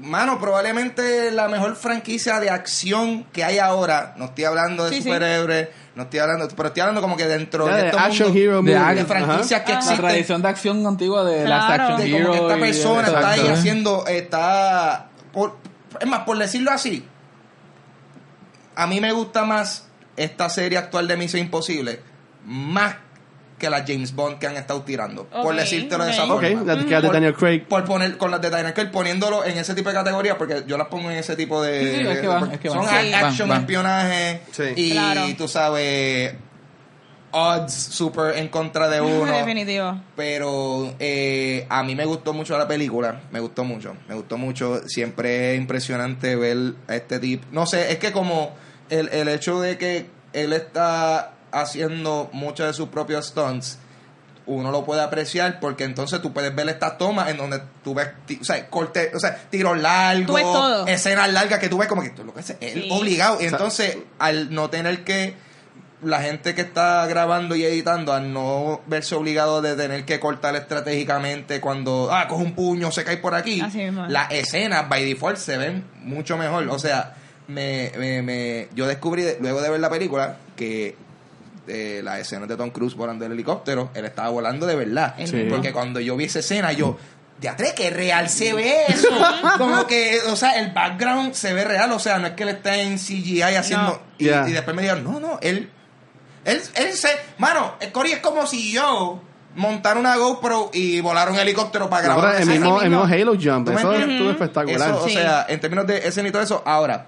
mano, 0.00 0.38
probablemente 0.40 1.30
la 1.30 1.48
mejor 1.48 1.76
franquicia 1.76 2.38
de 2.40 2.48
acción 2.48 3.24
que 3.32 3.44
hay 3.44 3.58
ahora. 3.58 4.14
No 4.16 4.26
estoy 4.26 4.44
hablando 4.44 4.84
de 4.84 4.90
Sí, 4.90 4.96
sí. 4.96 5.02
superhéroes, 5.02 5.68
no 5.96 6.04
estoy 6.04 6.20
hablando, 6.20 6.48
pero 6.56 6.68
estoy 6.68 6.80
hablando 6.80 7.00
como 7.02 7.16
que 7.16 7.26
dentro 7.26 7.66
Ya 7.66 7.76
de, 7.76 7.82
de 7.82 7.88
este 7.88 7.98
action 8.00 8.28
mundo 8.28 8.40
hero 8.40 8.62
de 8.94 9.04
franquicias 9.04 9.60
que 9.62 9.72
Ajá. 9.72 9.72
La 9.72 9.78
existen. 9.78 10.06
tradición 10.06 10.42
de 10.42 10.48
acción 10.48 10.86
antigua 10.86 11.24
de 11.24 11.46
las 11.46 11.66
Claro. 11.66 11.82
action 11.82 12.00
de 12.00 12.22
como 12.22 12.32
que 12.32 12.38
esta 12.38 12.56
persona 12.56 13.06
está 13.08 13.30
ahí 13.30 13.48
haciendo, 13.48 14.06
está, 14.06 15.08
por, 15.32 15.56
es 15.98 16.06
más, 16.06 16.20
por 16.20 16.38
decirlo 16.38 16.70
así, 16.70 17.04
a 18.76 18.86
mí 18.86 19.00
me 19.00 19.12
gusta 19.12 19.44
más 19.44 19.86
esta 20.16 20.48
serie 20.48 20.78
actual 20.78 21.08
de 21.08 21.16
Misión 21.16 21.42
Imposible, 21.42 22.00
más 22.44 22.96
que 23.58 23.68
las 23.68 23.82
James 23.86 24.14
Bond 24.14 24.38
que 24.38 24.46
han 24.46 24.56
estado 24.56 24.80
tirando, 24.82 25.26
por 25.26 25.54
decírtelo 25.54 26.04
de 26.04 26.12
esa 26.12 26.24
forma. 26.26 26.48
la 26.64 26.78
que 26.78 26.84
es 26.84 26.90
de 26.90 27.00
Por- 27.02 27.12
Daniel 27.12 27.34
Craig. 27.34 27.66
Por 27.68 27.84
poner 27.84 28.16
con 28.16 28.30
las 28.30 28.40
de 28.40 28.48
Daniel 28.48 28.72
Craig, 28.72 28.90
poniéndolo 28.90 29.44
en 29.44 29.58
ese 29.58 29.74
tipo 29.74 29.90
de 29.90 29.94
categoría, 29.96 30.38
porque 30.38 30.64
yo 30.66 30.78
las 30.78 30.88
pongo 30.88 31.10
en 31.10 31.18
ese 31.18 31.36
tipo 31.36 31.62
de. 31.62 31.80
Sí, 31.96 32.00
sí, 32.00 32.06
es 32.08 32.18
que 32.20 32.26
van, 32.26 32.50
es 32.52 32.58
que 32.60 32.68
son 32.70 32.78
van. 32.78 32.88
a- 32.94 33.00
Sí. 33.02 33.12
action, 33.12 33.48
Van, 33.48 33.58
van. 33.58 33.60
espionaje 33.60 34.40
Sí. 34.52 34.62
y 34.76 34.90
Claro. 34.92 35.20
tú 35.36 35.46
sabes, 35.48 36.34
odds 37.32 37.72
super 37.72 38.36
en 38.36 38.48
contra 38.48 38.88
de 38.88 39.00
uno. 39.00 39.32
Definitivo. 39.32 40.00
Pero 40.16 40.94
eh, 40.98 41.66
a 41.68 41.82
mí 41.82 41.94
me 41.94 42.04
gustó 42.04 42.32
mucho 42.32 42.56
la 42.58 42.66
película, 42.68 43.20
me 43.30 43.40
gustó 43.40 43.64
mucho, 43.64 43.94
me 44.08 44.14
gustó 44.14 44.36
mucho. 44.38 44.80
Siempre 44.88 45.54
es 45.54 45.58
impresionante 45.60 46.36
ver 46.36 46.74
a 46.88 46.96
este 46.96 47.18
tipo. 47.18 47.46
No 47.52 47.66
sé, 47.66 47.92
es 47.92 47.98
que 47.98 48.12
como 48.12 48.52
el, 48.88 49.08
el 49.10 49.28
hecho 49.28 49.60
de 49.60 49.78
que 49.78 50.06
él 50.32 50.52
está 50.52 51.32
haciendo 51.52 52.30
muchos 52.32 52.66
de 52.66 52.72
sus 52.72 52.88
propios 52.88 53.26
stunts, 53.28 53.78
uno 54.46 54.72
lo 54.72 54.84
puede 54.84 55.00
apreciar 55.00 55.60
porque 55.60 55.84
entonces 55.84 56.20
tú 56.22 56.32
puedes 56.32 56.52
ver 56.54 56.68
estas 56.68 56.98
tomas 56.98 57.28
en 57.28 57.36
donde 57.36 57.60
tú 57.84 57.94
ves, 57.94 58.08
o 58.40 58.44
sea, 58.44 58.68
corte, 58.68 59.12
o 59.14 59.20
sea, 59.20 59.36
tiros 59.50 59.78
largos, 59.78 60.26
Tú 60.26 60.32
ves 60.32 60.42
todo. 60.44 60.86
escenas 60.88 61.32
largas 61.32 61.60
que 61.60 61.68
tú 61.68 61.78
ves 61.78 61.86
como 61.88 62.02
que 62.02 62.08
esto 62.08 62.22
es 62.22 62.26
lo 62.26 62.34
que 62.34 62.40
es 62.40 62.50
él 62.60 62.82
Sí. 62.82 62.88
obligado. 62.90 63.40
Y 63.40 63.44
entonces, 63.44 63.98
al 64.18 64.52
no 64.52 64.68
tener 64.70 65.04
que 65.04 65.34
la 66.02 66.22
gente 66.22 66.54
que 66.54 66.62
está 66.62 67.06
grabando 67.06 67.54
y 67.56 67.64
editando 67.64 68.12
a 68.12 68.20
no 68.20 68.80
verse 68.86 69.14
obligado 69.14 69.60
de 69.60 69.76
tener 69.76 70.04
que 70.06 70.18
cortar 70.18 70.56
estratégicamente 70.56 71.60
cuando 71.60 72.08
ah 72.10 72.26
coge 72.26 72.44
un 72.44 72.52
puño 72.54 72.90
se 72.90 73.04
cae 73.04 73.18
por 73.18 73.34
aquí. 73.34 73.62
Las 74.08 74.30
escenas 74.32 74.88
by 74.88 75.04
default 75.04 75.36
se 75.36 75.58
ven 75.58 75.84
mucho 76.02 76.36
mejor. 76.38 76.66
O 76.68 76.78
sea 76.78 77.14
me, 77.48 77.92
me, 77.98 78.22
me- 78.22 78.68
yo 78.74 78.86
descubrí 78.86 79.22
de- 79.24 79.38
luego 79.40 79.60
de 79.60 79.70
ver 79.70 79.80
la 79.80 79.90
película 79.90 80.36
que 80.56 80.96
eh, 81.68 82.00
las 82.02 82.20
escenas 82.20 82.48
de 82.48 82.56
Tom 82.56 82.70
Cruise 82.70 82.94
volando 82.94 83.26
el 83.26 83.32
helicóptero 83.32 83.90
él 83.94 84.04
estaba 84.06 84.30
volando 84.30 84.66
de 84.66 84.76
verdad. 84.76 85.14
Sí. 85.26 85.46
porque 85.50 85.72
cuando 85.72 86.00
yo 86.00 86.16
vi 86.16 86.24
esa 86.24 86.38
escena 86.38 86.72
yo 86.72 86.96
de 87.40 87.48
atrás 87.48 87.72
que 87.74 87.90
real 87.90 88.28
se 88.28 88.52
ve 88.54 88.84
eso 88.88 89.08
como 89.58 89.86
que 89.86 90.18
o 90.30 90.36
sea 90.36 90.58
el 90.60 90.70
background 90.72 91.34
se 91.34 91.52
ve 91.52 91.64
real. 91.64 91.92
O 91.92 91.98
sea 91.98 92.18
no 92.18 92.28
es 92.28 92.32
que 92.32 92.44
él 92.44 92.48
está 92.50 92.76
en 92.80 92.96
CGI 92.96 93.42
haciendo 93.42 93.86
No. 93.92 94.00
y, 94.16 94.24
Yeah. 94.24 94.48
y 94.48 94.52
después 94.52 94.74
me 94.74 94.82
dijeron 94.82 95.04
no 95.04 95.20
no 95.20 95.38
él 95.42 95.68
él, 96.44 96.60
él 96.74 96.92
se. 96.92 97.08
Mano, 97.38 97.74
el 97.80 97.92
Cory 97.92 98.12
es 98.12 98.18
como 98.20 98.46
si 98.46 98.72
yo 98.72 99.20
montara 99.56 99.98
una 99.98 100.16
GoPro 100.16 100.70
y 100.72 101.00
volara 101.00 101.30
un 101.30 101.38
helicóptero 101.38 101.90
para 101.90 102.08
No, 102.08 102.14
grabar. 102.14 102.36
pero 102.38 102.42
el, 102.52 102.60
mismo, 102.60 102.82
el 102.82 102.90
mismo 102.90 103.04
Halo 103.04 103.32
Jump, 103.32 103.66
¿Tú 103.66 103.72
me 103.72 103.80
eso 103.80 103.92
estuvo 103.94 104.30
espectacular. 104.30 104.90
Eso, 104.90 105.04
o 105.04 105.08
sea, 105.08 105.46
en 105.48 105.60
términos 105.60 105.86
de 105.86 105.98
escena 106.06 106.28
y 106.28 106.32
todo 106.32 106.42
eso. 106.42 106.62
Ahora, 106.64 107.06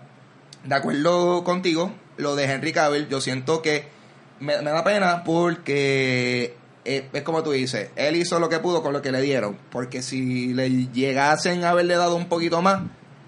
de 0.64 0.74
acuerdo 0.74 1.44
contigo, 1.44 1.92
lo 2.16 2.34
de 2.36 2.44
Henry 2.44 2.72
Cavill, 2.72 3.08
yo 3.08 3.20
siento 3.20 3.62
que 3.62 3.88
me, 4.40 4.60
me 4.60 4.70
da 4.70 4.82
pena 4.82 5.22
porque 5.24 6.56
eh, 6.84 7.08
es 7.12 7.22
como 7.22 7.42
tú 7.44 7.52
dices, 7.52 7.90
él 7.94 8.16
hizo 8.16 8.40
lo 8.40 8.48
que 8.48 8.58
pudo 8.58 8.82
con 8.82 8.92
lo 8.92 9.02
que 9.02 9.12
le 9.12 9.20
dieron. 9.22 9.56
Porque 9.70 10.02
si 10.02 10.52
le 10.52 10.68
llegasen 10.88 11.64
a 11.64 11.70
haberle 11.70 11.94
dado 11.96 12.16
un 12.16 12.26
poquito 12.26 12.60
más, 12.60 12.80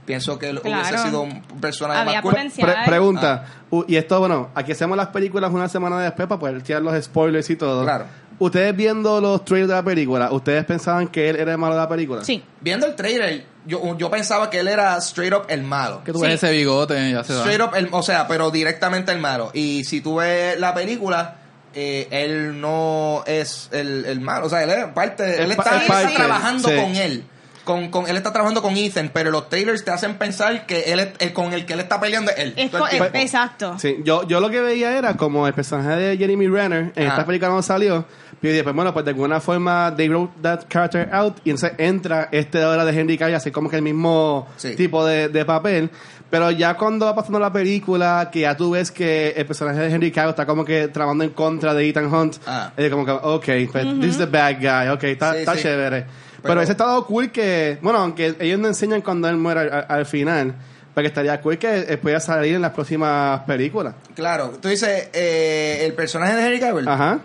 pienso 0.04 0.38
que 0.38 0.50
él 0.50 0.60
hubiese 0.62 0.90
Claro. 0.90 1.02
sido 1.04 1.20
un 1.22 1.42
personaje 1.60 2.00
Había 2.00 2.12
más 2.14 2.22
cool. 2.22 2.32
potencial. 2.34 2.72
Pre- 2.72 2.84
pregunta, 2.86 3.44
Ah. 3.72 3.82
y 3.88 3.96
esto, 3.96 4.18
bueno, 4.20 4.50
aquí 4.54 4.72
hacemos 4.72 4.96
las 4.96 5.08
películas 5.08 5.50
una 5.52 5.68
semana 5.68 5.98
después 6.00 6.28
para 6.28 6.38
poder 6.38 6.62
tirar 6.62 6.82
los 6.82 7.02
spoilers 7.04 7.48
y 7.50 7.56
todo. 7.56 7.82
Claro. 7.84 8.06
Ustedes 8.38 8.74
viendo 8.74 9.20
los 9.20 9.44
trailers 9.44 9.68
de 9.68 9.74
la 9.76 9.82
película, 9.84 10.32
¿ustedes 10.32 10.64
pensaban 10.64 11.06
que 11.06 11.30
él 11.30 11.36
era 11.36 11.52
el 11.52 11.58
malo 11.58 11.74
de 11.74 11.80
la 11.80 11.88
película? 11.88 12.24
Sí. 12.24 12.42
Viendo 12.60 12.84
el 12.86 12.96
trailer, 12.96 13.44
yo, 13.64 13.96
yo 13.96 14.10
pensaba 14.10 14.50
que 14.50 14.58
él 14.58 14.66
era 14.68 14.96
straight 14.98 15.32
up 15.32 15.44
el 15.48 15.62
malo. 15.62 16.02
Que 16.04 16.12
tú 16.12 16.18
Sí. 16.18 16.24
ves 16.26 16.34
ese 16.42 16.50
bigote 16.52 16.94
ya 17.12 17.22
se 17.22 17.32
da. 17.32 17.40
Straight 17.40 17.60
up, 17.62 17.76
el, 17.76 17.88
o 17.92 18.02
sea, 18.02 18.26
pero 18.26 18.50
directamente 18.50 19.12
el 19.12 19.18
malo. 19.20 19.50
Y 19.54 19.84
si 19.84 20.00
tú 20.00 20.16
ves 20.16 20.58
la 20.58 20.74
película, 20.74 21.36
eh, 21.76 22.08
él 22.10 22.60
no 22.60 23.22
es 23.26 23.68
el, 23.72 24.04
el 24.04 24.20
malo. 24.20 24.46
O 24.46 24.48
sea, 24.50 24.64
él 24.64 24.70
es 24.70 24.84
parte, 24.86 25.42
él 25.42 25.52
está, 25.52 25.76
es 25.76 25.88
él 25.90 25.96
está 26.08 26.14
trabajando 26.14 26.68
sí. 26.68 26.74
con 26.76 26.96
él. 26.96 27.24
Con, 27.64 27.88
con, 27.90 28.07
él 28.09 28.16
está 28.16 28.31
trabajando 28.33 28.61
con 28.61 28.77
Ethan, 28.77 29.11
pero 29.12 29.31
los 29.31 29.48
trailers 29.48 29.85
te 29.85 29.90
hacen 29.90 30.16
pensar 30.18 30.66
que 30.66 30.92
él 30.92 31.00
es 31.00 31.09
el 31.18 31.33
con 31.33 31.53
el 31.55 31.64
que 31.64 31.72
él 31.72 31.81
está 31.81 31.98
peleando 31.98 32.31
es 32.31 32.38
él. 32.38 32.55
Es 32.57 32.70
el 32.74 33.03
exacto. 33.22 33.79
Sí, 33.79 33.96
yo, 34.05 34.27
yo 34.29 34.38
lo 34.40 34.50
que 34.50 34.61
veía 34.61 34.98
era 34.98 35.16
como 35.16 35.46
el 35.46 35.55
personaje 35.55 35.96
de 35.96 36.16
Jeremy 36.18 36.46
Renner 36.48 36.92
en 36.94 37.07
Ah. 37.07 37.11
esta 37.11 37.24
película 37.27 37.50
no 37.50 37.62
salió. 37.62 38.05
Pero 38.40 38.53
después, 38.53 38.74
bueno, 38.77 38.92
pues 38.92 39.07
de 39.07 39.12
alguna 39.12 39.40
forma 39.40 39.94
they 39.96 40.09
wrote 40.11 40.33
that 40.42 40.64
character 40.68 41.09
out 41.12 41.38
y 41.44 41.50
entonces 41.50 41.72
entra 41.79 42.29
este 42.31 42.59
de 42.59 42.64
ahora 42.64 42.85
de 42.85 43.00
Henry 43.00 43.16
Cavill, 43.16 43.37
así 43.37 43.50
como 43.50 43.70
que 43.70 43.77
el 43.77 43.83
mismo 43.83 44.46
Sí. 44.57 44.77
tipo 44.77 45.05
de, 45.07 45.29
de 45.31 45.44
papel. 45.46 45.88
Pero 46.29 46.50
ya 46.50 46.74
cuando 46.74 47.07
va 47.07 47.14
pasando 47.14 47.38
la 47.38 47.50
película, 47.53 48.29
que 48.31 48.40
ya 48.40 48.55
tú 48.57 48.72
ves 48.72 48.90
que 48.90 49.31
el 49.37 49.46
personaje 49.46 49.79
de 49.79 49.87
Henry 49.94 50.11
Cavill 50.11 50.31
está 50.31 50.44
como 50.44 50.64
que 50.66 50.88
trabajando 50.88 51.24
en 51.24 51.31
contra 51.31 51.72
de 51.72 51.88
Ethan 51.88 52.12
Hunt, 52.12 52.37
Ah. 52.46 52.72
es 52.77 52.90
como 52.90 53.07
que, 53.07 53.12
ok, 53.12 53.44
pues, 53.72 53.85
this 54.00 54.11
is 54.11 54.18
the 54.18 54.27
bad 54.27 54.57
guy, 54.61 54.88
ok, 54.92 55.05
está, 55.05 55.33
Sí, 55.33 55.38
está 55.38 55.55
sí. 55.55 55.62
chévere. 55.62 56.05
Pero, 56.44 56.61
ese 56.61 56.72
estado 56.72 57.04
cool 57.07 57.33
que, 57.33 57.78
bueno, 57.80 57.98
aunque 57.98 58.37
ellos 58.38 58.59
no 58.59 58.68
enseñan 58.68 59.00
cuando 59.00 59.28
él 59.28 59.37
muere 59.37 59.61
al, 59.61 59.87
al 59.88 60.07
final, 60.07 60.54
pero 60.94 61.02
que 61.02 61.09
estaría 61.09 61.40
cool 61.40 61.59
que 61.59 61.80
eh, 61.88 61.98
pueda 61.98 62.20
salir 62.20 62.54
en 62.54 62.62
las 62.62 62.72
próximas 62.72 63.40
películas. 63.44 63.94
Claro, 64.14 64.52
tú 64.61 64.68
dices, 64.68 65.09
eh, 65.12 65.85
el 65.85 65.92
personaje 65.94 66.35
de 66.35 66.46
Henry 66.46 66.61
Cavill. 66.61 66.88
Ajá. 66.88 67.20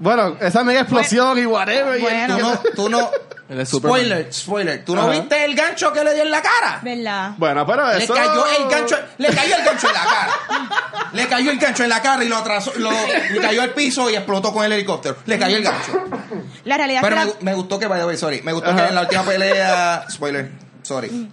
Bueno, 0.00 0.36
esa 0.40 0.62
mega 0.64 0.80
explosión 0.80 1.38
y 1.38 1.46
whatever. 1.46 1.98
y 1.98 2.02
Bueno. 2.02 2.36
Tú 2.36 2.42
no, 2.42 2.60
tú 2.74 2.88
no, 2.88 3.10
spoiler, 3.64 4.32
spoiler. 4.32 4.84
¿Tú 4.84 4.94
no 4.94 5.02
Ajá. 5.02 5.10
viste 5.10 5.44
el 5.44 5.54
gancho 5.54 5.92
que 5.92 6.04
le 6.04 6.14
dio 6.14 6.22
en 6.22 6.30
la 6.30 6.40
cara? 6.42 6.80
¿Verdad? 6.82 7.32
Bueno, 7.36 7.66
pero 7.66 7.92
Le 7.96 8.04
eso... 8.04 8.14
cayó 8.14 8.46
el 8.46 8.68
gancho, 8.68 8.96
le 9.18 9.28
cayó 9.28 9.56
el 9.56 9.64
gancho 9.64 9.86
en 9.88 9.94
la 9.94 10.04
cara. 10.04 10.30
Le 11.12 11.26
cayó 11.26 11.50
el 11.50 11.58
gancho 11.58 11.82
en 11.84 11.88
la 11.90 12.02
cara 12.02 12.22
y 12.24 12.28
lo 12.28 12.36
atrasó, 12.36 12.72
lo, 12.76 12.90
le 12.90 13.40
cayó 13.40 13.62
al 13.62 13.70
piso 13.70 14.08
y 14.10 14.14
explotó 14.14 14.52
con 14.52 14.64
el 14.64 14.72
helicóptero. 14.72 15.16
Le 15.26 15.38
cayó 15.38 15.56
el 15.56 15.62
gancho. 15.64 15.92
La 16.64 16.76
realidad 16.76 17.00
Pero 17.02 17.16
es 17.16 17.24
me, 17.26 17.32
que 17.32 17.38
la- 17.38 17.44
me 17.50 17.54
gustó 17.54 17.78
que 17.78 17.86
vaya, 17.86 18.16
sorry, 18.16 18.42
me 18.42 18.52
gustó 18.52 18.70
Ajá. 18.70 18.82
que 18.82 18.88
en 18.90 18.94
la 18.94 19.00
última 19.02 19.22
pelea, 19.24 20.04
spoiler, 20.10 20.50
sorry. 20.82 21.28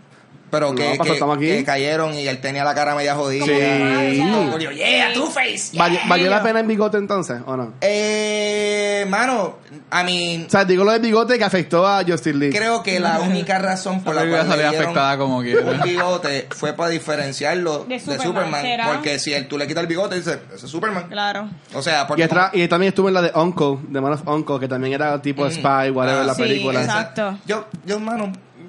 Pero 0.56 0.74
que, 0.74 0.98
No, 0.98 1.38
que- 1.38 1.64
cayeron 1.66 2.14
y 2.14 2.28
él 2.28 2.40
tenía 2.40 2.64
la 2.64 2.74
cara 2.74 2.96
media 2.96 3.14
jodida. 3.16 3.46
Sí. 3.46 3.52
Y 3.52 4.18
yo, 4.64 4.72
yeah, 4.72 5.12
two 5.14 5.28
face. 5.30 5.78
¿Valió, 5.78 6.00
yeah". 6.00 6.08
valió 6.10 6.30
la 6.30 6.42
pena 6.42 6.62
el 6.62 6.66
bigote 6.66 6.98
entonces 6.98 7.42
o 7.46 7.58
no? 7.58 7.74
Eh, 7.82 9.06
mano, 9.10 9.58
I 9.92 10.04
mean, 10.06 10.46
O 10.48 10.50
sea, 10.50 10.64
digo 10.66 10.84
lo 10.84 10.92
del 10.92 11.02
bigote 11.02 11.38
que 11.38 11.44
afectó 11.44 11.86
a 11.86 12.04
Justin 12.08 12.40
Lee. 12.40 12.50
creo 12.52 12.82
que 12.84 13.00
la 13.00 13.20
única 13.20 13.60
razón 13.60 14.02
por 14.04 14.16
la 14.16 14.22
cual 14.28 14.58
le 14.58 14.66
afectada 14.66 15.18
como 15.18 15.42
quiera. 15.42 15.62
un 15.72 15.82
bigote 15.82 16.48
fue 16.52 16.74
para 16.74 16.90
diferenciarlo 16.90 17.86
de 17.86 18.00
De 18.00 18.20
Superman, 18.20 18.66
porque 18.94 19.20
si 19.20 19.34
él, 19.34 19.48
tú 19.48 19.58
le 19.58 19.68
quitas 19.68 19.82
el 19.82 19.88
bigote 19.88 20.16
dice 20.16 20.40
ese 20.54 20.66
es 20.66 20.72
Superman 20.72 21.08
Claro. 21.10 21.50
o 21.74 21.82
sea 21.82 22.04
Y, 22.04 22.06
porque 22.08 22.24
atrás- 22.24 22.52
y 22.54 22.68
también 22.68 22.90
estuvo 22.90 23.08
en 23.10 23.14
la 23.14 23.22
de 23.22 23.32
Uncle, 23.36 23.78
de 23.90 24.00
Man 24.02 24.14
of 24.14 24.28
Uncle, 24.28 24.60
que 24.60 24.68
también 24.68 24.94
era 24.94 25.22
tipo 25.22 25.50
spy, 25.50 25.90
whatever, 25.92 26.22
Ah, 26.22 26.24
la 26.24 26.36
sí, 26.36 26.42
película. 26.44 26.82
exacto. 26.82 27.38
yo 27.46 27.66
yo 27.86 28.00
mano 28.00 28.28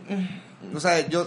mm, 0.09 0.46
o 0.75 0.81
sea, 0.81 1.07
yo, 1.09 1.27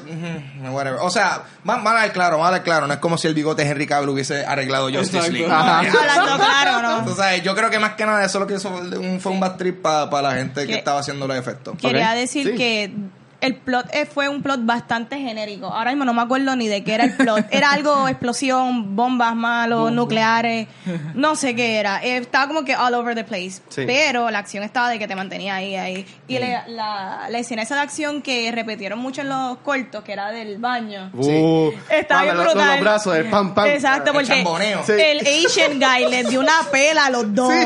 whatever. 0.72 1.00
O 1.02 1.10
sea, 1.10 1.44
más 1.64 1.82
mal 1.84 2.12
claro, 2.12 2.40
mal 2.40 2.62
claro. 2.64 2.88
No 2.88 2.94
es 2.94 3.00
como 3.00 3.18
si 3.18 3.28
el 3.28 3.34
bigote 3.34 3.64
de 3.64 3.70
Henry 3.70 3.88
Cavill 3.88 4.10
hubiese 4.10 4.46
arreglado 4.46 4.86
Justice 4.90 5.18
Exacto. 5.18 5.34
League. 5.34 5.52
Hablando 5.52 6.36
claro, 6.44 6.82
¿no? 7.06 7.12
O 7.12 7.16
sea, 7.16 7.38
yo 7.38 7.56
creo 7.56 7.70
que 7.70 7.80
más 7.80 7.94
que 7.96 8.06
nada 8.06 8.24
eso 8.26 8.40
lo 8.40 8.48
que 8.48 8.56
hizo 8.56 8.70
fue 8.70 8.98
un, 8.98 9.20
fue 9.20 9.32
un 9.32 9.40
bad 9.40 9.56
trip 9.58 9.82
para 9.82 10.22
la 10.22 10.34
gente 10.36 10.62
que 10.62 10.68
Que- 10.74 10.78
estaba 10.80 11.00
haciendo 11.00 11.28
los 11.28 11.38
efectos. 11.38 11.76
Quería 11.80 12.12
decir 12.14 12.48
sí. 12.52 12.56
que 12.56 12.94
el 13.42 13.56
plot 13.56 13.88
eh, 13.94 14.06
fue 14.06 14.28
un 14.30 14.42
plot 14.42 14.66
bastante 14.66 15.18
genérico. 15.18 15.68
Ahora 15.68 15.92
mismo 15.92 16.06
no 16.06 16.14
me 16.14 16.22
acuerdo 16.22 16.56
ni 16.56 16.68
de 16.68 16.84
qué 16.84 16.96
era 16.96 17.06
el 17.06 17.14
plot. 17.16 17.46
Era 17.52 17.72
algo, 17.74 18.08
explosión, 18.08 18.96
bombas 18.96 19.36
malos, 19.36 19.92
nucleares, 19.92 20.68
no 21.16 21.36
sé 21.36 21.56
qué 21.56 21.78
era. 21.80 22.04
Eh, 22.04 22.18
estaba 22.18 22.48
como 22.48 22.64
que 22.66 22.76
all 22.76 22.94
over 22.94 23.16
the 23.16 23.24
place. 23.24 23.62
Sí. 23.70 23.84
Pero 23.86 24.30
la 24.30 24.40
acción 24.40 24.64
estaba 24.64 24.90
de 24.90 25.00
que 25.00 25.08
te 25.08 25.16
mantenía 25.16 25.56
ahí, 25.56 25.76
ahí. 25.76 26.06
Y 26.28 26.38
Mm. 26.38 26.42
la, 26.42 26.68
la, 26.68 27.30
la 27.30 27.40
escena 27.40 27.62
esa 27.64 27.76
de 27.76 27.82
acción 27.82 28.22
que 28.22 28.52
repitieron 28.52 29.00
mucho 29.00 29.22
en 29.22 29.30
los 29.30 29.58
cortos, 29.60 30.04
que 30.04 30.14
era 30.14 30.32
del 30.32 30.58
baño. 30.58 31.10
Uh, 31.14 31.72
Está 31.90 32.20
ah, 32.20 32.24
bien 32.24 32.36
los- 32.38 32.46
los, 32.46 32.54
brutal. 32.56 32.82
brazos, 32.82 33.16
el 33.16 33.26
pam 33.30 33.54
pam. 33.54 33.68
Exacto, 33.68 34.10
El 34.12 34.16
porque. 34.16 34.44
Sí. 34.86 34.92
el 34.94 35.46
Asian 35.46 35.80
guy 35.80 36.10
le 36.10 36.24
dio 36.26 36.40
una 36.40 36.62
pela 36.72 37.06
a 37.06 37.10
los 37.10 37.34
dos. 37.34 37.52
Sí. 37.54 37.66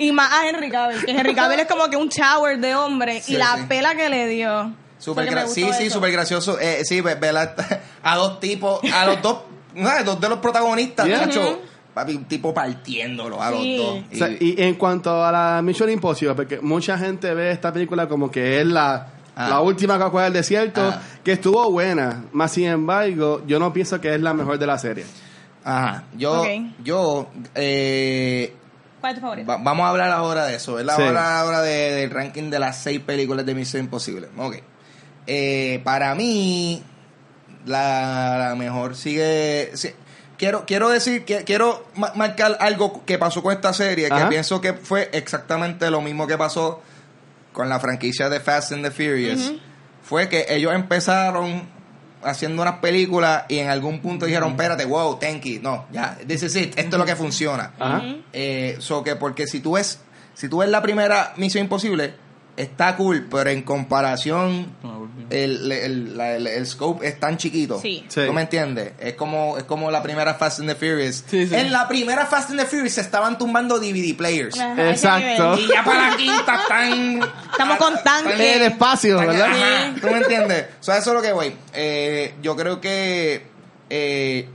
Y 0.00 0.12
más 0.12 0.32
a 0.32 0.48
Henry 0.48 0.70
Cavill, 0.70 1.04
que 1.04 1.10
Henry 1.12 1.34
Cavill 1.34 1.60
es 1.60 1.66
como 1.66 1.88
que 1.88 1.96
un 1.96 2.08
shower 2.08 2.58
de 2.58 2.74
hombre 2.74 3.20
Sí, 3.22 3.34
y 3.34 3.36
la 3.36 3.56
sí. 3.56 3.62
pela 3.68 3.94
que 3.94 4.08
le 4.08 4.26
dio. 4.28 4.72
Super 5.02 5.28
que 5.28 5.34
gra- 5.34 5.46
sí, 5.48 5.66
sí, 5.76 5.90
súper 5.90 6.12
gracioso. 6.12 6.58
Eh, 6.60 6.84
sí, 6.84 7.00
ver 7.00 7.36
a, 7.36 7.54
a 8.04 8.16
dos 8.16 8.38
tipos, 8.40 8.80
a 8.92 9.04
los 9.06 9.20
dos, 9.20 9.38
¿sabes? 9.76 10.04
dos 10.04 10.20
de 10.20 10.28
los 10.28 10.38
protagonistas, 10.38 11.06
Yeah. 11.06 11.20
chacho, 11.24 11.60
papi, 11.92 12.14
un 12.14 12.24
tipo 12.26 12.54
partiéndolo 12.54 13.42
a 13.42 13.50
Sí. 13.50 13.76
los 13.78 13.86
dos. 13.86 14.04
O 14.12 14.16
sea, 14.16 14.28
y 14.38 14.54
en 14.58 14.74
cuanto 14.76 15.24
a 15.24 15.32
la 15.32 15.60
Mission 15.62 15.90
Impossible, 15.90 16.34
porque 16.34 16.60
mucha 16.60 16.96
gente 16.96 17.34
ve 17.34 17.50
esta 17.50 17.72
película 17.72 18.06
como 18.08 18.30
que 18.30 18.60
es 18.60 18.66
la, 18.66 19.08
Ah. 19.34 19.48
la 19.48 19.60
última 19.60 19.94
Coca-Cola 19.98 20.24
del 20.24 20.34
desierto, 20.34 20.80
Ah. 20.94 21.00
que 21.24 21.32
estuvo 21.32 21.68
buena, 21.70 22.24
más 22.32 22.52
sin 22.52 22.66
embargo, 22.66 23.42
yo 23.46 23.58
no 23.58 23.72
pienso 23.72 24.00
que 24.00 24.14
es 24.14 24.20
la 24.20 24.34
mejor 24.34 24.58
de 24.58 24.66
la 24.66 24.78
serie. 24.78 25.04
Ajá, 25.64 26.04
yo, 26.16 26.44
yo, 26.84 27.28
eh, 27.54 28.54
¿Cuál 29.00 29.12
es 29.12 29.18
tu 29.18 29.22
favorito? 29.22 29.48
va- 29.48 29.56
vamos 29.58 29.84
a 29.84 29.88
hablar 29.88 30.10
ahora 30.10 30.44
de 30.44 30.56
eso, 30.56 30.74
¿verdad? 30.74 30.94
Sí. 30.96 31.02
Vamos 31.02 31.16
a 31.16 31.40
hablar 31.40 31.44
ahora 31.44 31.62
de- 31.62 31.92
del 31.94 32.10
ranking 32.10 32.50
de 32.50 32.58
las 32.58 32.78
seis 32.82 33.00
películas 33.00 33.44
de 33.46 33.54
Misión 33.54 33.84
Imposible. 33.84 34.28
Ok. 34.38 34.56
Eh, 35.26 35.80
para 35.84 36.14
mí, 36.14 36.82
la, 37.66 38.48
la 38.48 38.54
mejor 38.56 38.96
sigue... 38.96 39.72
quiero, 40.36 40.64
quiero 40.66 40.88
decir, 40.88 41.24
que 41.24 41.44
quiero 41.44 41.86
ma- 41.96 42.12
marcar 42.16 42.56
algo 42.60 43.04
que 43.04 43.18
pasó 43.18 43.42
con 43.42 43.52
esta 43.52 43.72
serie, 43.72 44.08
que 44.08 44.24
pienso 44.28 44.60
que 44.60 44.72
fue 44.74 45.08
exactamente 45.12 45.90
lo 45.90 46.00
mismo 46.00 46.26
que 46.26 46.36
pasó 46.36 46.82
con 47.52 47.68
la 47.68 47.78
franquicia 47.78 48.28
de 48.28 48.40
Fast 48.40 48.72
and 48.72 48.82
the 48.84 48.90
Furious. 48.90 49.52
Fue 50.02 50.28
que 50.28 50.46
ellos 50.48 50.74
empezaron 50.74 51.62
haciendo 52.24 52.62
unas 52.62 52.76
películas 52.78 53.44
y 53.48 53.58
en 53.58 53.68
algún 53.68 54.00
punto 54.00 54.26
dijeron, 54.26 54.50
espérate, 54.52 54.84
wow, 54.84 55.18
thank 55.18 55.42
you. 55.42 55.60
No, 55.62 55.86
ya, 55.92 56.16
this 56.26 56.42
is 56.42 56.56
it, 56.56 56.78
esto 56.78 56.96
es 56.96 56.98
lo 56.98 57.04
que 57.04 57.14
funciona. 57.16 57.72
Ajá. 57.78 58.02
Eh, 58.32 58.76
so 58.80 59.02
que 59.04 59.16
porque 59.16 59.46
si 59.46 59.60
tú 59.60 59.72
ves, 59.72 60.00
si 60.34 60.48
tú 60.48 60.58
ves 60.58 60.68
la 60.68 60.82
primera 60.82 61.34
Misión 61.36 61.64
Imposible, 61.64 62.14
está 62.56 62.96
cool, 62.96 63.26
pero 63.30 63.48
en 63.50 63.62
comparación 63.62 64.66
el, 65.30 65.72
el, 65.72 66.16
la- 66.18 66.36
el- 66.36 66.46
el 66.46 66.66
scope 66.66 67.06
es 67.06 67.18
tan 67.18 67.38
chiquito. 67.38 67.80
Sí. 67.80 68.04
Sí. 68.08 68.20
¿Tú 68.26 68.32
me 68.34 68.42
entiendes? 68.42 68.92
Es 69.00 69.14
como, 69.14 69.56
es 69.56 69.64
como 69.64 69.90
la 69.90 70.02
primera 70.02 70.34
Fast 70.34 70.60
and 70.60 70.68
the 70.68 70.74
Furious. 70.74 71.24
Sí, 71.26 71.46
sí. 71.46 71.54
En 71.54 71.72
la 71.72 71.88
primera 71.88 72.26
Fast 72.26 72.50
and 72.50 72.60
the 72.60 72.66
Furious 72.66 72.92
se 72.92 73.00
estaban 73.00 73.38
tumbando 73.38 73.78
DVD 73.78 74.14
players. 74.16 74.58
Ajá, 74.60 74.72
ese 74.90 74.90
Exacto. 74.90 75.56
nivel. 75.56 75.64
Y 75.64 75.72
ya 75.72 75.82
para 75.84 76.10
la 76.10 76.16
quinta 76.16 76.54
están... 76.62 77.20
Estamos 77.50 77.76
con 77.78 77.94
tanques. 78.02 78.32
están- 78.32 78.46
El 78.46 78.62
espacio, 78.62 79.18
¿verdad? 79.18 79.42
Ajá, 79.50 79.94
¿Tú 80.00 80.06
me 80.08 80.18
entiendes? 80.18 80.66
O 80.80 80.82
sea, 80.84 80.98
eso 80.98 81.10
es 81.10 81.16
lo 81.16 81.22
que 81.22 81.32
voy. 81.32 81.54
Eh, 81.72 82.34
yo 82.42 82.54
creo 82.56 82.80
que... 82.80 83.46
Eh, 83.88 84.48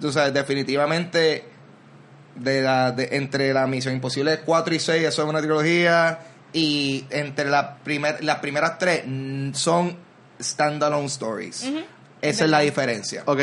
tú 0.00 0.10
sabes, 0.12 0.34
definitivamente... 0.34 1.44
De 2.34 2.60
la, 2.60 2.92
de, 2.92 3.08
entre 3.12 3.54
la 3.54 3.66
Misión 3.66 3.94
Imposible 3.94 4.40
4 4.44 4.74
y 4.74 4.78
6, 4.78 5.04
eso 5.04 5.22
es 5.22 5.28
una 5.28 5.38
trilogía. 5.38 6.18
Y 6.52 7.04
entre 7.10 7.50
la 7.50 7.76
primer, 7.76 8.22
las 8.24 8.38
primeras 8.38 8.78
tres 8.78 9.02
son 9.52 9.96
standalone 10.40 11.06
stories. 11.06 11.64
Esa 12.22 12.44
es 12.44 12.50
la 12.50 12.60
diferencia. 12.60 13.22
Ok. 13.26 13.40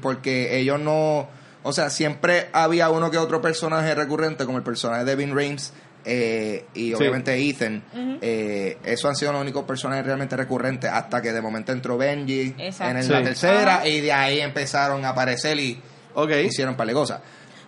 Porque 0.00 0.58
ellos 0.58 0.78
no 0.80 1.28
o 1.66 1.72
sea 1.72 1.88
siempre 1.90 2.48
había 2.52 2.90
uno 2.90 3.10
que 3.10 3.16
otro 3.18 3.40
personaje 3.40 3.94
recurrente 3.94 4.44
como 4.44 4.58
el 4.58 4.64
personaje 4.64 5.04
de 5.04 5.16
Vin 5.16 5.30
Rames 5.34 5.72
eh, 6.04 6.66
y 6.74 6.88
Sí. 6.88 6.94
obviamente 6.94 7.34
Ethan 7.48 7.82
eh, 8.20 8.76
esos 8.84 9.06
han 9.06 9.16
sido 9.16 9.32
los 9.32 9.40
únicos 9.40 9.64
personajes 9.64 10.04
realmente 10.04 10.36
recurrentes 10.36 10.90
hasta 10.90 11.22
que 11.22 11.32
de 11.32 11.40
momento 11.40 11.72
entró 11.72 11.96
Benji 11.96 12.54
Exacto. 12.58 12.90
en 12.90 12.96
el- 12.98 13.04
Sí. 13.04 13.10
la 13.12 13.22
tercera 13.24 13.88
y 13.88 14.00
de 14.02 14.12
ahí 14.12 14.40
empezaron 14.40 15.04
a 15.06 15.08
aparecer 15.08 15.58
y 15.58 15.80
Ok. 16.14 16.30
hicieron 16.44 16.76
par 16.76 16.86
de 16.86 16.92
cosas 16.92 17.20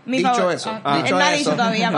Mi 0.07 0.19
dicho 0.19 0.35
favor- 0.35 0.55
eso 0.55 0.81
ah, 0.85 0.97
dicho 1.03 1.17
él 1.17 1.23
ha 1.23 1.29
eso 1.35 1.39
dicho 1.39 1.51
todavía, 1.57 1.91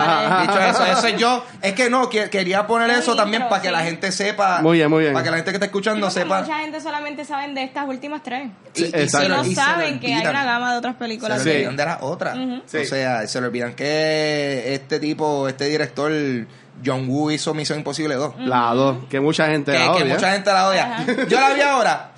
dicho 0.42 0.59
eso 0.61 0.84
eso 0.86 1.06
es 1.06 1.16
yo 1.18 1.44
es 1.62 1.72
que 1.74 1.90
no 1.90 2.09
que- 2.09 2.30
quería 2.30 2.66
poner 2.66 2.90
eso 2.90 3.14
también 3.14 3.42
intro, 3.42 3.50
para 3.50 3.62
que 3.62 3.68
sí. 3.68 3.72
la 3.74 3.80
gente 3.82 4.11
sepa 4.12 4.61
Muy 4.62 4.78
bien, 4.78 4.88
muy 4.90 5.02
bien. 5.02 5.12
para 5.12 5.24
que 5.24 5.30
la 5.30 5.36
gente 5.36 5.50
que 5.50 5.56
está 5.56 5.66
escuchando 5.66 6.06
Porque 6.06 6.20
sepa 6.22 6.40
Mucha 6.40 6.59
gente 6.61 6.80
solamente 6.80 7.24
saben 7.24 7.54
de 7.54 7.64
estas 7.64 7.86
últimas 7.86 8.22
tres. 8.22 8.48
y, 8.74 8.82
y 8.82 8.84
Sí, 8.86 9.09
se 9.09 9.28
no 9.28 9.44
y 9.44 9.48
se 9.50 9.54
saben 9.54 10.00
que 10.00 10.14
hay 10.14 10.26
una 10.26 10.44
gama 10.44 10.72
de 10.72 10.78
otras 10.78 10.94
se 10.94 10.98
películas. 10.98 11.44
le 11.44 11.50
Sí. 11.52 11.56
olvidan 11.59 11.76
de 11.76 11.84
las 11.84 11.98
otras. 12.02 12.38
Sí. 12.66 12.78
O 12.78 12.84
sea, 12.84 13.26
se 13.26 13.40
le 13.40 13.46
olvidan 13.46 13.74
que 13.74 14.74
este 14.74 14.98
tipo, 15.00 15.46
este 15.48 15.66
director, 15.66 16.11
John 16.84 17.09
Woo, 17.09 17.30
hizo 17.30 17.52
Misión 17.54 17.78
Imposible 17.80 18.14
2. 18.14 18.34
La 18.46 18.72
dos, 18.72 18.98
que 19.11 19.20
mucha 19.20 19.46
gente 19.48 19.72
Que, 19.72 19.78
la 19.78 19.92
que 19.92 20.02
odia. 20.04 20.14
mucha 20.14 20.32
gente 20.32 20.52
la 20.52 20.68
odia. 20.68 21.04
Yo 21.28 21.40
la 21.40 21.50
vi 21.50 21.61
ahora. 21.61 22.11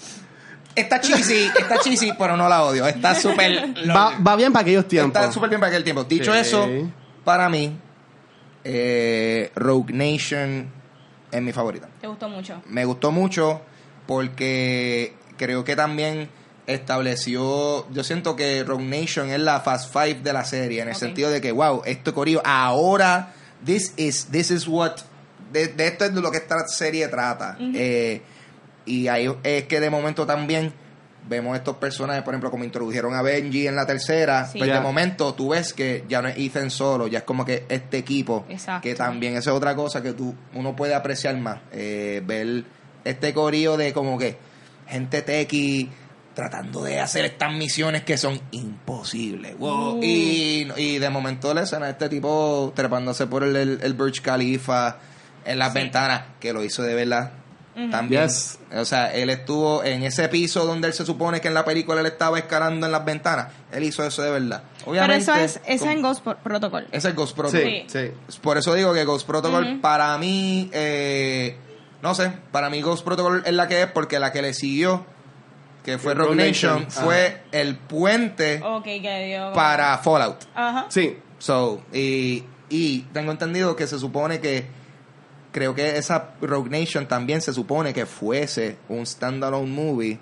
Está 0.80 1.00
cheesy, 1.00 1.50
está 1.58 1.78
cheesy, 1.78 2.12
pero 2.18 2.36
no 2.36 2.48
la 2.48 2.64
odio. 2.64 2.86
Está 2.86 3.14
súper... 3.14 3.74
Va, 3.88 4.18
va 4.18 4.36
bien 4.36 4.52
para 4.52 4.62
aquellos 4.62 4.86
tiempos. 4.88 5.20
Está 5.20 5.32
súper 5.32 5.48
bien 5.50 5.60
para 5.60 5.70
aquel 5.70 5.84
tiempo. 5.84 6.04
Dicho 6.04 6.32
Sí. 6.32 6.38
eso, 6.38 6.68
para 7.24 7.48
mí, 7.48 7.76
eh, 8.64 9.50
Rogue 9.54 9.92
Nation 9.92 10.70
es 11.30 11.42
mi 11.42 11.52
favorita. 11.52 11.88
Te 12.00 12.06
gustó 12.06 12.28
mucho. 12.28 12.62
Me 12.66 12.84
gustó 12.84 13.10
mucho 13.12 13.60
porque 14.06 15.14
creo 15.36 15.64
que 15.64 15.76
también 15.76 16.28
estableció, 16.66 17.88
yo 17.90 18.04
siento 18.04 18.36
que 18.36 18.62
Rogue 18.64 18.84
Nation 18.84 19.30
es 19.30 19.40
la 19.40 19.60
Fast 19.60 19.92
Five 19.92 20.20
de 20.22 20.32
la 20.32 20.44
serie, 20.44 20.82
en 20.82 20.88
el 20.88 20.94
sentido 20.94 21.30
de 21.30 21.40
que, 21.40 21.52
wow, 21.52 21.82
esto 21.84 22.14
corillo, 22.14 22.42
ahora, 22.44 23.32
this 23.64 23.92
is, 23.96 24.26
this 24.30 24.50
is 24.50 24.68
what, 24.68 24.92
de, 25.52 25.68
de 25.68 25.86
esto 25.88 26.04
es 26.04 26.14
de 26.14 26.20
lo 26.20 26.30
que 26.30 26.36
esta 26.38 26.66
serie 26.68 27.08
trata. 27.08 27.56
Eh, 27.60 28.22
y 28.90 29.08
ahí 29.08 29.30
es 29.42 29.64
que 29.64 29.80
de 29.80 29.90
momento 29.90 30.26
también 30.26 30.72
vemos 31.28 31.56
estos 31.56 31.76
personajes, 31.76 32.22
por 32.22 32.32
ejemplo, 32.34 32.50
como 32.50 32.64
introdujeron 32.64 33.14
a 33.14 33.22
Benji 33.22 33.66
en 33.66 33.76
la 33.76 33.86
tercera, 33.86 34.46
Sí. 34.46 34.58
pues 34.58 34.72
de 34.72 34.80
momento 34.80 35.34
tú 35.34 35.50
ves 35.50 35.72
que 35.72 36.04
ya 36.08 36.22
no 36.22 36.28
es 36.28 36.36
Ethan 36.38 36.70
solo, 36.70 37.06
ya 37.06 37.18
es 37.18 37.24
como 37.24 37.44
que 37.44 37.64
este 37.68 37.98
equipo, 37.98 38.46
Exacto. 38.48 38.82
que 38.82 38.94
también 38.94 39.36
esa 39.36 39.50
es 39.50 39.56
otra 39.56 39.76
cosa 39.76 40.02
que 40.02 40.12
tú 40.14 40.34
uno 40.54 40.74
puede 40.74 40.94
apreciar 40.94 41.36
más, 41.36 41.58
eh, 41.72 42.22
ver 42.24 42.64
este 43.04 43.32
corillo 43.34 43.76
de 43.76 43.92
como 43.92 44.18
que 44.18 44.38
gente 44.88 45.22
tequi 45.22 45.88
tratando 46.34 46.82
de 46.84 47.00
hacer 47.00 47.24
estas 47.26 47.52
misiones 47.52 48.02
que 48.02 48.16
son 48.16 48.40
imposibles. 48.50 49.56
Wow. 49.58 49.98
Uh. 49.98 50.02
Y, 50.02 50.68
y 50.76 50.98
de 50.98 51.10
momento 51.10 51.52
la 51.54 51.62
escena 51.62 51.86
de 51.86 51.92
este 51.92 52.08
tipo 52.08 52.72
trepándose 52.74 53.26
por 53.26 53.44
el, 53.44 53.54
el, 53.56 53.78
el 53.82 53.94
Burj 53.94 54.20
Khalifa 54.22 54.96
en 55.44 55.58
las 55.58 55.74
ventanas, 55.74 56.22
que 56.40 56.52
lo 56.52 56.64
hizo 56.64 56.82
de 56.82 56.94
verdad. 56.94 57.32
También. 57.88 58.22
Yes. 58.26 58.58
O 58.76 58.84
sea, 58.84 59.14
él 59.14 59.30
estuvo 59.30 59.82
en 59.84 60.02
ese 60.02 60.28
piso 60.28 60.64
donde 60.66 60.88
él 60.88 60.94
se 60.94 61.06
supone 61.06 61.40
que 61.40 61.48
en 61.48 61.54
la 61.54 61.64
película 61.64 62.00
él 62.00 62.06
estaba 62.06 62.38
escalando 62.38 62.86
en 62.86 62.92
las 62.92 63.04
ventanas. 63.04 63.48
Él 63.72 63.84
hizo 63.84 64.04
eso 64.04 64.22
de 64.22 64.30
verdad. 64.30 64.62
Pero 64.78 64.90
Obviamente, 64.90 65.22
eso 65.22 65.34
es, 65.34 65.56
eso 65.56 65.60
es 65.66 65.80
como- 65.80 65.92
en 65.92 66.02
Ghost 66.02 66.22
Pro- 66.24 66.36
Protocol. 66.38 66.86
es 66.90 67.04
el 67.04 67.14
Ghost 67.14 67.36
Protocol. 67.36 67.62
Sí, 67.62 67.84
sí. 67.88 68.38
Por 68.40 68.58
eso 68.58 68.74
digo 68.74 68.92
que 68.92 69.04
Ghost 69.04 69.26
Protocol 69.26 69.78
para 69.80 70.16
mí, 70.18 70.68
eh, 70.72 71.56
no 72.02 72.14
sé, 72.14 72.32
para 72.52 72.70
mí 72.70 72.80
Ghost 72.82 73.04
Protocol 73.04 73.42
es 73.46 73.52
la 73.52 73.68
que 73.68 73.82
es 73.82 73.86
porque 73.90 74.18
la 74.18 74.32
que 74.32 74.42
le 74.42 74.54
siguió, 74.54 75.04
que 75.84 75.96
fue 75.98 76.14
Rogue 76.14 76.30
Rogue 76.34 76.48
Nation, 76.48 76.82
Nation. 76.84 77.04
fue 77.04 77.42
el 77.52 77.76
puente 77.76 78.60
Ok, 78.64 78.84
que 78.84 79.26
dio. 79.26 79.52
para 79.52 79.96
Fallout. 79.98 80.44
Ajá. 80.54 80.86
Sí. 80.90 81.16
So, 81.38 81.82
y, 81.92 82.44
y 82.68 83.00
tengo 83.14 83.32
entendido 83.32 83.74
que 83.76 83.86
se 83.86 83.98
supone 83.98 84.40
que 84.40 84.66
creo 85.52 85.74
que 85.74 85.96
esa 85.96 86.30
Rogue 86.40 86.70
Nation 86.70 87.06
también 87.06 87.40
se 87.40 87.52
supone 87.52 87.92
que 87.92 88.06
fuese 88.06 88.76
un 88.88 89.04
standalone 89.06 89.66
movie. 89.70 90.18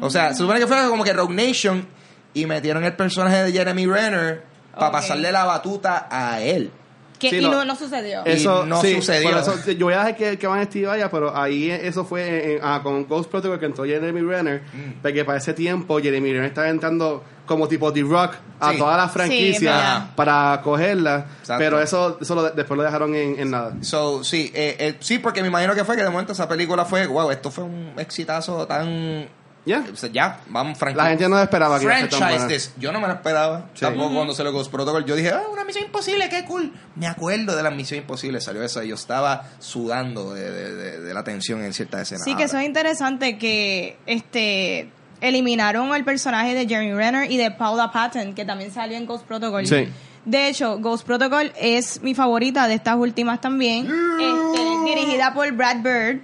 O 0.00 0.10
sea, 0.10 0.32
se 0.32 0.38
supone 0.38 0.58
que 0.60 0.66
fuera 0.66 0.88
como 0.88 1.04
que 1.04 1.12
Rogue 1.12 1.34
Nation 1.34 1.86
y 2.34 2.44
metieron 2.46 2.84
el 2.84 2.94
personaje 2.94 3.44
de 3.44 3.52
Jeremy 3.52 3.86
Renner 3.86 4.42
para 4.74 4.90
pasarle 4.92 5.30
la 5.32 5.44
batuta 5.44 6.08
a 6.10 6.40
él. 6.42 6.70
Que, 7.18 7.30
Sí, 7.30 7.36
y 7.36 7.40
no. 7.40 7.50
no, 7.50 7.64
no 7.64 7.76
sucedió. 7.76 8.22
Eso 8.26 8.66
no 8.66 8.82
sí, 8.82 8.96
sucedió. 8.96 9.30
por 9.30 9.38
eso, 9.40 9.70
yo 9.70 9.86
voy 9.86 9.94
a 9.94 9.98
dejar 10.00 10.16
que, 10.16 10.38
que 10.38 10.46
Van 10.46 10.62
Steve 10.66 10.86
vaya, 10.88 11.10
pero 11.10 11.34
ahí 11.34 11.70
eso 11.70 12.04
fue 12.04 12.56
en- 12.56 12.60
ah, 12.62 12.80
con 12.82 13.06
Ghost 13.06 13.30
Protocol 13.30 13.58
que 13.58 13.64
entró 13.64 13.84
Jeremy 13.86 14.20
Renner, 14.20 14.60
Mm. 14.74 15.00
porque 15.00 15.24
para 15.24 15.38
ese 15.38 15.54
tiempo 15.54 15.98
Jeremy 15.98 16.30
Renner 16.32 16.48
estaba 16.48 16.68
entrando 16.68 17.24
como 17.46 17.66
tipo 17.68 17.92
The 17.92 18.02
Rock 18.02 18.34
a 18.60 18.72
Sí. 18.72 18.78
todas 18.78 18.96
las 18.96 19.10
franquicias 19.12 19.74
verdad. 19.74 20.10
para 20.14 20.60
cogerla, 20.62 21.26
Exacto. 21.40 21.58
pero 21.58 21.80
eso, 21.80 22.18
eso 22.20 22.34
lo- 22.34 22.50
después 22.50 22.76
lo 22.76 22.82
dejaron 22.84 23.14
en, 23.14 23.38
en 23.38 23.50
nada. 23.50 23.72
So, 23.80 24.22
sí, 24.24 24.50
eh, 24.54 24.76
eh, 24.78 24.96
sí, 25.00 25.18
porque 25.18 25.40
me 25.42 25.48
imagino 25.48 25.74
que 25.74 25.84
fue 25.84 25.96
que 25.96 26.02
de 26.02 26.10
momento 26.10 26.32
esa 26.32 26.48
película 26.48 26.84
fue, 26.84 27.06
wow, 27.06 27.30
esto 27.30 27.50
fue 27.50 27.64
un 27.64 27.92
exitazo 27.96 28.66
tan... 28.66 29.28
Ya. 29.66 29.84
O 29.92 29.96
sea, 29.96 30.08
ya, 30.12 30.38
vamos, 30.46 30.78
franquicia. 30.78 31.02
La 31.02 31.10
gente 31.10 31.28
no 31.28 31.40
esperaba 31.40 31.78
que 31.80 31.86
iba 31.86 31.94
a 31.96 31.98
ser 31.98 32.08
tan 32.08 32.18
Franchise 32.20 32.38
buena. 32.44 32.54
this. 32.54 32.72
Yo 32.78 32.92
no 32.92 33.00
me 33.00 33.08
lo 33.08 33.14
esperaba. 33.14 33.64
Sí. 33.74 33.80
Tampoco 33.80 34.14
cuando 34.14 34.32
se 34.32 34.44
lo 34.44 34.52
Ghost 34.52 34.70
Protocol. 34.70 35.04
Yo 35.04 35.16
dije, 35.16 35.30
ah, 35.30 35.42
una 35.52 35.64
misión 35.64 35.86
imposible, 35.86 36.28
qué 36.28 36.44
cool. 36.44 36.72
Me 36.94 37.08
acuerdo 37.08 37.56
de 37.56 37.64
la 37.64 37.72
misión 37.72 37.98
imposible. 37.98 38.40
Salió 38.40 38.62
esa 38.62 38.84
y 38.84 38.88
yo 38.90 38.94
estaba 38.94 39.42
sudando 39.58 40.32
de, 40.34 40.52
de- 40.52 40.72
de- 40.76 41.00
de 41.00 41.12
la 41.14 41.24
tensión 41.24 41.64
en 41.64 41.72
ciertas 41.72 42.02
escenas. 42.02 42.22
Sí, 42.22 42.36
que 42.36 42.44
eso 42.44 42.56
es 42.58 42.64
interesante 42.64 43.38
que 43.38 43.98
este 44.06 44.88
eliminaron 45.20 45.92
al 45.92 46.04
personaje 46.04 46.54
de 46.54 46.66
Jeremy 46.66 46.94
Renner 46.94 47.30
y 47.30 47.36
de 47.36 47.50
Paula 47.50 47.90
Patton, 47.92 48.34
que 48.34 48.44
también 48.44 48.70
salió 48.72 48.96
en 48.96 49.06
Ghost 49.06 49.24
Protocol. 49.26 49.66
Sí. 49.66 49.88
De 50.24 50.48
hecho, 50.48 50.78
Ghost 50.78 51.06
Protocol 51.06 51.52
es 51.60 52.02
mi 52.02 52.14
favorita 52.14 52.66
de 52.66 52.74
estas 52.74 52.96
últimas 52.96 53.40
también. 53.40 53.86
Este, 53.86 54.84
dirigida 54.84 55.32
por 55.32 55.50
Brad 55.52 55.76
Bird. 55.82 56.20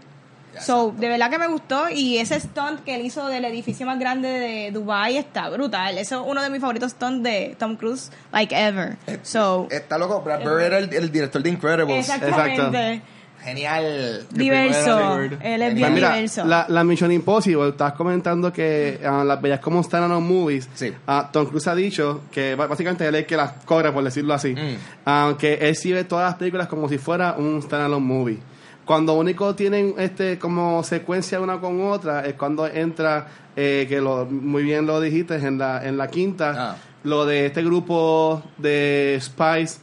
So, 0.60 0.92
de 0.98 1.08
verdad 1.08 1.30
que 1.30 1.38
me 1.38 1.46
gustó 1.46 1.88
y 1.88 2.18
ese 2.18 2.38
stunt 2.38 2.80
que 2.84 2.94
él 2.96 3.06
hizo 3.06 3.26
del 3.28 3.46
edificio 3.46 3.86
más 3.86 3.98
grande 3.98 4.28
de 4.28 4.70
Dubai 4.70 5.16
está 5.16 5.48
brutal. 5.48 5.96
Eso 5.96 6.20
es 6.20 6.30
uno 6.30 6.42
de 6.42 6.50
mis 6.50 6.60
favoritos 6.60 6.90
stunts 6.92 7.22
de 7.22 7.56
Tom 7.58 7.76
Cruise, 7.76 8.10
like 8.32 8.54
ever. 8.54 8.98
So, 9.22 9.66
Está 9.70 9.96
loco, 9.96 10.20
Brad 10.20 10.40
Bird 10.40 10.60
era 10.60 10.78
el, 10.78 10.92
el 10.92 11.10
director 11.10 11.42
de 11.42 11.48
Incredibles. 11.48 12.06
exactamente. 12.06 13.00
Genial. 13.42 14.26
Diverso. 14.30 15.20
Él 15.40 15.62
es 15.62 15.74
bien 15.74 15.94
mira, 15.94 16.14
diverso. 16.14 16.44
la, 16.44 16.66
la 16.68 16.84
Mission 16.84 17.10
Impossible, 17.12 17.68
estabas 17.70 17.94
comentando 17.94 18.52
que 18.52 19.00
ah, 19.04 19.24
las 19.24 19.40
veías 19.40 19.60
como 19.60 19.80
stand-alone 19.82 20.26
movies. 20.26 20.68
Sí. 20.74 20.92
Ah, 21.06 21.28
Tom 21.32 21.46
Cruise 21.46 21.66
ha 21.68 21.74
dicho 21.74 22.22
que 22.30 22.54
básicamente 22.54 23.06
él 23.06 23.14
es 23.14 23.20
el 23.22 23.26
que 23.26 23.36
las 23.36 23.52
corre, 23.64 23.90
por 23.92 24.04
decirlo 24.04 24.34
así. 24.34 24.54
Mm. 24.54 24.76
Aunque 25.04 25.54
él 25.54 25.74
sí 25.76 25.92
ve 25.92 26.04
todas 26.04 26.26
las 26.30 26.34
películas 26.36 26.68
como 26.68 26.88
si 26.88 26.98
fuera 26.98 27.34
un 27.36 27.58
stand-alone 27.62 28.04
movie. 28.06 28.38
Cuando 28.84 29.14
único 29.14 29.54
tienen 29.54 29.94
este 29.98 30.38
como 30.38 30.82
secuencia 30.82 31.40
una 31.40 31.60
con 31.60 31.80
otra 31.86 32.24
es 32.26 32.34
cuando 32.34 32.66
entra, 32.66 33.26
eh, 33.54 33.86
que 33.88 34.00
lo, 34.00 34.24
muy 34.26 34.64
bien 34.64 34.86
lo 34.86 35.00
dijiste, 35.00 35.36
en 35.36 35.56
la, 35.58 35.86
en 35.86 35.96
la 35.96 36.08
quinta, 36.08 36.72
Ah. 36.72 36.76
lo 37.04 37.24
de 37.24 37.46
este 37.46 37.62
grupo 37.62 38.42
de 38.58 39.18
Spice 39.20 39.78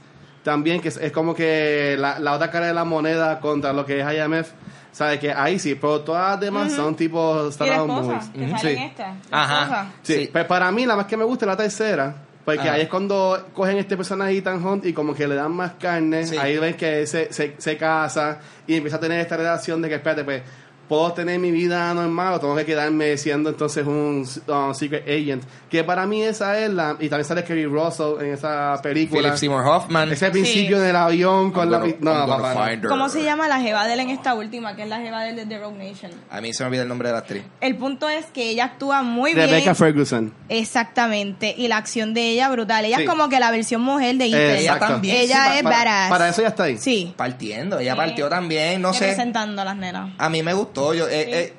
también, 0.50 0.82
que 0.82 0.88
es, 0.90 0.98
es 0.98 1.12
como 1.12 1.34
que 1.36 1.96
la, 2.00 2.18
la 2.20 2.34
otra 2.34 2.50
cara 2.50 2.66
de 2.68 2.74
la 2.74 2.84
moneda 2.86 3.40
contra 3.40 3.72
lo 3.74 3.86
que 3.86 4.00
es 4.00 4.06
IMF. 4.14 4.50
¿Sabes? 4.92 5.20
Que 5.20 5.32
ahí 5.32 5.60
sí, 5.60 5.76
pero 5.76 6.02
todas 6.02 6.32
las 6.32 6.40
demás 6.40 6.72
son 6.74 6.96
tipo 6.96 7.50
movies. 7.88 8.30
que 8.34 8.50
sale 8.50 8.60
Sí. 8.76 8.82
esta. 8.84 9.14
Ajá. 9.30 9.92
Sí, 10.02 10.14
Sí. 10.16 10.30
pues 10.32 10.46
para 10.46 10.72
mí 10.72 10.86
la 10.88 10.96
más 10.96 11.06
que 11.06 11.16
me 11.16 11.24
gusta 11.24 11.46
es 11.46 11.48
la 11.48 11.56
tercera, 11.58 12.16
porque 12.44 12.68
Ah. 12.68 12.74
ahí 12.74 12.82
es 12.82 12.88
cuando 12.90 13.50
cogen 13.54 13.78
este 13.78 13.96
personaje 13.96 14.36
Ethan 14.36 14.66
Hunt 14.66 14.86
y 14.86 14.92
como 14.94 15.14
que 15.14 15.28
le 15.28 15.36
dan 15.36 15.52
más 15.52 15.74
carne, 15.80 16.26
Sí. 16.26 16.36
ahí 16.38 16.58
ven 16.58 16.74
que 16.76 17.06
se, 17.06 17.32
se, 17.32 17.54
se 17.60 17.78
casa 17.78 18.40
y 18.66 18.76
empieza 18.78 18.98
a 18.98 19.00
tener 19.00 19.20
esta 19.20 19.38
relación 19.38 19.80
de 19.82 19.90
que, 19.90 19.96
espérate, 19.96 20.24
pues, 20.24 20.42
puedo 20.90 21.14
tener 21.14 21.40
mi 21.40 21.52
vida 21.52 21.94
normal 21.94 22.34
o 22.34 22.40
tengo 22.42 22.56
que 22.56 22.66
quedarme 22.66 23.16
siendo 23.18 23.50
entonces 23.52 23.86
un 23.88 24.28
uh, 24.48 24.74
secret 24.74 25.04
agent, 25.08 25.44
que 25.70 25.84
para 25.86 26.06
mí 26.06 26.24
esa 26.24 26.60
es 26.60 26.70
la, 26.72 26.98
y 27.00 27.08
también 27.08 27.26
sale 27.26 27.44
Kerry 27.44 27.66
Russell 27.68 28.20
en 28.22 28.34
esa 28.34 28.78
película. 28.82 29.22
Philip 29.22 29.36
Seymour 29.38 29.66
Hoffman. 29.66 30.12
Ese 30.12 30.32
principio 30.32 30.80
del 30.80 30.96
avión 30.96 31.52
con 31.52 31.70
I'm 31.70 31.72
la... 31.72 31.80
gonna- 31.80 32.26
No, 32.26 32.28
papá, 32.28 32.76
no. 32.76 32.90
¿Cómo 32.90 33.08
se 33.08 33.24
llama 33.24 33.48
la 33.48 33.62
jeva 33.62 33.86
de 33.88 33.94
él 33.94 34.00
en 34.02 34.10
esta 34.10 34.34
última, 34.34 34.76
que 34.76 34.84
es 34.84 34.90
la 34.90 35.00
jeva 35.00 35.22
de 35.24 35.30
él 35.30 35.36
de 35.36 35.46
The 35.46 35.60
Rogue 35.60 35.78
Nation? 35.78 36.12
A 36.32 36.42
mí 36.42 36.54
se 36.54 36.64
me 36.64 36.68
olvida 36.68 36.82
el 36.82 36.88
nombre 36.90 37.10
de 37.10 37.14
la 37.14 37.20
actriz. 37.20 37.44
El 37.62 37.76
punto 37.78 38.10
es 38.10 38.26
que 38.26 38.50
ella 38.50 38.66
actúa 38.66 39.04
muy 39.04 39.34
Rebecca 39.34 39.58
bien. 39.64 39.76
Ferguson. 39.76 40.34
Exactamente. 40.50 41.54
Y 41.58 41.68
la 41.68 41.78
acción 41.78 42.14
de 42.14 42.30
ella 42.30 42.50
brutal. 42.50 42.86
Ella 42.86 42.98
Sí. 42.98 43.04
es 43.04 43.10
como 43.10 43.30
que 43.30 43.40
la 43.40 43.52
versión 43.52 43.82
mujer 43.82 44.16
de. 44.18 44.26
Ella 44.60 44.80
también. 44.80 45.18
Ella 45.18 45.52
sí, 45.52 45.58
es 45.58 45.64
para- 45.64 45.78
badass. 45.78 46.10
Para 46.10 46.30
eso 46.30 46.42
ya 46.42 46.48
está 46.48 46.64
ahí. 46.64 46.78
Sí. 46.78 47.14
Partiendo, 47.16 47.80
ella 47.80 47.94
Sí. 47.94 47.98
partió 47.98 48.30
también, 48.30 48.82
no 48.82 48.94
sé. 48.94 49.02
Representando 49.08 49.62
a 49.62 49.66
las 49.66 49.76
nenas. 49.76 50.12
A 50.18 50.30
mí 50.30 50.42
me 50.42 50.54
gustó. 50.54 50.79
Yo, 50.94 51.08
eh, 51.08 51.24
Sí. 51.26 51.32
eh, 51.34 51.54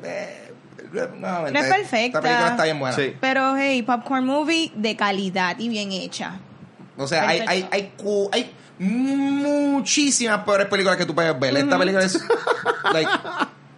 eh, 0.92 1.08
No 1.18 1.46
es 1.46 1.66
perfecta. 1.66 2.18
Esta 2.18 2.20
película 2.20 2.48
está 2.50 2.64
bien 2.64 2.78
buena. 2.80 2.96
Sí. 2.96 3.14
Pero, 3.20 3.56
hey, 3.56 3.82
popcorn 3.82 4.24
movie 4.26 4.72
de 4.74 4.96
calidad 4.96 5.56
y 5.58 5.68
bien 5.68 5.92
hecha. 5.92 6.38
O 6.96 7.06
sea, 7.06 7.28
hay, 7.28 7.40
hay, 7.46 7.68
hay, 7.70 7.92
hay 8.32 8.52
muchísimas 8.78 10.40
peores 10.44 10.66
películas 10.66 10.96
que 10.96 11.06
tú 11.06 11.14
puedes 11.14 11.38
ver. 11.38 11.56
Esta 11.56 11.78
película 11.78 12.04
es 12.04 12.18
like, 12.92 13.10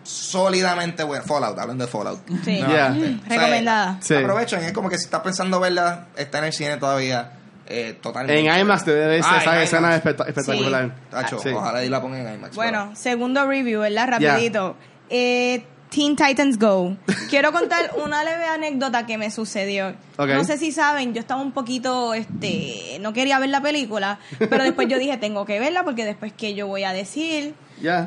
sólidamente 0.03 1.03
buena. 1.05 1.25
Fallout, 1.25 1.59
hablando 1.59 1.85
de 1.87 1.91
Fallout. 1.91 2.21
Sí. 2.45 2.63
Mm, 2.63 2.67
O 2.67 2.71
sea, 2.73 2.95
recomendada. 3.29 3.97
Sí. 4.01 4.15
Aprovechen, 4.15 4.61
es 4.65 4.73
como 4.73 4.89
que 4.89 4.99
si 4.99 5.05
estás 5.05 5.21
pensando 5.21 5.61
verla, 5.61 6.07
está 6.17 6.39
en 6.39 6.45
el 6.45 6.53
cine 6.53 6.77
todavía. 6.79 7.33
Eh, 7.67 7.99
totalmente. 8.03 8.39
En 8.41 8.61
IMAX 8.61 8.85
te 8.85 8.93
debe 8.93 9.21
Ah, 9.25 9.39
esa 9.41 9.57
en 9.57 9.63
escena 9.63 9.95
espectacular. 9.97 10.95
Tacho, 11.11 11.39
Sí. 11.39 11.51
ojalá 11.51 11.83
y 11.85 11.89
la 11.89 12.01
pongan 12.03 12.27
en 12.27 12.35
IMAX. 12.35 12.57
Bueno, 12.57 12.91
segundo 12.95 13.47
review, 13.47 13.81
¿verdad? 13.83 14.09
Rapidito. 14.11 14.77
Eh, 15.15 15.63
Teen 15.91 16.17
Titans 16.17 16.59
Go. 16.59 16.97
Quiero 17.29 17.53
contar 17.53 17.91
una 18.03 18.25
leve 18.25 18.47
anécdota 18.47 19.05
que 19.05 19.19
me 19.19 19.31
sucedió. 19.31 19.95
No 20.17 20.43
sé 20.45 20.57
si 20.57 20.73
saben, 20.73 21.13
yo 21.13 21.21
estaba 21.21 21.43
un 21.43 21.53
poquito, 21.53 22.15
este, 22.15 22.97
no 23.01 23.13
quería 23.13 23.39
ver 23.39 23.51
la 23.51 23.61
película, 23.61 24.19
pero 24.39 24.65
después 24.65 24.89
yo 24.89 24.99
dije, 24.99 25.19
tengo 25.19 25.45
que 25.45 25.61
verla 25.61 25.85
porque 25.85 26.07
después 26.07 26.33
que 26.33 26.55
yo 26.55 26.67
voy 26.67 26.85
a 26.85 26.95
decir. 26.95 27.55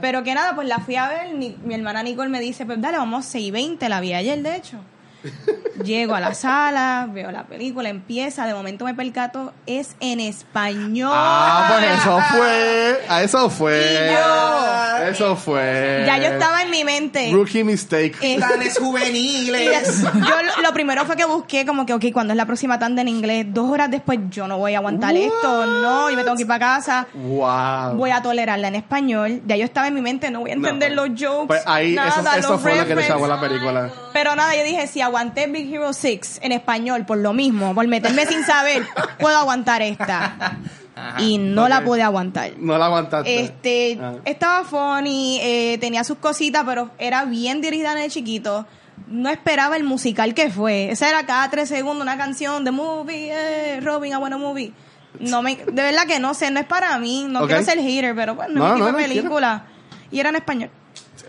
Pero 0.02 0.24
que 0.24 0.34
nada, 0.34 0.56
pues 0.56 0.68
la 0.68 0.80
fui 0.80 0.96
a 0.96 1.08
ver, 1.08 1.36
mi, 1.36 1.56
mi 1.64 1.76
hermana 1.76 2.02
Nicole 2.02 2.30
me 2.30 2.40
dice, 2.40 2.66
pues 2.66 2.82
dale, 2.82 2.98
vamos 2.98 3.26
6.20, 3.26 3.88
la 3.88 4.02
vi 4.02 4.14
ayer, 4.14 4.42
de 4.42 4.56
hecho. 4.56 4.80
Llego 5.84 6.16
a 6.16 6.20
la 6.22 6.34
sala, 6.34 7.08
veo 7.12 7.32
la 7.32 7.44
película, 7.44 7.90
empieza, 7.90 8.46
de 8.48 8.54
momento 8.54 8.86
me 8.86 8.94
percato, 8.94 9.54
es 9.66 9.96
en 10.00 10.20
español. 10.22 11.12
Ah, 11.14 11.76
pues 11.78 12.00
eso 12.00 12.20
fue. 12.32 13.00
A 13.10 13.24
eso 13.24 13.50
fue. 13.50 13.80
Y 14.10 14.14
yo- 14.14 15.06
Eso 15.12 15.36
fue. 15.36 16.04
Ya 16.08 16.18
yo 16.18 16.28
estaba 16.28 16.64
en 16.64 16.72
mi 16.72 16.84
mente. 16.86 17.30
Rookie 17.34 17.64
mistake. 17.64 18.16
eh, 18.22 18.40
juveniles. 18.80 20.02
yo 20.04 20.12
lo- 20.12 20.62
lo 20.64 20.74
primero 20.74 21.06
fue 21.06 21.16
que 21.16 21.26
busqué 21.26 21.66
como 21.66 21.86
que, 21.86 21.94
ok, 21.94 22.06
cuando 22.14 22.34
es 22.34 22.38
la 22.38 22.46
próxima 22.46 22.80
tanda 22.80 23.02
en 23.02 23.10
inglés? 23.10 23.46
Dos 23.50 23.70
horas 23.70 23.92
después 23.92 24.20
yo 24.30 24.48
no 24.48 24.58
voy 24.58 24.74
a 24.76 24.78
aguantar 24.78 25.16
esto, 25.16 25.66
no, 25.66 26.10
yo 26.10 26.16
me 26.16 26.24
tengo 26.24 26.36
que 26.38 26.44
ir 26.44 26.48
para 26.48 26.60
casa. 26.78 27.08
Wow. 27.14 27.96
Voy 27.98 28.12
a 28.12 28.22
tolerarla 28.22 28.70
en 28.70 28.76
español. 28.76 29.42
Ya 29.46 29.56
yo 29.58 29.66
estaba 29.66 29.88
en 29.88 29.94
mi 29.96 30.02
mente, 30.02 30.32
no 30.32 30.40
voy 30.42 30.52
a 30.52 30.54
entender 30.54 30.94
No, 30.96 31.06
los 31.06 31.20
jokes. 31.22 31.48
Pues 31.48 31.64
ahí, 31.66 31.94
nada, 31.94 32.10
eso, 32.10 32.40
eso 32.40 32.50
los 32.54 32.62
fue 32.62 32.76
lo 32.76 32.86
que 32.88 32.96
le 32.96 33.06
chavó 33.08 33.28
la 33.28 33.40
película. 33.40 33.90
Pero 34.16 34.34
nada, 34.34 34.56
yo 34.56 34.64
dije, 34.64 34.88
si 34.88 35.02
aguanté 35.02 35.48
Big 35.48 35.74
Hero 35.74 35.92
6 35.92 36.40
en 36.42 36.54
español 36.54 37.06
por 37.06 37.18
lo 37.18 37.34
mismo, 37.34 37.76
por 37.76 37.86
meterme 37.86 38.26
sin 38.26 38.46
saber, 38.46 38.88
puedo 39.20 39.38
aguantar 39.38 39.82
esta. 39.82 40.58
y 41.20 41.38
no 41.38 41.68
la 41.68 41.84
pude 41.84 42.02
aguantar. 42.02 42.52
No 42.58 42.78
la 42.78 42.86
aguantaste. 42.86 43.42
Este, 43.42 44.00
Ah. 44.02 44.14
estaba 44.24 44.64
funny, 44.64 45.40
eh, 45.42 45.78
tenía 45.80 46.06
sus 46.06 46.18
cositas, 46.20 46.64
pero 46.66 46.92
era 46.98 47.26
bien 47.26 47.60
dirigida 47.60 47.92
en 47.92 47.98
el 47.98 48.10
chiquito. 48.10 48.66
No 49.08 49.30
esperaba 49.30 49.76
el 49.76 49.84
musical 49.84 50.34
que 50.34 50.50
fue. 50.50 50.90
Esa 50.92 51.10
era 51.10 51.26
cada 51.26 51.50
tres 51.50 51.68
segundos 51.68 52.02
una 52.02 52.18
canción 52.18 52.64
de 52.64 52.72
movie, 52.72 53.32
eh, 53.34 53.82
Robin, 53.82 54.14
a 54.14 54.18
bueno 54.20 54.40
movie. 54.40 54.72
No 55.20 55.42
me, 55.42 55.58
de 55.58 55.72
verdad 55.84 56.08
que 56.08 56.20
no 56.20 56.34
sé, 56.34 56.50
no 56.52 56.62
es 56.62 56.66
para 56.66 56.98
mí. 57.00 57.26
No 57.28 57.42
Ok. 57.42 57.48
quiero 57.48 57.64
ser 57.64 57.80
hater, 57.80 58.16
pero 58.16 58.36
bueno, 58.36 58.54
No, 58.54 58.78
no, 58.78 58.86
de 58.86 58.92
no, 58.94 58.98
película. 58.98 59.66
Y 60.10 60.22
era 60.22 60.30
en 60.30 60.38
español. 60.38 60.70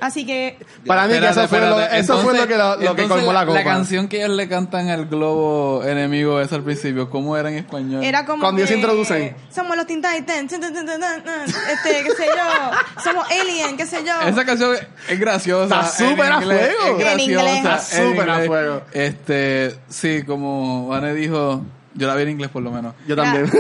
Así 0.00 0.26
que, 0.26 0.58
Para 0.86 1.06
mí 1.06 1.18
que 1.18 1.26
eso 1.26 1.48
fue, 1.48 1.60
lo, 1.60 1.76
fue 1.76 2.46
que, 2.46 2.56
lo, 2.56 2.76
lo 2.76 2.78
que 2.94 3.02
entonces, 3.02 3.08
colmó 3.08 3.32
la 3.32 3.46
copa. 3.46 3.58
La 3.58 3.64
canción 3.64 4.08
que 4.08 4.18
ellos 4.24 4.36
le 4.36 4.48
cantan 4.48 4.88
al 4.90 5.06
globo 5.06 5.82
enemigo 5.84 6.40
es 6.40 6.52
al 6.52 6.62
principio, 6.62 7.08
¿cómo 7.10 7.36
era 7.36 7.48
en 7.50 7.56
español? 7.58 8.04
era 8.04 8.24
como. 8.26 8.40
Cuando 8.42 8.58
ellos 8.60 8.68
se 8.70 8.76
introducen. 8.76 9.36
Somos 9.54 9.76
los 9.76 9.86
Teen 9.86 10.02
Titans. 10.02 10.52
Este, 10.52 12.02
qué 12.04 12.10
sé 12.16 12.26
yo. 12.26 13.02
Somos 13.02 13.26
Alien, 13.30 13.76
qué 13.76 13.86
sé 13.86 14.04
yo. 14.04 14.20
Esa 14.28 14.44
canción 14.44 14.76
es 15.08 15.18
graciosa. 15.20 15.80
Está 15.80 15.86
súper 16.08 16.32
a 16.32 16.40
fuego. 16.40 16.98
Es 16.98 17.06
En 17.14 17.20
inglés. 17.20 17.62
graciosa. 17.62 17.74
Está 17.76 18.02
súper 18.08 18.30
a 18.30 18.40
fuego. 18.46 18.82
Este, 18.92 19.76
sí, 19.88 20.22
como 20.26 20.88
Vane 20.88 21.14
dijo, 21.14 21.62
yo 21.94 22.06
la 22.06 22.14
vi 22.14 22.22
en 22.24 22.30
inglés 22.30 22.50
por 22.50 22.62
lo 22.62 22.70
menos. 22.70 22.94
Yo 23.06 23.16
también. 23.16 23.50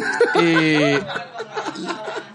Y 0.40 0.98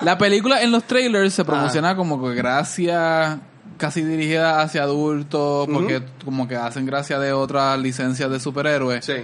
la 0.03 0.17
película 0.17 0.61
en 0.61 0.71
los 0.71 0.83
trailers 0.85 1.33
se 1.33 1.41
Ah. 1.43 1.45
promociona 1.45 1.95
como 1.95 2.21
que 2.23 2.33
gracia 2.35 3.39
casi 3.81 4.03
dirigida 4.03 4.61
hacia 4.61 4.83
adultos, 4.83 5.67
porque 5.67 6.03
como 6.23 6.47
que 6.47 6.55
hacen 6.55 6.85
gracia 6.85 7.17
de 7.17 7.33
otras 7.33 7.79
licencias 7.79 8.29
de 8.29 8.39
superhéroes. 8.39 9.03
sí. 9.03 9.15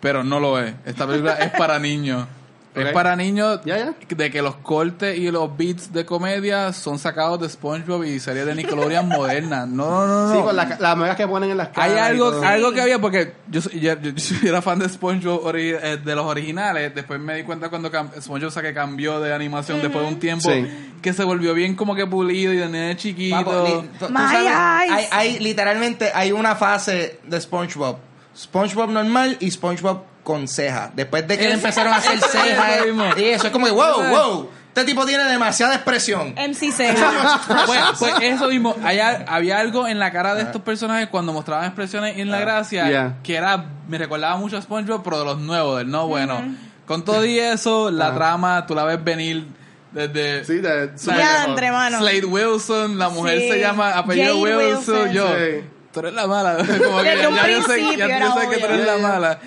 Pero 0.00 0.22
no 0.22 0.38
lo 0.38 0.58
es. 0.60 0.74
Esta 0.84 1.06
película 1.06 1.32
es 1.36 1.50
para 1.52 1.78
niños. 1.80 2.26
Es 2.74 2.92
para 2.92 3.14
niños 3.14 3.60
Ya, 3.64 3.78
ya. 3.78 3.94
de 4.16 4.30
que 4.30 4.42
los 4.42 4.56
cortes 4.56 5.16
y 5.16 5.30
los 5.30 5.56
beats 5.56 5.92
de 5.92 6.04
comedia 6.04 6.72
son 6.72 6.98
sacados 6.98 7.40
de 7.40 7.48
SpongeBob 7.48 8.02
y 8.04 8.18
series 8.18 8.46
de 8.46 8.54
Nickelodeon 8.54 9.06
modernas. 9.08 9.68
No, 9.68 10.06
no, 10.06 10.26
no. 10.26 10.32
Sí, 10.32 10.38
no. 10.38 10.44
con 10.44 10.56
la- 10.56 10.76
las 10.80 10.96
megas 10.96 11.16
que 11.16 11.28
ponen 11.28 11.50
en 11.50 11.56
las 11.56 11.68
caras. 11.68 11.90
Hay 11.92 11.98
algo, 11.98 12.42
algo 12.42 12.72
que 12.72 12.80
había 12.80 12.98
porque 13.00 13.34
yo, 13.48 13.60
soy- 13.60 13.78
yo, 13.78 13.94
yo- 14.00 14.10
yo 14.42 14.48
era 14.48 14.60
fan 14.60 14.78
de 14.80 14.88
SpongeBob 14.88 15.44
ori- 15.44 15.78
eh, 15.80 15.98
de 16.04 16.14
los 16.16 16.26
originales. 16.26 16.92
Después 16.94 17.20
me 17.20 17.36
di 17.36 17.44
cuenta 17.44 17.68
cuando 17.68 17.88
SpongeBob 18.20 18.48
o 18.48 18.50
sea, 18.50 18.62
que 18.62 18.74
cambió 18.74 19.20
de 19.20 19.32
animación 19.32 19.80
después 19.80 20.04
de 20.04 20.12
un 20.12 20.18
tiempo 20.18 20.50
Sí. 20.50 20.66
que 21.00 21.12
se 21.12 21.22
volvió 21.22 21.54
bien 21.54 21.76
como 21.76 21.94
que 21.94 22.06
pulido 22.06 22.52
y 22.52 22.56
de 22.56 22.68
nene 22.68 22.96
chiquito. 22.96 23.36
Papo, 23.36 23.84
tú 24.00 24.06
My 24.10 24.16
sabes, 24.18 24.40
eyes. 24.48 24.52
hay, 24.90 25.06
hay 25.12 25.38
literalmente 25.38 26.10
hay 26.12 26.32
una 26.32 26.56
fase 26.56 27.20
de 27.24 27.40
SpongeBob. 27.40 27.98
SpongeBob 28.36 28.90
normal 28.90 29.36
y 29.38 29.50
SpongeBob 29.50 30.02
con 30.24 30.48
ceja. 30.48 30.90
Después 30.94 31.28
de 31.28 31.38
que 31.38 31.46
le 31.46 31.54
empezaron 31.54 31.92
a 31.92 31.96
hacer 31.98 32.18
cejas 32.30 32.84
mismo. 32.86 33.04
y 33.16 33.24
eso 33.24 33.46
es 33.46 33.52
como 33.52 33.66
que 33.66 33.72
wow, 33.72 34.02
wow. 34.10 34.50
Este 34.68 34.86
tipo 34.86 35.06
tiene 35.06 35.22
demasiada 35.22 35.76
expresión. 35.76 36.34
MC6. 36.34 36.96
pues, 37.66 37.80
pues 38.00 38.14
eso 38.22 38.48
mismo, 38.48 38.74
hay 38.82 38.98
al- 38.98 39.24
había 39.28 39.60
algo 39.60 39.86
en 39.86 40.00
la 40.00 40.10
cara 40.10 40.34
de 40.34 40.42
estos 40.42 40.62
personajes 40.62 41.06
cuando 41.10 41.32
mostraban 41.32 41.66
expresiones 41.66 42.18
en 42.18 42.28
la 42.32 42.40
gracia 42.40 42.88
Yeah. 42.88 43.14
que 43.22 43.36
era, 43.36 43.66
me 43.86 43.98
recordaba 43.98 44.36
mucho 44.36 44.56
a 44.56 44.62
SpongeBob, 44.62 45.04
pero 45.04 45.20
de 45.20 45.24
los 45.26 45.38
nuevos, 45.38 45.78
del 45.78 45.88
no 45.90 46.08
bueno. 46.08 46.42
Con 46.86 47.04
todo 47.04 47.24
y 47.24 47.38
eso, 47.38 47.92
la 47.92 48.08
Ah. 48.08 48.14
trama, 48.14 48.66
tú 48.66 48.74
la 48.74 48.82
ves 48.84 49.02
venir 49.04 49.46
desde... 49.92 50.44
Sí, 50.44 50.54
de. 50.54 50.90
Slade 50.98 52.24
Wilson, 52.24 52.98
la 52.98 53.08
mujer 53.10 53.40
Sí. 53.40 53.48
se 53.50 53.60
llama 53.60 53.90
apellido 53.96 54.38
Wilson, 54.38 54.66
Wilson. 54.66 55.12
yo, 55.12 55.28
Sí. 55.28 55.64
tú 55.92 56.00
eres 56.00 56.14
la 56.14 56.26
mala, 56.26 56.56
como 56.84 56.98
que 57.02 57.10
Desde 57.10 57.22
ya, 57.22 57.28
un 57.28 57.34
ya 57.36 57.48
yo 57.48 57.62
sé, 57.62 57.72
principio 57.74 58.08
ya 58.08 58.16
era 58.16 58.26
yo 58.26 58.40
sé 58.40 58.48
que 58.48 58.56
tú 58.58 58.64
eres 58.66 58.86
la 58.86 58.98
mala. 58.98 59.38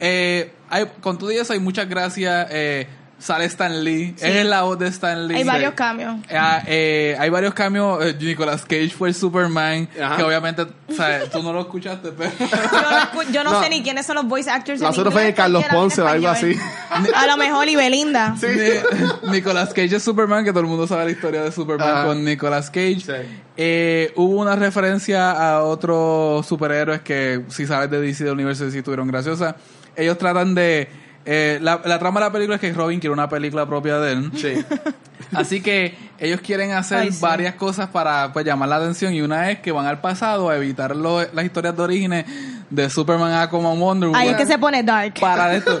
Eh, 0.00 0.52
hay, 0.70 0.86
con 1.00 1.18
todo 1.18 1.30
y 1.32 1.36
eso 1.36 1.52
hay 1.52 1.60
muchas 1.60 1.88
gracias, 1.88 2.48
eh, 2.50 2.86
sale 3.18 3.46
Stan 3.46 3.82
Lee. 3.82 4.14
Él 4.20 4.36
es 4.36 4.44
la 4.44 4.60
voz 4.62 4.78
de 4.78 4.88
Stan 4.88 5.26
Lee. 5.26 5.36
Hay 5.36 5.42
Sí. 5.42 5.48
varios 5.48 5.72
cambios. 5.72 6.16
Ah, 6.30 6.62
eh, 6.66 7.16
hay 7.18 7.30
varios 7.30 7.54
cambios. 7.54 8.04
Eh, 8.04 8.14
Nicolas 8.20 8.62
Cage 8.66 8.90
fue 8.90 9.08
el 9.08 9.14
Superman. 9.14 9.88
Ajá. 9.98 10.16
Que 10.18 10.22
obviamente, 10.22 10.62
o 10.62 10.92
sea, 10.92 11.24
tú 11.30 11.42
no 11.42 11.50
lo 11.54 11.60
escuchaste, 11.62 12.10
pero. 12.12 12.30
Yo 12.38 13.22
no, 13.22 13.32
yo 13.32 13.44
no 13.44 13.52
No. 13.52 13.62
sé 13.62 13.70
ni 13.70 13.82
quiénes 13.82 14.04
son 14.04 14.16
los 14.16 14.26
voice 14.26 14.50
actors. 14.50 14.82
Nosotros 14.82 15.14
fue 15.14 15.32
Carlos 15.32 15.64
Ponce 15.70 16.02
o 16.02 16.06
algo 16.06 16.30
español. 16.30 16.60
A 17.14 17.26
lo 17.26 17.36
mejor 17.38 17.66
y 17.68 17.76
Belinda. 17.76 18.34
Ni- 18.42 19.30
Nicolas 19.32 19.70
Cage 19.72 19.96
es 19.96 20.02
Superman, 20.02 20.44
que 20.44 20.50
todo 20.50 20.60
el 20.60 20.66
mundo 20.66 20.86
sabe 20.86 21.06
la 21.06 21.10
historia 21.12 21.42
de 21.42 21.52
Superman 21.52 21.88
Ajá. 21.88 22.04
con 22.04 22.22
Nicolas 22.22 22.68
Cage. 22.68 23.00
Sí. 23.00 23.12
Eh, 23.56 24.12
hubo 24.16 24.42
una 24.42 24.56
referencia 24.56 25.30
a 25.30 25.62
otros 25.62 26.44
superhéroes 26.46 27.00
que, 27.00 27.44
si 27.48 27.66
sabes 27.66 27.90
de 27.90 27.98
DC, 28.02 28.24
de 28.24 28.30
Universo 28.32 28.66
DC, 28.66 28.82
tuvieron 28.82 29.08
graciosa. 29.08 29.56
Ellos 29.96 30.18
tratan 30.18 30.54
de... 30.54 30.88
eh, 31.24 31.58
la, 31.62 31.80
la 31.84 31.98
trama 31.98 32.20
de 32.20 32.26
la 32.26 32.32
película 32.32 32.54
es 32.56 32.60
que 32.60 32.72
Robin 32.72 33.00
quiere 33.00 33.12
una 33.12 33.28
película 33.28 33.66
propia 33.66 33.98
de 33.98 34.12
él. 34.12 34.30
Sí. 34.36 34.54
Así 35.32 35.60
que 35.60 35.94
ellos 36.18 36.40
quieren 36.40 36.70
hacer 36.72 36.98
Ay, 36.98 37.12
sí. 37.12 37.18
varias 37.20 37.54
cosas 37.56 37.88
para 37.88 38.32
pues, 38.32 38.44
llamar 38.46 38.68
la 38.68 38.76
atención 38.76 39.12
y 39.12 39.20
una 39.22 39.50
es 39.50 39.58
que 39.58 39.72
van 39.72 39.86
al 39.86 40.00
pasado 40.00 40.48
a 40.50 40.56
evitar 40.56 40.94
lo- 40.94 41.20
las 41.32 41.44
historias 41.44 41.76
de 41.76 41.82
orígenes 41.82 42.24
de 42.70 42.88
Superman 42.90 43.32
a 43.32 43.50
como 43.50 43.74
Wonder 43.76 44.08
Woman 44.08 44.22
Ahí 44.22 44.28
es 44.28 44.36
que 44.36 44.46
se 44.46 44.58
pone 44.58 44.82
dark. 44.82 45.14
para 45.20 45.54
esto. 45.54 45.80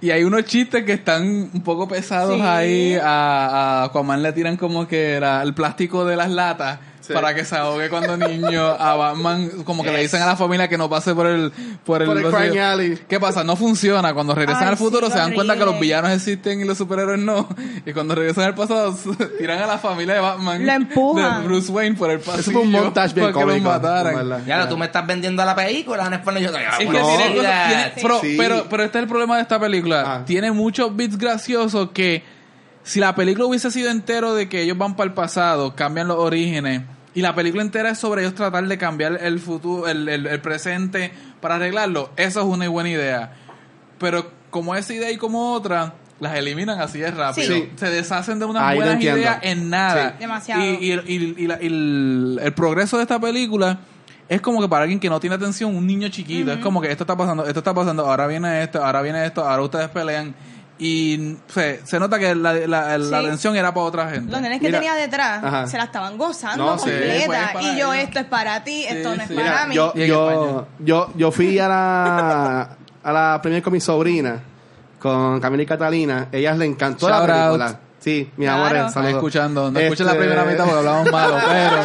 Y 0.00 0.10
hay 0.10 0.24
unos 0.24 0.44
chistes 0.44 0.84
que 0.84 0.92
están 0.94 1.22
un 1.52 1.62
poco 1.62 1.86
pesados 1.88 2.36
Sí. 2.36 2.40
ahí. 2.42 2.94
A, 2.94 3.82
a 3.82 3.84
Aquaman 3.84 4.22
le 4.22 4.32
tiran 4.32 4.56
como 4.56 4.86
que 4.88 5.12
era 5.14 5.42
el 5.42 5.54
plástico 5.54 6.04
de 6.04 6.16
las 6.16 6.30
latas 6.30 6.78
Sí. 7.08 7.14
para 7.14 7.34
que 7.34 7.44
se 7.44 7.56
ahogue 7.56 7.88
cuando 7.88 8.16
niño. 8.16 8.66
A 8.78 8.94
Batman, 8.94 9.50
como 9.64 9.82
que 9.82 9.90
le 9.90 10.00
dicen 10.02 10.20
a 10.22 10.26
la 10.26 10.36
familia 10.36 10.68
que 10.68 10.76
no 10.78 10.88
pase 10.90 11.14
por 11.14 11.26
el. 11.26 11.50
Por 11.84 12.02
el, 12.02 12.08
Por 12.08 12.18
el 12.18 12.24
pasillo. 12.24 12.50
crime 12.52 12.62
alley. 12.62 12.98
¿Qué 13.08 13.18
pasa? 13.18 13.42
No 13.44 13.56
funciona. 13.56 14.12
Cuando 14.14 14.34
regresan 14.34 14.64
Ay, 14.64 14.68
al 14.70 14.76
futuro 14.76 15.06
sí, 15.06 15.14
se 15.14 15.18
dan 15.18 15.32
cuenta 15.32 15.56
que 15.56 15.64
los 15.64 15.80
villanos 15.80 16.10
existen 16.12 16.60
y 16.60 16.64
los 16.64 16.76
superhéroes 16.78 17.18
no. 17.18 17.48
Y 17.86 17.92
cuando 17.94 18.14
regresan 18.14 18.44
al 18.44 18.54
pasado, 18.54 18.94
tiran 19.38 19.58
a 19.62 19.66
la 19.66 19.78
familia 19.78 20.14
de 20.14 20.20
Batman. 20.20 20.66
Lo 20.66 20.72
empujan. 20.72 21.40
De 21.40 21.46
Bruce 21.48 21.72
Wayne 21.72 21.96
por 21.96 22.10
el 22.10 22.20
pasillo. 22.20 22.52
fue 22.52 22.60
un 22.62 22.70
montage 22.70 23.14
bien 23.14 23.26
para 23.26 23.32
que 23.32 23.40
los 23.46 23.50
cómico, 23.54 23.68
mataran. 23.70 24.44
Ya, 24.46 24.68
tú 24.68 24.76
me 24.76 24.86
estás 24.86 25.06
vendiendo 25.06 25.42
la 25.44 25.54
película, 25.56 26.06
en 26.06 26.12
español 26.12 26.42
yo 26.42 26.52
te 26.52 26.58
digo, 26.58 26.70
Es 26.72 26.78
que 26.78 26.84
bueno, 26.84 27.06
tiene 27.06 27.28
mira, 27.30 27.42
cosas- 27.42 27.66
tiene- 27.68 27.92
pero, 28.02 28.20
Sí. 28.20 28.34
pero, 28.38 28.66
pero 28.68 28.82
este 28.84 28.98
es 28.98 29.02
el 29.02 29.08
problema 29.08 29.36
de 29.36 29.42
esta 29.42 29.58
película. 29.58 30.04
Ah. 30.06 30.24
Tiene 30.26 30.52
muchos 30.52 30.94
bits 30.94 31.16
graciosos 31.16 31.90
que 31.92 32.22
si 32.82 33.00
la 33.00 33.14
película 33.14 33.46
hubiese 33.46 33.70
sido 33.70 33.90
entero 33.90 34.34
de 34.34 34.48
que 34.48 34.62
ellos 34.62 34.76
van 34.78 34.96
para 34.96 35.08
el 35.08 35.14
pasado, 35.14 35.74
cambian 35.74 36.08
los 36.08 36.18
orígenes, 36.18 36.82
y 37.18 37.22
la 37.22 37.34
película 37.34 37.62
entera 37.62 37.90
es 37.90 37.98
sobre 37.98 38.22
ellos 38.22 38.34
tratar 38.34 38.66
de 38.68 38.78
cambiar 38.78 39.18
el 39.20 39.40
futuro, 39.40 39.88
el, 39.88 40.08
el- 40.08 40.26
el 40.26 40.40
presente 40.40 41.10
para 41.40 41.56
arreglarlo, 41.56 42.10
eso 42.16 42.40
es 42.40 42.46
una 42.46 42.68
buena 42.68 42.90
idea. 42.90 43.32
Pero 43.98 44.30
como 44.50 44.74
esa 44.76 44.94
idea 44.94 45.10
y 45.10 45.16
como 45.16 45.52
otra, 45.52 45.94
las 46.20 46.34
eliminan 46.36 46.80
así 46.80 46.98
de 47.00 47.10
rápido. 47.10 47.52
Sí. 47.54 47.70
Se 47.76 47.90
deshacen 47.90 48.38
de 48.38 48.44
unas 48.44 48.62
Ahí 48.62 48.76
buenas 48.78 49.02
ideas 49.02 49.38
en 49.42 49.70
nada. 49.70 50.10
Sí. 50.10 50.16
Demasiado. 50.20 50.64
Y, 50.64 50.66
y- 50.66 50.92
y- 51.06 51.34
y 51.38 51.46
la- 51.46 51.58
y 51.62 51.66
el, 51.66 52.40
el 52.42 52.52
progreso 52.54 52.96
de 52.96 53.02
esta 53.02 53.18
película 53.20 53.78
es 54.28 54.40
como 54.40 54.60
que 54.60 54.68
para 54.68 54.82
alguien 54.82 55.00
que 55.00 55.08
no 55.08 55.18
tiene 55.20 55.36
atención, 55.36 55.74
un 55.74 55.86
niño 55.86 56.08
chiquito, 56.08 56.52
es 56.52 56.58
como 56.58 56.80
que 56.80 56.90
esto 56.90 57.04
está 57.04 57.16
pasando, 57.16 57.46
esto 57.46 57.60
está 57.60 57.72
pasando, 57.72 58.04
ahora 58.04 58.26
viene 58.26 58.62
esto, 58.62 58.84
ahora 58.84 59.00
viene 59.02 59.24
esto, 59.24 59.42
ahora 59.44 59.62
ustedes 59.62 59.88
pelean. 59.88 60.34
Y 60.80 61.36
se, 61.48 61.84
se 61.84 61.98
nota 61.98 62.18
que 62.20 62.34
la, 62.36 62.52
la, 62.54 62.96
la 62.98 63.04
Sí. 63.04 63.14
atención 63.26 63.56
era 63.56 63.74
para 63.74 63.86
otra 63.86 64.10
gente. 64.10 64.30
Los 64.30 64.40
nenes 64.40 64.60
que 64.60 64.66
Mira. 64.66 64.78
tenía 64.78 64.94
detrás 64.94 65.42
Ajá. 65.42 65.66
se 65.66 65.76
la 65.76 65.84
estaban 65.84 66.16
gozando 66.16 66.64
No, 66.64 66.78
sí. 66.78 66.84
completa. 66.90 67.50
Para 67.52 67.62
y 67.62 67.78
yo, 67.78 67.92
ellos. 67.92 68.04
esto 68.08 68.18
es 68.20 68.24
para 68.26 68.62
ti, 68.64 68.84
esto 68.88 69.16
no 69.16 69.22
es 69.22 69.28
sí. 69.28 69.34
para 69.34 69.48
Mira, 69.50 69.66
mí. 69.66 69.74
yo, 69.74 69.94
yo, 69.94 70.66
yo, 70.78 71.12
yo 71.16 71.30
fui 71.32 71.58
a 71.58 71.66
la, 71.68 72.76
a 73.02 73.12
la 73.12 73.40
premier 73.42 73.62
con 73.62 73.72
mi 73.72 73.80
sobrina, 73.80 74.40
con 75.00 75.40
Camila 75.40 75.62
y 75.64 75.66
Catalina. 75.66 76.28
Ellas 76.30 76.56
le 76.56 76.66
encantó 76.66 77.08
Shout 77.08 77.26
la 77.28 77.46
out. 77.48 77.56
película. 77.58 77.80
Sí, 77.98 78.30
mi 78.36 78.44
Claro. 78.44 78.60
amor, 78.62 78.76
Están 78.76 78.92
saludos. 78.92 79.14
escuchando. 79.14 79.70
No 79.72 79.80
escuchen 79.80 80.06
la 80.06 80.12
Este- 80.12 80.24
primera 80.24 80.44
mitad 80.44 80.64
porque 80.64 80.78
hablamos 80.78 81.10
malo, 81.10 81.34
pero 81.48 81.76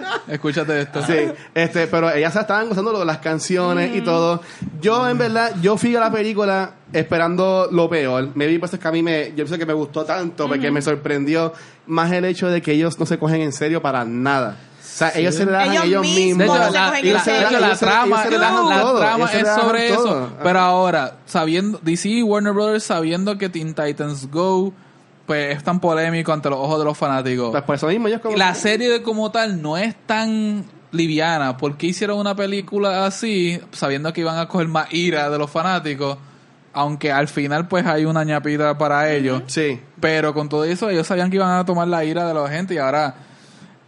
escúchate 0.31 0.81
esto. 0.81 1.05
Sí, 1.05 1.13
este, 1.55 1.87
pero 1.87 2.11
ellas 2.11 2.33
se 2.33 2.39
estaban 2.39 2.69
gozando 2.69 2.97
de 2.97 3.05
las 3.05 3.17
canciones 3.19 3.95
y 3.95 4.01
todo. 4.01 4.41
Yo, 4.81 5.07
en 5.07 5.17
verdad, 5.17 5.51
yo 5.61 5.77
fui 5.77 5.95
a 5.95 5.99
la 5.99 6.11
película 6.11 6.71
esperando 6.93 7.67
lo 7.71 7.89
peor. 7.89 8.29
Me 8.35 8.47
vi, 8.47 8.57
pues 8.57 8.73
es 8.73 8.79
que 8.79 8.87
a 8.87 8.91
mí 8.91 9.03
me, 9.03 9.33
yo 9.35 9.45
sé 9.47 9.57
que 9.57 9.65
me 9.65 9.73
gustó 9.73 10.03
tanto 10.05 10.47
porque 10.47 10.71
me 10.71 10.81
sorprendió 10.81 11.53
más 11.87 12.11
el 12.11 12.25
hecho 12.25 12.47
de 12.49 12.61
que 12.61 12.71
ellos 12.73 12.99
no 12.99 13.05
se 13.05 13.17
cogen 13.17 13.41
en 13.41 13.51
serio 13.53 13.81
para 13.81 14.03
nada. 14.05 14.57
O 14.79 14.93
sea, 15.03 15.11
ellos 15.15 15.33
se 15.35 15.45
relajan 15.45 15.71
Ellos 15.71 15.85
ellos, 15.85 16.01
mismos 16.03 16.37
De 16.37 16.45
hecho, 16.63 16.71
la, 16.73 16.99
Ellos 16.99 17.21
se- 17.23 17.31
trama, 17.31 17.57
ellos 17.57 17.79
se 17.79 17.85
la, 17.85 18.37
relajan 18.37 18.69
la 18.69 18.81
todo, 18.81 18.99
trama 18.99 19.31
ellos 19.31 19.47
es 19.47 19.55
sobre 19.55 19.89
todo. 19.89 20.05
eso. 20.07 20.17
Ajá. 20.25 20.43
Pero 20.43 20.59
ahora, 20.59 21.15
sabiendo, 21.25 21.79
DC 21.81 22.09
y 22.09 22.23
Warner 22.23 22.53
Brothers 22.53 22.83
sabiendo 22.83 23.37
que 23.37 23.49
Teen 23.49 23.73
Titans 23.73 24.29
Go 24.29 24.73
pues 25.31 25.55
es 25.55 25.63
tan 25.63 25.79
polémico 25.79 26.33
ante 26.33 26.49
los 26.49 26.59
ojos 26.59 26.77
de 26.77 26.83
los 26.83 26.97
fanáticos. 26.97 27.51
Pues 27.51 27.63
por 27.63 27.75
eso 27.75 27.87
mismo 27.87 28.09
ellos 28.09 28.19
como... 28.19 28.35
La 28.35 28.53
serie 28.53 28.89
de 28.89 29.01
como 29.01 29.31
tal 29.31 29.61
no 29.61 29.77
es 29.77 29.95
tan 30.05 30.65
liviana. 30.91 31.55
¿Por 31.55 31.77
qué 31.77 31.87
hicieron 31.87 32.19
una 32.19 32.35
película 32.35 33.05
así 33.05 33.57
sabiendo 33.71 34.11
que 34.11 34.19
iban 34.19 34.37
a 34.37 34.49
coger 34.49 34.67
más 34.67 34.93
ira 34.93 35.29
de 35.29 35.37
los 35.37 35.49
fanáticos? 35.49 36.17
Aunque 36.73 37.13
al 37.13 37.29
final 37.29 37.69
pues 37.69 37.85
hay 37.85 38.03
una 38.03 38.25
ñapita 38.25 38.77
para 38.77 39.09
ellos. 39.09 39.43
Sí. 39.47 39.79
Pero 40.01 40.33
con 40.33 40.49
todo 40.49 40.65
eso, 40.65 40.89
ellos 40.89 41.07
sabían 41.07 41.29
que 41.29 41.37
iban 41.37 41.57
a 41.57 41.63
tomar 41.63 41.87
la 41.87 42.03
ira 42.03 42.27
de 42.27 42.33
la 42.33 42.49
gente 42.49 42.73
y 42.73 42.77
ahora. 42.77 43.15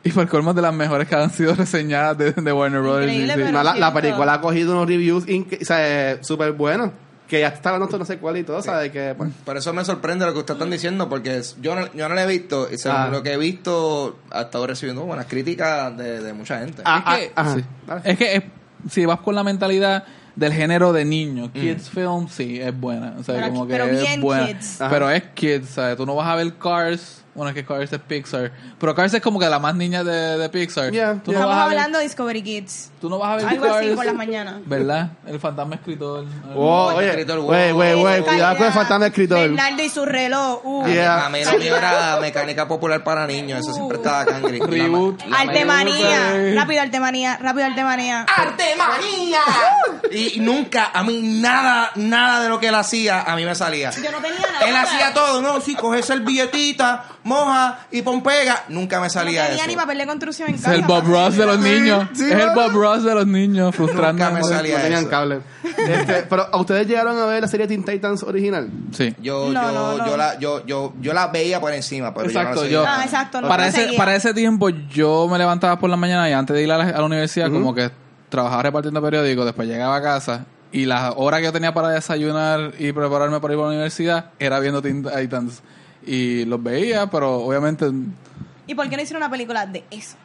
Y 0.02 0.12
por 0.14 0.26
colmo 0.30 0.54
de 0.54 0.62
las 0.62 0.74
mejores 0.74 1.10
que 1.10 1.16
han 1.16 1.30
sido 1.30 1.56
reseñadas 1.58 2.18
de, 2.18 2.32
de 2.32 2.54
Warner 2.54 2.80
Brothers. 2.80 3.12
Sí, 3.12 3.20
sí. 3.22 3.52
la, 3.52 3.94
película 3.94 4.36
ha 4.36 4.40
cogido 4.40 4.72
unos 4.72 4.88
reviews 4.88 5.28
inque- 5.28 5.62
o 5.62 5.66
sea, 5.66 6.24
súper 6.24 6.54
buenos. 6.54 6.92
Que 7.28 7.40
ya 7.40 7.48
está 7.48 7.70
hablando 7.74 7.98
no 7.98 8.06
sé 8.06 8.18
cuál 8.18 8.38
y 8.38 8.44
todo, 8.44 8.62
¿sabes? 8.62 8.92
Que, 8.92 9.16
pues, 9.18 9.32
Por 9.46 9.58
eso 9.58 9.74
me 9.74 9.84
sorprende 9.86 10.26
lo 10.26 10.34
que 10.34 10.40
ustedes 10.40 10.58
están 10.58 10.70
diciendo, 10.70 11.08
porque 11.10 11.42
yo 11.62 11.74
no, 11.76 11.92
yo 11.94 12.08
no 12.10 12.16
lo 12.16 12.22
he 12.22 12.28
visto, 12.28 12.68
y 12.72 12.78
según 12.78 12.98
Ah. 13.00 13.08
lo 13.10 13.24
que 13.24 13.34
he 13.34 13.38
visto, 13.38 14.20
ha 14.30 14.42
estado 14.42 14.68
recibiendo 14.68 15.04
buenas 15.06 15.26
críticas 15.28 15.96
de, 15.98 16.22
de 16.22 16.34
mucha 16.34 16.60
gente. 16.60 16.82
Ah, 16.86 17.18
es 17.20 17.28
que, 17.28 17.34
ah, 17.36 17.42
ajá. 17.42 17.56
sí. 17.56 17.64
Es 18.04 18.18
que 18.18 18.36
es- 18.36 18.44
si 18.92 19.06
vas 19.06 19.20
con 19.22 19.34
la 19.36 19.44
mentalidad 19.44 20.04
del 20.36 20.52
género 20.54 20.92
de 20.92 21.06
niño, 21.06 21.48
Mm. 21.48 21.52
kids 21.52 21.90
film, 21.90 22.28
sí, 22.28 22.60
es 22.60 22.78
buena. 22.78 23.16
O 23.18 23.24
sea, 23.24 23.36
Pero- 23.36 23.48
como 23.50 23.66
que 23.68 23.74
pero 23.74 23.86
es 23.86 24.02
bien 24.02 24.22
buena. 24.22 24.48
kids. 24.48 24.82
Ajá. 24.82 24.90
Pero 24.92 25.10
es 25.10 25.24
kids, 25.34 25.70
¿sabes? 25.70 25.96
Tú 25.98 26.06
no 26.06 26.16
vas 26.16 26.28
a 26.28 26.36
ver 26.36 26.54
Cars. 26.56 27.23
Bueno, 27.36 27.50
es 27.50 27.56
que 27.56 27.66
Cars 27.66 27.92
es 27.92 28.00
Pixar. 28.00 28.52
Pero 28.80 28.94
Cars 28.94 29.14
es 29.14 29.22
como 29.22 29.40
que 29.40 29.48
la 29.50 29.58
más 29.60 29.74
niña 29.76 30.04
de, 30.04 30.38
de 30.38 30.50
Pixar. 30.50 30.92
Yeah, 30.92 31.16
tú, 31.24 31.32
yeah. 31.32 31.40
no 31.40 31.46
Estamos 31.46 31.46
vas 31.48 31.58
a 31.58 31.68
ver, 31.70 31.78
hablando 31.78 31.98
de 31.98 32.04
Discovery 32.04 32.42
Kids. 32.44 32.92
tú 33.02 33.10
no 33.10 33.18
vas 33.18 33.32
a 33.32 33.36
ver 33.38 33.46
Algo 33.48 33.66
Cars. 33.66 33.78
así 33.78 33.96
por 33.96 34.06
las 34.06 34.14
mañanas. 34.16 34.56
¿Verdad? 34.66 35.10
El 35.26 35.40
fantasma 35.40 35.76
escritor. 35.76 36.26
Oh, 36.56 36.92
el 36.92 36.98
oye, 36.98 37.10
escritor, 37.10 37.40
güey, 37.40 37.72
wow. 37.72 37.76
güey, 37.78 37.94
güey, 37.96 38.16
Esa 38.22 38.24
cuidado 38.32 38.58
con 38.58 38.68
el 38.68 38.74
fantasma 38.74 39.08
escritor. 39.08 39.40
Bernardo 39.40 39.84
y 39.84 39.90
su 39.90 40.06
reloj. 40.06 40.62
Uh. 40.64 40.86
Yeah. 40.88 41.26
A 41.26 41.30
mí 41.30 41.44
lo 41.44 41.58
mío 41.58 41.76
era 41.76 42.18
mecánica 42.22 42.68
popular 42.68 43.04
para 43.04 43.26
niños, 43.26 43.62
eso 43.62 43.74
siempre 43.74 43.98
estaba 43.98 44.26
cangri. 44.26 44.60
Reboot. 44.66 45.22
La- 45.24 45.28
la- 45.30 45.40
Artemanía. 45.40 46.54
Rápido, 46.56 46.82
Artemanía. 46.84 47.38
Rápido, 47.42 47.66
Artemanía. 47.66 48.26
¡Artemanía! 48.36 49.40
Y 50.12 50.40
nunca, 50.40 50.92
a 50.94 51.04
mí 51.04 51.22
nada, 51.24 51.92
nada 51.96 52.42
de 52.44 52.50
lo 52.50 52.60
que 52.60 52.68
él 52.68 52.76
hacía, 52.76 53.22
a 53.24 53.36
mí 53.36 53.46
me 53.46 53.56
salía. 53.56 53.90
Yo 53.92 54.12
no 54.12 54.20
tenía 54.20 54.40
nada. 54.40 54.68
Él 54.68 54.76
hacía 54.76 55.14
todo, 55.14 55.42
¿no? 55.42 55.60
Sí, 55.62 55.74
coge 55.76 56.04
servilletita, 56.04 57.06
moja 57.24 57.80
y 57.92 58.02
pon 58.02 58.22
pega. 58.24 58.64
Nunca 58.70 58.98
me 59.00 59.08
No 59.08 59.10
salía 59.10 59.44
tenía 59.48 59.64
eso. 59.64 59.68
ni 59.68 59.76
papel 59.76 59.98
de 59.98 60.06
construcción 60.08 60.50
en 60.50 60.56
Es 60.56 60.62
casa. 60.62 60.76
el 60.76 60.82
Bob 60.84 61.04
Ross 61.06 61.38
de 61.38 61.46
los 61.46 61.60
niños. 61.60 62.08
Sí, 62.14 62.26
es 62.26 62.32
el. 62.32 62.50
Bob 62.56 62.72
Ross 62.74 63.04
de 63.04 63.16
los 63.16 63.28
niños, 63.28 63.76
frustrando. 63.76 64.24
Nunca 64.24 64.32
me 64.38 64.44
salía. 64.44 64.78
No 64.78 64.84
tenían 64.84 65.02
eso. 65.02 65.10
cable. 65.10 65.40
Este, 65.78 66.14
pero, 66.30 66.48
¿a 66.52 66.58
ustedes 66.58 66.88
llegaron 66.88 67.18
a 67.18 67.26
ver 67.26 67.42
la 67.42 67.48
serie 67.48 67.68
Teen 67.68 67.84
Titans 67.84 68.24
original? 68.24 68.70
Sí. 68.92 69.16
Yo, 69.22 69.50
No, 69.52 69.62
yo, 69.64 69.72
no, 69.72 69.98
no. 69.98 70.06
yo, 70.06 70.18
la, 70.18 70.38
yo, 70.40 70.66
yo, 70.66 70.94
yo 71.02 71.14
la 71.14 71.28
veía 71.28 71.60
por 71.62 71.74
encima, 71.74 72.14
pero 72.14 72.28
Exacto, 72.28 72.66
yo 72.66 72.70
yo- 72.70 72.80
no 72.80 72.84
la 72.86 72.92
Ah, 72.92 72.96
seguía. 73.04 73.06
exacto. 73.06 73.42
No 73.42 73.48
para 73.48 73.64
lo 73.64 73.70
ese 73.70 73.94
para 73.98 74.16
ese 74.16 74.34
tiempo 74.34 74.70
yo 74.70 75.28
me 75.30 75.38
levantaba 75.38 75.80
por 75.80 75.90
la 75.90 75.98
mañana 75.98 76.30
y 76.30 76.34
antes 76.34 76.56
de 76.56 76.64
ir 76.64 76.72
a 76.72 76.78
la, 76.78 76.84
a 76.90 77.00
la 77.00 77.06
universidad 77.06 77.50
como 77.52 77.74
que 77.74 77.90
trabajaba 78.30 78.64
repartiendo 78.64 79.02
periódicos 79.02 79.46
después 79.46 79.68
llegaba 79.68 79.96
a 79.96 80.02
casa 80.02 80.46
y 80.72 80.86
las 80.86 81.14
horas 81.18 81.40
que 81.40 81.46
yo 81.46 81.54
tenía 81.54 81.74
para 81.74 81.90
desayunar 81.90 82.74
y 82.80 82.92
prepararme 82.92 83.40
para 83.40 83.54
ir 83.54 83.60
a 83.60 83.64
la 83.64 83.68
universidad 83.70 84.26
era 84.40 84.60
viendo 84.60 84.82
Teen 84.82 85.04
Titans 85.04 85.62
y 86.06 86.46
los 86.46 86.62
veía 86.62 87.08
pero 87.10 87.36
obviamente 87.44 87.92
¿Y 88.68 88.76
por 88.76 88.90
qué 88.90 88.96
no 88.96 89.02
hicieron 89.04 89.24
una 89.24 89.30
película 89.32 89.66
de 89.66 89.84
eso? 89.92 90.16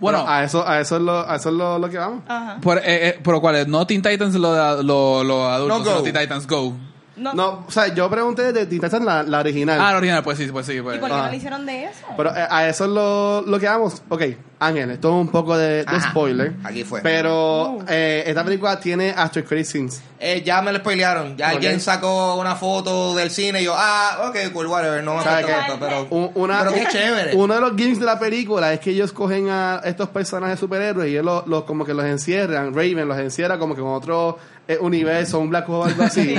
bueno 0.00 0.18
Pero 0.18 0.30
a 0.30 0.42
eso, 0.44 0.66
a 0.68 0.80
eso 0.80 0.96
es 0.96 1.02
lo, 1.02 1.28
a 1.30 1.36
eso 1.36 1.48
es 1.50 1.54
lo, 1.54 1.78
lo 1.78 1.88
que 1.88 1.98
vamos. 1.98 2.22
Ajá. 2.26 2.58
por, 2.60 2.78
eh, 2.78 2.82
eh, 2.86 3.20
pero 3.22 3.40
cuál 3.40 3.56
es 3.56 3.68
no 3.68 3.86
Teen 3.86 4.02
Titans 4.02 4.34
lo, 4.34 4.82
lo, 4.82 5.22
lo 5.24 5.46
adultos 5.46 5.84
No. 5.84 6.02
Teen 6.02 6.14
Titans 6.16 6.46
Go 6.46 6.74
No. 7.16 7.32
No, 7.34 7.64
o 7.66 7.70
sea, 7.70 7.88
yo 7.94 8.10
pregunté 8.10 8.52
de 8.52 8.66
Teen 8.66 8.80
Titans 8.80 9.04
la, 9.04 9.22
la 9.22 9.38
original. 9.40 9.80
ah 9.80 9.92
la 9.92 9.98
original 9.98 10.22
pues 10.24 10.36
sí 10.38 10.46
pues 10.50 10.66
sí 10.66 10.80
pues. 10.82 10.96
¿Y 10.96 11.00
por 11.00 11.08
qué 11.08 11.14
Ah. 11.14 11.22
no 11.26 11.30
le 11.30 11.36
hicieron 11.36 11.64
de 11.66 11.84
eso? 11.84 12.06
Pero 12.16 12.30
eh, 12.36 12.46
a 12.50 12.68
eso 12.68 12.84
es 12.84 12.90
lo, 12.90 13.42
lo 13.42 13.58
que 13.60 13.66
vamos. 13.66 14.02
Ok, 14.08 14.22
Ángel, 14.58 14.90
esto 14.90 15.08
es 15.10 15.14
un 15.14 15.28
poco 15.28 15.56
de, 15.56 15.84
de 15.84 15.96
Ajá. 15.96 16.10
spoiler. 16.10 16.54
Aquí 16.64 16.82
fue. 16.84 17.00
Pero 17.02 17.78
eh, 17.88 18.24
esta 18.26 18.42
película 18.44 18.80
tiene 18.80 19.14
After 19.16 19.44
Credit 19.44 19.66
Scenes. 19.66 20.02
Eh, 20.18 20.42
ya 20.44 20.62
me 20.62 20.72
lo 20.72 20.78
spoilearon. 20.78 21.36
Ya 21.36 21.50
alguien 21.50 21.80
sacó 21.80 22.36
una 22.36 22.56
foto 22.56 23.14
del 23.14 23.30
cine 23.30 23.60
y 23.60 23.64
yo, 23.66 23.74
ah, 23.76 24.28
ok, 24.30 24.52
cool, 24.52 24.66
whatever. 24.66 25.04
No 25.04 25.16
me 25.16 25.22
tanto, 25.22 25.76
pero. 25.78 26.06
Un- 26.10 26.30
una- 26.34 26.60
pero 26.60 26.72
qué 26.72 26.86
chévere. 26.90 27.36
Uno 27.36 27.54
de 27.54 27.60
los 27.60 27.76
gimmicks 27.76 28.00
de 28.00 28.06
la 28.06 28.18
película 28.18 28.72
es 28.72 28.80
que 28.80 28.90
ellos 28.90 29.12
cogen 29.12 29.48
a 29.50 29.80
estos 29.84 30.08
personajes 30.08 30.58
superhéroes 30.58 31.08
y 31.08 31.12
ellos 31.12 31.24
los, 31.24 31.46
los- 31.46 31.64
como 31.64 31.84
que 31.84 31.92
los 31.94 32.04
encierran, 32.04 32.74
Raven 32.74 33.06
los 33.06 33.18
encierra 33.18 33.58
como 33.58 33.74
que 33.74 33.82
en 33.82 33.86
otro 33.88 34.38
universo, 34.80 35.38
un 35.40 35.50
Black 35.50 35.68
Hole 35.68 35.78
o 35.78 35.84
algo 35.84 36.02
así. 36.04 36.34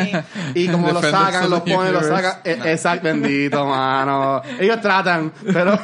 Y 0.55 0.67
como 0.67 0.91
los 0.91 1.01
Defenders 1.01 1.33
sacan, 1.33 1.49
the 1.49 1.73
ponen, 1.73 1.93
los 1.93 2.03
Universe. 2.03 2.09
sacan. 2.09 2.41
Eh, 2.43 2.59
Exacto, 2.71 3.03
bendito, 3.03 3.65
mano. 3.67 4.41
Ellos 4.59 4.81
tratan, 4.81 5.31
pero... 5.53 5.79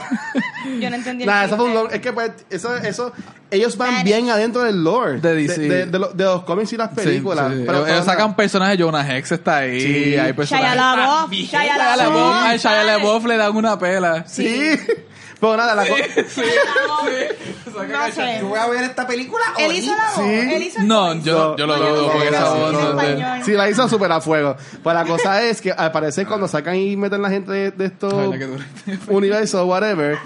Yo 0.80 0.90
no 0.90 0.96
entendí 0.96 1.24
el 1.24 1.28
Nada, 1.30 1.46
eso 1.46 1.56
fue 1.58 1.66
un 1.66 1.74
long- 1.74 1.90
es 1.92 2.00
que 2.02 2.14
pues, 2.14 2.32
eso, 2.50 2.76
eso, 2.78 3.12
ellos 3.50 3.78
van 3.78 3.90
Spanish. 3.90 4.06
bien 4.06 4.30
adentro 4.30 4.62
del 4.64 4.84
lore 4.84 5.20
De 5.20 5.36
DC. 5.36 5.62
de, 5.62 5.86
de 5.88 6.00
lo- 6.00 6.10
de 6.14 6.24
los 6.24 6.44
cómics 6.44 6.72
y 6.74 6.78
las 6.78 6.90
películas. 6.90 7.52
Sí, 7.52 7.58
sí. 7.60 7.64
Pero- 7.66 7.78
ellos, 7.80 7.90
ellos 7.90 8.06
sacan 8.06 8.36
personajes, 8.36 8.78
Jonah 8.80 9.18
Hex 9.18 9.32
está 9.34 9.58
ahí, 9.58 9.80
Sí. 9.82 10.18
hay 10.18 10.34
personajes. 10.34 10.72
Shia 10.72 10.76
LaBeouf. 10.96 11.32
Shia 11.32 11.96
LaBeouf, 11.98 12.36
ay, 12.42 12.58
Shia. 12.58 12.84
LaBeouf 12.84 13.26
le 13.26 13.38
dan 13.38 13.56
una 13.56 13.78
pela. 13.78 14.24
Sí. 14.28 14.72
Pero 15.42 15.58
nada, 15.58 15.76
la 15.76 15.86
co- 15.88 15.96
No 17.88 18.12
sé. 18.12 18.38
Yo 18.40 18.48
voy 18.48 18.60
a 18.60 18.68
ver 18.68 18.84
esta 18.84 19.08
película. 19.08 19.44
Él 19.58 19.72
hizo 19.76 19.92
la 19.96 20.04
voz. 20.06 20.16
Sí. 20.16 20.30
Él 20.54 20.64
hizo 20.64 20.80
el 20.82 20.88
No, 20.88 21.08
voice. 21.08 21.22
yo, 21.24 21.56
yo 21.58 21.66
lo 21.68 21.78
No, 21.78 21.84
dudo 21.90 22.02
no 22.08 22.12
porque 22.14 22.28
esa 22.28 22.52
sí, 22.54 22.60
voz 22.60 22.70
en 22.70 22.74
no 22.74 22.80
es 22.80 22.86
de- 23.08 23.12
español. 23.14 23.46
Sí, 23.46 23.52
la 23.54 23.70
hizo 23.70 23.90
súper 23.90 24.12
a 24.12 24.22
fuego. 24.22 24.56
Pues 24.84 24.94
la 24.96 25.06
cosa 25.06 25.44
es 25.50 25.62
que 25.62 25.72
al 25.72 25.92
parecer 25.92 26.28
cuando 26.28 26.48
sacan 26.48 26.76
y 26.76 26.96
meten 26.96 27.22
la 27.22 27.30
gente 27.30 27.52
de, 27.52 27.72
de 27.72 27.86
estos 27.86 28.14
Ay, 28.14 28.30
la 28.30 28.38
que 28.38 28.46
dura. 28.46 28.66
universos, 29.08 29.66
whatever, 29.66 30.18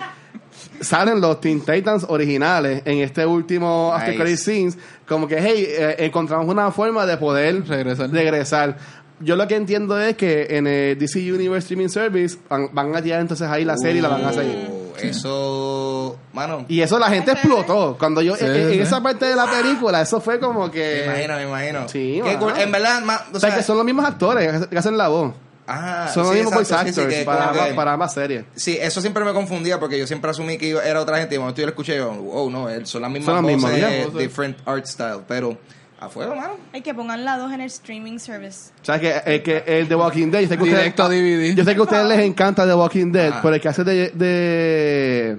salen 0.81 1.21
los 1.21 1.39
Teen 1.39 1.61
Titans 1.61 2.05
originales 2.09 2.81
en 2.85 2.99
este 2.99 3.25
último 3.25 3.93
After 3.93 4.09
Nice. 4.09 4.21
Credit 4.21 4.39
Scenes. 4.39 4.77
Como 5.07 5.27
que, 5.27 5.37
hey, 5.39 5.65
eh, 5.67 5.95
encontramos 5.99 6.47
una 6.47 6.71
forma 6.71 7.05
de 7.05 7.17
poder 7.17 7.65
Regresar. 7.67 8.09
regresar. 8.09 8.77
Yo 9.21 9.35
lo 9.35 9.47
que 9.47 9.55
entiendo 9.55 9.99
es 9.99 10.15
que 10.17 10.47
en 10.51 10.67
el 10.67 10.99
DC 10.99 11.19
Universe 11.31 11.59
Streaming 11.65 11.87
Service 11.89 12.37
van, 12.49 12.69
van 12.73 12.95
a 12.95 13.01
tirar 13.01 13.21
entonces 13.21 13.47
ahí 13.47 13.63
la 13.63 13.77
serie 13.77 13.99
y 13.99 14.01
la 14.01 14.09
van 14.09 14.25
a 14.25 14.33
seguir. 14.33 14.67
Uh, 14.69 14.93
Eso, 14.99 16.17
mano. 16.33 16.65
Y 16.67 16.81
eso 16.81 16.99
la 16.99 17.09
gente 17.09 17.31
explotó. 17.31 17.95
Cuando 17.97 18.21
yo, 18.21 18.35
Sí, 18.35 18.45
en, 18.45 18.55
en 18.55 18.71
sí. 18.73 18.79
esa 18.79 19.01
parte 19.01 19.25
de 19.25 19.35
la 19.35 19.45
película, 19.49 20.01
eso 20.01 20.19
fue 20.21 20.39
como 20.39 20.69
que... 20.71 21.03
Me 21.07 21.23
imagino, 21.25 21.35
me 21.35 21.43
imagino. 21.43 21.89
Sí, 21.89 22.21
mano. 22.23 22.39
cool. 22.39 22.53
En 22.57 22.71
verdad, 22.71 23.01
ma- 23.03 23.21
o 23.33 23.37
O 23.37 23.39
sea, 23.39 23.49
sea, 23.51 23.57
que 23.59 23.63
son 23.63 23.77
los 23.77 23.85
mismos 23.85 24.05
actores 24.05 24.67
que 24.67 24.77
hacen 24.77 24.97
la 24.97 25.07
voz. 25.07 25.33
ah, 25.67 26.09
Son 26.13 26.23
los 26.23 26.31
sí, 26.31 26.37
mismos 26.37 26.53
voice 26.53 26.73
exacto, 26.73 26.87
sí, 26.89 26.93
sí, 26.93 27.01
actors 27.01 27.15
que 27.19 27.25
para, 27.25 27.47
como 27.51 27.65
que- 27.69 27.73
para 27.73 27.93
ambas 27.93 28.13
series. 28.13 28.45
Sí, 28.55 28.77
eso 28.79 29.01
siempre 29.01 29.23
me 29.23 29.33
confundía 29.33 29.79
porque 29.79 29.97
yo 29.97 30.07
siempre 30.07 30.31
asumí 30.31 30.57
que 30.57 30.71
era 30.71 31.01
otra 31.01 31.17
gente 31.19 31.35
y 31.35 31.39
momento 31.39 31.61
yo 31.61 31.67
lo 31.67 31.71
escuché 31.71 31.97
yo, 31.97 32.11
oh 32.11 32.49
no, 32.49 32.69
él- 32.69 32.85
son 32.85 33.01
las 33.01 33.11
mismas 33.11 33.25
Son 33.35 33.35
las 33.45 33.53
mismas, 33.53 33.71
voces, 33.71 34.13
ya. 34.13 34.19
different 34.19 34.57
art 34.65 34.85
style, 34.85 35.21
pero 35.27 35.57
a 35.99 36.09
fuego, 36.09 36.35
mano. 36.35 36.53
Hay 36.73 36.81
que 36.81 36.93
pongan 36.93 37.23
la 37.25 37.37
dos 37.37 37.51
en 37.53 37.61
el 37.61 37.67
streaming 37.67 38.17
service. 38.19 38.71
O 38.81 38.85
sea, 38.85 38.99
que, 38.99 39.15
el, 39.25 39.41
que 39.43 39.63
el 39.65 39.87
de 39.87 39.95
Walking 39.95 40.29
Dead, 40.29 40.41
yo 40.41 40.47
sé 40.49 40.57
que, 40.57 40.63
ustedes, 40.63 40.79
Directo 40.79 41.03
a 41.03 41.09
DVD. 41.09 41.55
yo 41.55 41.63
sé 41.63 41.73
que 41.73 41.79
a 41.79 41.83
ustedes 41.83 42.05
les 42.07 42.19
encanta 42.19 42.65
The 42.65 42.73
Walking 42.75 43.11
Dead, 43.11 43.31
Ah. 43.33 43.39
pero 43.41 43.55
el 43.55 43.61
que 43.61 43.67
hace 43.69 43.83
de... 43.83 44.09
de 44.09 45.37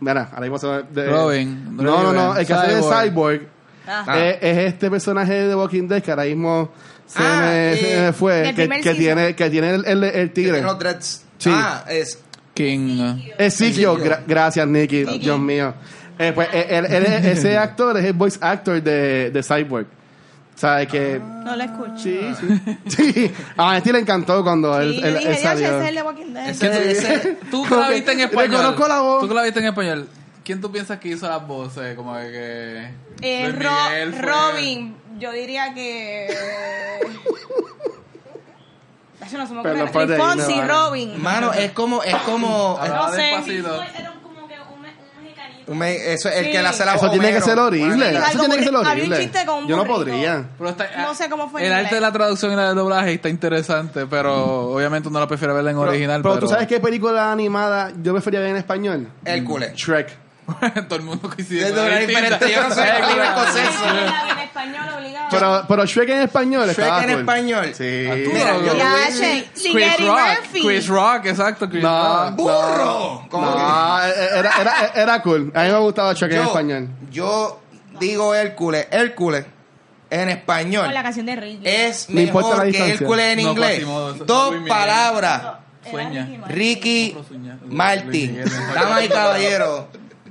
mira, 0.00 0.28
ahora 0.32 0.40
mismo 0.42 0.58
se 0.58 0.66
me- 0.66 0.82
de, 0.82 1.10
Robin, 1.10 1.76
No, 1.76 2.02
no, 2.02 2.12
no, 2.12 2.36
el 2.36 2.46
que 2.46 2.52
hace 2.52 2.74
de 2.74 2.82
Cyborg. 2.82 3.10
Cyborg 3.10 3.48
Ah. 3.88 4.18
es, 4.18 4.38
es 4.42 4.58
este 4.74 4.90
personaje 4.90 5.32
de 5.32 5.48
The 5.48 5.54
Walking 5.54 5.86
Dead 5.88 6.02
que 6.02 6.10
ahora 6.10 6.24
mismo 6.24 6.70
se, 7.06 7.18
Ah, 7.22 7.40
me, 7.42 7.72
eh, 7.72 7.76
se 7.76 8.00
me 8.00 8.12
fue, 8.12 8.52
que, 8.56 8.68
que 8.82 8.94
tiene, 8.94 9.36
que 9.36 9.48
tiene 9.48 9.70
el, 9.76 9.84
el, 9.86 10.04
el 10.04 10.32
tigre. 10.32 10.52
Tiene 10.54 10.66
los 10.66 10.78
dreads. 10.78 11.24
Sí. 11.38 11.50
Ah, 11.52 11.84
es 11.88 12.18
King. 12.52 12.98
Ezekiel, 12.98 13.34
Ezekiel. 13.38 13.88
gra- 14.02 14.22
gracias 14.26 14.66
Nicky, 14.66 15.04
Nicky. 15.04 15.18
Dios 15.20 15.38
mío. 15.38 15.72
Eh, 16.18 16.32
pues 16.34 16.48
él- 16.52 16.86
él- 16.86 16.86
él- 17.06 17.26
ese 17.26 17.56
actor 17.58 17.96
es 17.98 18.04
el 18.04 18.12
voice 18.14 18.38
actor 18.40 18.82
de, 18.82 19.30
de 19.30 19.42
Cyborg. 19.42 19.86
O 19.86 20.58
sea, 20.58 20.80
es 20.80 20.88
que... 20.88 21.20
No 21.44 21.54
la 21.54 21.64
escucho. 21.64 21.98
Sí, 21.98 22.18
sí. 22.40 23.12
sí. 23.12 23.32
A 23.58 23.64
Vanetti 23.64 23.92
le 23.92 23.98
encantó 23.98 24.42
cuando 24.42 24.80
él, 24.80 24.92
Sí, 24.94 25.00
él, 25.04 25.12
yo 25.12 25.18
dije, 25.18 25.28
él 25.28 25.34
Dios, 25.36 25.42
salió. 25.42 25.66
ese 25.68 25.78
es 25.82 25.88
el 25.90 25.94
de 25.96 26.02
Walking 26.02 26.32
Dead. 26.32 26.48
Ese- 26.48 26.90
ese- 26.92 27.38
Tú 27.50 27.62
que 27.68 27.76
la 27.76 27.90
viste 27.90 28.12
en 28.12 28.20
español. 28.20 28.50
reconozco 28.52 28.88
la 28.88 29.00
voz. 29.00 29.20
Tú 29.20 29.28
que 29.28 29.34
la 29.34 29.42
viste 29.42 29.60
en 29.60 29.66
español. 29.66 30.08
¿Quién 30.42 30.60
tú 30.62 30.72
piensas 30.72 30.98
que 30.98 31.08
hizo 31.08 31.28
las 31.28 31.46
voces? 31.46 31.94
Como 31.94 32.14
que. 32.16 32.88
que 33.20 33.44
Eh, 33.44 33.48
Luis 33.52 33.62
Ro- 33.64 33.70
Miguel 33.90 34.12
fue- 34.14 34.22
Robin, 34.22 34.96
yo 35.18 35.32
diría 35.32 35.74
que. 35.74 36.28
Eso 39.26 39.38
no 39.38 39.46
se 39.46 39.54
me 39.54 39.62
Pero 39.62 39.74
ocurre. 39.74 39.86
no 39.86 39.92
fue 39.92 40.06
de 40.06 40.16
Luis 40.18 40.28
ahí, 40.28 40.36
Fonsi, 40.38 40.52
no, 40.52 40.58
vale. 40.60 40.72
Robin. 40.72 41.22
Mano, 41.22 41.52
es 41.52 41.72
como, 41.72 42.02
es 42.02 42.14
como, 42.18 42.78
Hablaba 42.78 43.08
No 43.08 43.14
sé. 43.14 43.22
despacito. 43.22 43.82
Era 43.98 44.10
un, 44.12 44.15
un 45.68 45.78
me- 45.78 46.12
eso 46.12 46.28
es 46.28 46.36
el 46.36 46.44
Sí. 46.46 46.50
que 46.52 46.62
le 46.62 46.68
hace 46.68 46.84
la 46.84 46.94
Eso 46.94 47.10
tiene 47.10 47.24
que 47.28 47.36
Homero. 47.36 47.44
ser 47.46 47.58
horrible. 47.58 48.10
Eso 48.10 48.24
algo 48.24 48.38
tiene 48.40 48.56
que 48.58 48.64
ser 48.64 48.72
burri- 48.72 48.76
había 48.78 48.92
un 48.92 48.98
horrible. 49.12 49.18
chiste 49.18 49.46
con 49.46 49.54
un 49.58 49.66
Yo 49.68 49.76
no 49.76 49.84
burrito. 49.84 49.96
podría. 50.12 50.44
Pero 50.58 50.70
está- 50.70 50.88
No 50.98 51.14
sé 51.14 51.28
cómo 51.28 51.48
fue 51.50 51.60
en 51.60 51.66
El 51.66 51.72
arte 51.72 51.82
inglés. 51.84 51.94
de 51.96 52.00
la 52.00 52.12
traducción 52.12 52.52
y 52.52 52.56
la 52.56 52.68
del 52.68 52.76
doblaje 52.76 53.12
está 53.14 53.28
interesante, 53.28 54.06
pero 54.06 54.70
obviamente 54.72 55.08
uno 55.08 55.18
la 55.20 55.26
prefiere 55.26 55.52
verla 55.54 55.70
en 55.70 55.76
Pero, 55.78 55.90
original. 55.90 56.22
pero 56.22 56.34
Pero, 56.34 56.46
tú 56.46 56.52
sabes 56.52 56.66
qué 56.68 56.78
película 56.80 57.32
animada 57.32 57.90
yo 58.02 58.12
prefería 58.12 58.40
ver 58.40 58.50
en 58.50 58.56
español? 58.56 59.08
Hércules. 59.24 59.72
Shrek. 59.74 60.25
Todo 60.88 60.96
el 60.96 61.02
mundo 61.02 61.28
coincide. 61.28 61.72
Con 61.74 62.06
diferente, 62.06 62.52
yo 62.52 62.68
no 62.68 62.74
soy 62.74 62.84
Eh, 62.84 62.90
claro. 62.98 63.22
escocés. 63.22 63.68
En. 63.84 64.36
Pero, 65.30 65.64
pero 65.66 65.84
Shrek 65.86 66.08
en 66.10 66.18
español 66.22 66.68
Shrek 66.70 66.86
en 67.02 67.10
cool. 67.10 67.18
español. 67.20 67.72
Sí. 67.76 68.06
Arturo. 68.06 68.32
Mira, 68.32 68.56
yo 68.58 68.76
Ya, 68.76 68.94
Chris 69.10 69.74
Eddie 69.74 70.06
Rock. 70.06 70.18
Murphy. 70.40 70.66
Chris 70.66 70.88
Rock, 70.88 71.26
exacto. 71.26 71.68
Chris 71.68 71.82
No. 71.82 72.24
Rock. 72.30 72.36
¡Burro! 72.36 73.26
Como 73.28 73.52
que- 73.52 73.58
No, 73.62 74.02
era, 74.04 74.50
era, 74.60 74.92
era 74.94 75.22
cool. 75.22 75.52
A 75.54 75.62
mí 75.64 75.68
me 75.72 75.78
gustaba 75.78 76.12
Shrek 76.14 76.32
en 76.32 76.38
yo, 76.38 76.44
español. 76.44 76.88
yo 77.10 77.60
digo 77.98 78.34
Hércules, 78.34 78.86
Hércules 78.90 79.44
en 80.10 80.28
español 80.28 80.84
Con 80.84 80.94
la 80.94 81.02
canción 81.02 81.26
de 81.26 81.36
Ricky. 81.36 81.60
es 81.66 82.08
No 82.08 82.20
importa 82.20 82.50
la 82.58 82.64
mejor 82.64 82.72
que. 82.72 82.92
Hércules 82.92 83.26
en 83.38 83.42
No, 83.42 83.50
inglés. 83.50 83.84
Dos 84.26 84.54
palabras. 84.68 85.42
Sueña. 85.90 86.28
Ricky. 86.48 87.16
Martin, 87.68 88.42
damas 88.74 89.04
y 89.04 89.08
caballeros. 89.08 89.84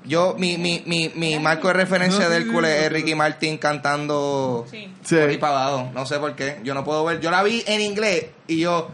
Yo, 0.06 0.36
mi, 0.38 0.58
mi, 0.58 0.84
mi, 0.86 1.12
mi 1.16 1.40
marco 1.40 1.68
de 1.68 1.74
referencia 1.74 2.30
de 2.30 2.38
Hércules 2.38 2.84
es 2.84 2.92
Ricky 2.92 3.16
Martin 3.16 3.58
cantando 3.58 4.66
Sí. 4.70 4.94
Sí. 5.04 5.16
por 5.16 5.30
ahí 5.30 5.38
para 5.38 5.66
abajo. 5.68 5.92
No 5.94 6.06
sé 6.06 6.20
por 6.20 6.36
qué. 6.36 6.60
Yo 6.64 6.74
no 6.74 6.84
puedo 6.84 7.04
ver. 7.06 7.20
Yo 7.20 7.32
la 7.32 7.42
vi 7.44 7.64
en 7.66 7.82
inglés 7.82 8.28
y 8.48 8.60
yo. 8.60 8.90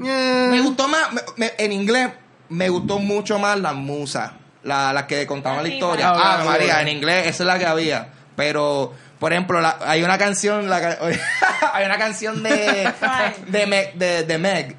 Yeah. 0.00 0.48
Me 0.50 0.60
gustó 0.60 0.88
más. 0.88 1.12
me- 1.12 1.22
me- 1.36 1.52
en 1.58 1.72
inglés 1.72 2.10
me 2.48 2.68
gustó 2.68 2.98
mucho 2.98 3.38
más 3.38 3.58
las 3.60 3.74
musas. 3.74 4.32
La- 4.62 4.92
Las 4.92 5.04
que 5.04 5.26
contaban 5.26 5.62
la 5.62 5.68
historia. 5.68 6.10
Ah, 6.10 6.38
Ah, 6.40 6.44
María, 6.44 6.80
en 6.80 6.88
inglés, 6.88 7.26
esa 7.26 7.42
es 7.42 7.46
la 7.46 7.58
que 7.58 7.66
había. 7.66 8.08
Pero, 8.36 8.92
por 9.18 9.32
ejemplo, 9.32 9.60
la- 9.60 9.78
hay 9.84 10.02
una 10.02 10.16
canción. 10.18 10.68
La, 10.70 10.80
ca- 10.80 10.98
hay 11.74 11.84
una 11.86 11.98
canción 11.98 12.42
de. 12.42 12.92
¿Cuál? 12.98 13.34
de, 13.48 13.66
Meg, 13.66 13.94
de, 13.94 14.22
de 14.24 14.38
Meg 14.38 14.76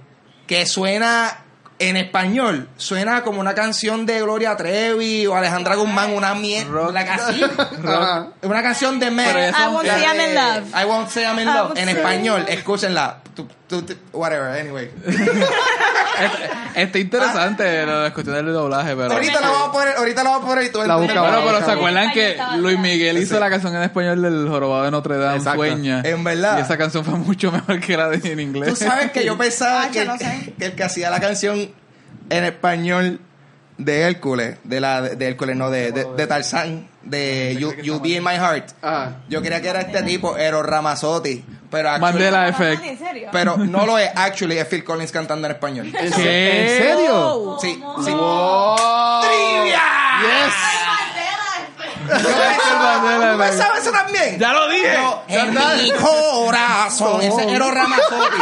que 0.48 0.66
suena. 0.66 1.45
En 1.78 1.98
español, 1.98 2.70
suena 2.78 3.22
como 3.24 3.42
una 3.42 3.54
canción 3.54 4.06
de 4.06 4.22
Gloria 4.22 4.56
Trevi 4.56 5.28
o 5.28 5.36
Alejandra 5.36 5.76
Guzmán, 5.76 6.14
una 6.14 6.34
mierda. 6.34 6.72
Rock. 6.72 6.94
La 6.94 7.02
así. 7.02 7.44
Ajá. 7.86 8.28
Una 8.44 8.64
canción 8.64 8.98
de. 8.98 9.12
Pero 9.12 9.40
eso- 9.40 9.58
I 9.58 9.68
won't 9.74 9.86
say 9.88 10.04
I'm 10.06 10.20
in 10.22 10.36
love. 10.36 10.82
I 10.82 10.86
won't 10.86 11.10
say 11.10 11.24
I'm 11.26 11.38
in 11.40 11.46
love. 11.54 11.78
En 11.78 11.90
español, 11.90 12.46
escúchenla. 12.48 13.18
Tu- 13.36 13.46
tu- 13.68 13.82
tu- 13.82 13.98
whatever, 14.14 14.58
anyway. 14.58 14.90
Está, 16.24 16.82
está 16.82 17.00
interesante 17.00 17.86
la 17.86 18.12
cuestión 18.14 18.36
del 18.36 18.54
doblaje, 18.54 18.96
pero. 18.96 19.12
ahorita 19.14 19.42
la 19.42 19.50
vamos 19.50 19.70
a 19.70 19.72
poner, 19.72 19.96
ahorita 19.98 20.24
la 20.24 20.30
vamos 20.30 20.44
a 20.46 20.48
poner 20.50 20.66
y 20.66 20.70
tú 20.72 20.80
La 20.86 20.96
buscamos. 20.96 21.32
Bueno, 21.32 21.42
pero 21.46 21.66
¿se 21.66 21.72
acuerdan 21.72 22.12
que 22.12 22.38
Luis. 22.58 22.80
Miguel 22.80 23.18
hizo 23.18 23.40
la 23.40 23.50
canción 23.50 23.76
en 23.76 23.84
español 23.84 24.22
del 24.22 24.48
Jorobado 24.48 24.84
de 24.86 24.92
Notre 24.92 25.18
Dame, 25.18 25.38
Exacto. 25.38 25.60
Sueña? 25.60 26.02
En 26.04 26.24
verdad. 26.24 26.58
Y 26.58 26.62
esa 26.62 26.78
canción 26.78 27.04
fue 27.04 27.16
mucho 27.16 27.52
mejor 27.52 27.80
que 27.80 27.98
la 27.98 28.10
de 28.10 28.32
en 28.32 28.40
inglés. 28.40 28.70
Tú 28.70 28.76
sabes 28.76 29.12
que 29.12 29.26
yo 29.26 29.38
pensaba 29.38 29.84
Ah, 29.84 29.88
que, 29.90 29.96
yo 29.96 30.02
el, 30.04 30.08
no 30.08 30.18
sé. 30.18 30.54
que 30.58 30.66
el 30.66 30.76
que 30.76 30.84
hacía 30.84 31.10
la 31.10 31.20
canción 31.20 31.70
en 32.30 32.44
español 32.44 33.20
de 33.78 34.02
Hércules, 34.02 34.58
de 34.64 34.80
la 34.80 35.02
de 35.02 35.28
Hércules, 35.28 35.56
no, 35.56 35.70
de, 35.70 35.92
de, 35.92 36.06
de 36.16 36.28
Tarzán, 36.28 36.88
de 37.04 37.56
you, 37.60 37.74
You 37.84 38.00
Be 38.00 38.10
in 38.16 38.24
My 38.24 38.36
Heart. 38.36 38.72
Ah. 38.82 39.18
Yo 39.28 39.42
creía 39.42 39.62
que 39.62 39.68
era 39.70 39.82
este 39.82 40.02
tipo, 40.04 40.38
Eros 40.38 40.66
Ramazzotti, 40.66 41.44
pero 41.70 41.90
actually- 41.90 42.02
Mandela 42.02 42.48
¿En 42.48 42.54
Effect. 42.54 43.00
serio? 43.00 43.30
pero 43.32 43.58
no 43.58 43.86
lo 43.86 43.98
es, 43.98 44.10
actually 44.16 44.58
es 44.58 44.68
Phil 44.68 44.84
Collins 44.84 45.12
cantando 45.12 45.48
en 45.48 45.54
español. 45.54 45.88
¿En. 45.88 46.06
¿En 46.06 46.14
serio? 46.14 47.58
Sí, 47.62 47.82
sí. 48.04 48.12
Oh. 48.16 49.22
¡Trivia! 49.22 49.82
Yes. 50.22 50.54
¿Tú 52.08 53.38
me 53.38 53.52
sabes 53.54 53.82
eso 53.82 53.92
también? 53.92 54.40
Ya 54.40 54.54
lo 54.54 54.70
dije. 54.70 54.94
Yo, 54.94 55.24
en 55.28 55.54
mi 55.54 55.92
corazón. 55.92 57.22
Ese 57.22 57.52
Eros 57.52 57.74
Ramazzotti. 57.74 58.38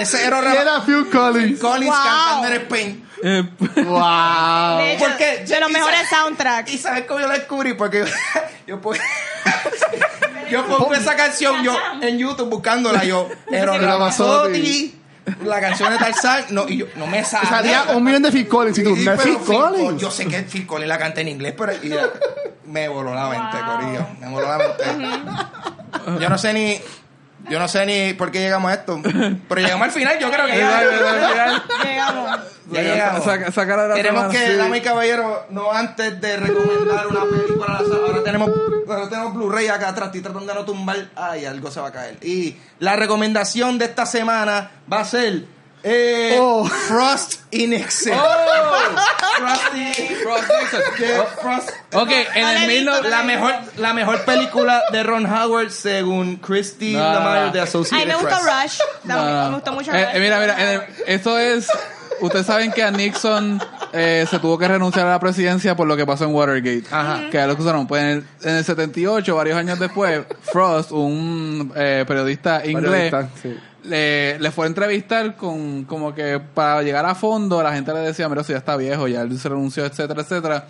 Ese 0.00 0.24
Eros 0.26 0.40
Y 0.40 0.44
Ramazzotti. 0.44 0.68
era 0.68 0.80
Phil 0.82 1.10
Collins. 1.10 1.60
Collins 1.60 1.94
Wow. 1.94 2.04
cantando 2.04 2.48
en 2.48 2.54
Spain. 2.62 3.08
Eh, 3.24 3.42
Wow. 3.84 4.78
De 4.78 4.92
hecho, 4.94 5.04
Porque- 5.04 5.44
de 5.46 5.60
los 5.60 5.70
y 5.70 5.72
mejores 5.72 6.08
soundtracks. 6.08 6.72
¿Y 6.72 6.78
sabes 6.78 7.04
cómo 7.06 7.20
yo 7.20 7.26
lo 7.28 7.32
descubrí? 7.34 7.74
Porque 7.74 8.00
yo, 8.00 8.06
yo, 8.66 8.80
pon- 8.80 8.98
yo 10.50 10.66
pongo 10.66 10.94
esa 10.94 11.14
canción 11.16 11.62
yo 11.62 11.76
en 12.00 12.18
YouTube 12.18 12.48
buscándola 12.48 13.04
yo. 13.04 13.28
Eros 13.50 13.80
Ramazzotti. 13.80 14.98
La 15.44 15.60
canción 15.60 15.92
de 15.92 15.98
Tarzán, 15.98 16.44
no, 16.50 16.68
y 16.68 16.78
yo, 16.78 16.86
no 16.96 17.06
me 17.06 17.24
sabía. 17.24 17.48
Salía 17.48 17.82
un 17.96 18.02
millón 18.02 18.22
de 18.22 18.32
Phil 18.32 18.48
Collins 18.48 18.78
y 18.78 18.82
tú, 18.84 18.96
Sí, 18.96 19.04
no 19.04 19.12
es 19.12 19.22
Phil 19.22 19.38
Collins. 19.38 19.84
Col- 19.84 19.98
Yo 19.98 20.10
sé 20.10 20.26
que 20.26 20.42
Phil 20.42 20.66
Collins 20.66 20.88
la 20.88 20.98
canta 20.98 21.20
en 21.20 21.28
inglés, 21.28 21.54
pero 21.56 21.72
y, 21.80 21.92
eh, 21.92 21.98
me 22.66 22.88
voló 22.88 23.14
la 23.14 23.28
mente, 23.28 23.56
Corillo. 23.64 24.06
Me 24.20 24.28
voló 24.28 24.48
la 24.48 24.58
mente. 24.58 26.20
Yo 26.20 26.28
no 26.28 26.38
sé 26.38 26.52
ni. 26.52 26.80
Yo 27.50 27.58
no 27.58 27.68
sé 27.68 27.84
ni 27.86 28.14
por 28.14 28.30
qué 28.30 28.40
llegamos 28.40 28.70
a 28.70 28.74
esto. 28.74 29.00
Pero 29.02 29.60
llegamos 29.60 29.84
al 29.86 29.92
final, 29.92 30.18
yo 30.18 30.30
creo 30.30 30.46
que 30.46 30.56
ya. 30.58 31.62
Llegamos. 31.84 32.40
Ya 32.70 32.82
llegamos. 32.82 33.24
Saca- 33.24 33.52
sacar 33.52 33.78
a 33.80 33.88
la 33.88 33.94
Tenemos 33.94 34.32
semana. 34.32 34.38
que, 34.38 34.50
Sí. 34.52 34.56
dame 34.56 34.78
y 34.78 34.80
caballero, 34.80 35.46
no 35.50 35.72
antes 35.72 36.20
de 36.20 36.36
recomendar 36.36 37.06
una 37.08 37.24
película 37.24 37.80
ahora 38.06 38.22
tenemos, 38.24 38.50
ahora 38.88 39.08
tenemos 39.08 39.34
Blu-ray 39.34 39.68
acá 39.68 39.88
atrás, 39.88 40.06
estoy 40.06 40.22
tratando 40.22 40.46
de 40.52 40.58
no 40.58 40.64
tumbar, 40.64 41.08
ay, 41.16 41.44
algo 41.44 41.70
se 41.70 41.80
va 41.80 41.88
a 41.88 41.92
caer. 41.92 42.16
Y 42.24 42.56
la 42.78 42.96
recomendación 42.96 43.76
de 43.78 43.86
esta 43.86 44.06
semana 44.06 44.70
va 44.90 45.00
a 45.00 45.04
ser 45.04 45.44
eh, 45.84 46.36
Oh. 46.38 46.64
Frost 46.64 47.40
in 47.50 47.72
Excess. 47.72 48.14
Frosty, 49.38 50.14
Frost 50.22 50.48
Nixon. 50.60 52.00
Ok, 52.00 52.10
en 52.34 52.42
No 52.42 52.48
el 52.48 52.54
la 52.54 52.64
he 52.64 52.66
mil 52.66 52.84
visto, 52.84 53.02
no- 53.02 53.08
la 53.08 53.22
mejor, 53.22 53.54
la 53.76 53.92
mejor 53.94 54.24
película 54.24 54.82
de 54.92 55.02
Ron 55.02 55.26
Howard 55.26 55.70
según 55.70 56.36
Christy 56.36 56.94
No, 56.94 57.50
de 57.52 57.60
Associated 57.60 58.06
mí 58.06 58.12
me 58.12 58.14
gustó 58.20 58.36
Press. 58.42 58.62
Rush. 58.64 58.80
Me 59.04 59.50
gustó 59.54 59.72
mucho 59.72 59.92
Eh, 59.92 60.04
Rush. 60.04 60.14
eh, 60.16 60.20
mira, 60.20 60.38
mira, 60.40 60.62
en 60.62 60.68
el- 60.68 60.82
esto 61.06 61.38
es. 61.38 61.68
Ustedes 62.20 62.46
saben 62.46 62.70
que 62.70 62.82
a 62.84 62.90
Nixon 62.92 63.60
eh, 63.92 64.26
se 64.30 64.38
tuvo 64.38 64.56
que 64.56 64.68
renunciar 64.68 65.06
a 65.06 65.10
la 65.10 65.18
presidencia 65.20 65.74
por 65.74 65.88
lo 65.88 65.96
que 65.96 66.06
pasó 66.06 66.24
en 66.24 66.32
Watergate. 66.34 66.84
Ajá. 66.90 67.22
Que 67.30 67.40
a 67.40 67.46
lo 67.48 67.56
que 67.56 67.62
usaron. 67.62 67.86
Pues 67.88 68.00
en 68.02 68.08
el, 68.08 68.24
en 68.42 68.56
el 68.56 68.64
78, 68.64 69.34
varios 69.34 69.56
años 69.58 69.78
después, 69.78 70.22
Frost, 70.42 70.92
un 70.92 71.72
eh, 71.74 72.04
periodista 72.06 72.64
inglés, 72.64 73.10
Periodista, 73.10 73.28
sí. 73.42 73.58
Le, 73.84 74.38
le 74.38 74.50
fue 74.50 74.66
a 74.66 74.68
entrevistar 74.68 75.36
con 75.36 75.84
como 75.84 76.14
que 76.14 76.40
para 76.40 76.82
llegar 76.82 77.04
a 77.06 77.14
fondo, 77.14 77.62
la 77.62 77.72
gente 77.72 77.92
le 77.92 78.00
decía, 78.00 78.28
mira, 78.28 78.44
si 78.44 78.52
ya 78.52 78.58
está 78.58 78.76
viejo, 78.76 79.08
ya 79.08 79.22
él 79.22 79.38
se 79.38 79.48
renunció, 79.48 79.84
etcétera, 79.84 80.22
etcétera. 80.22 80.66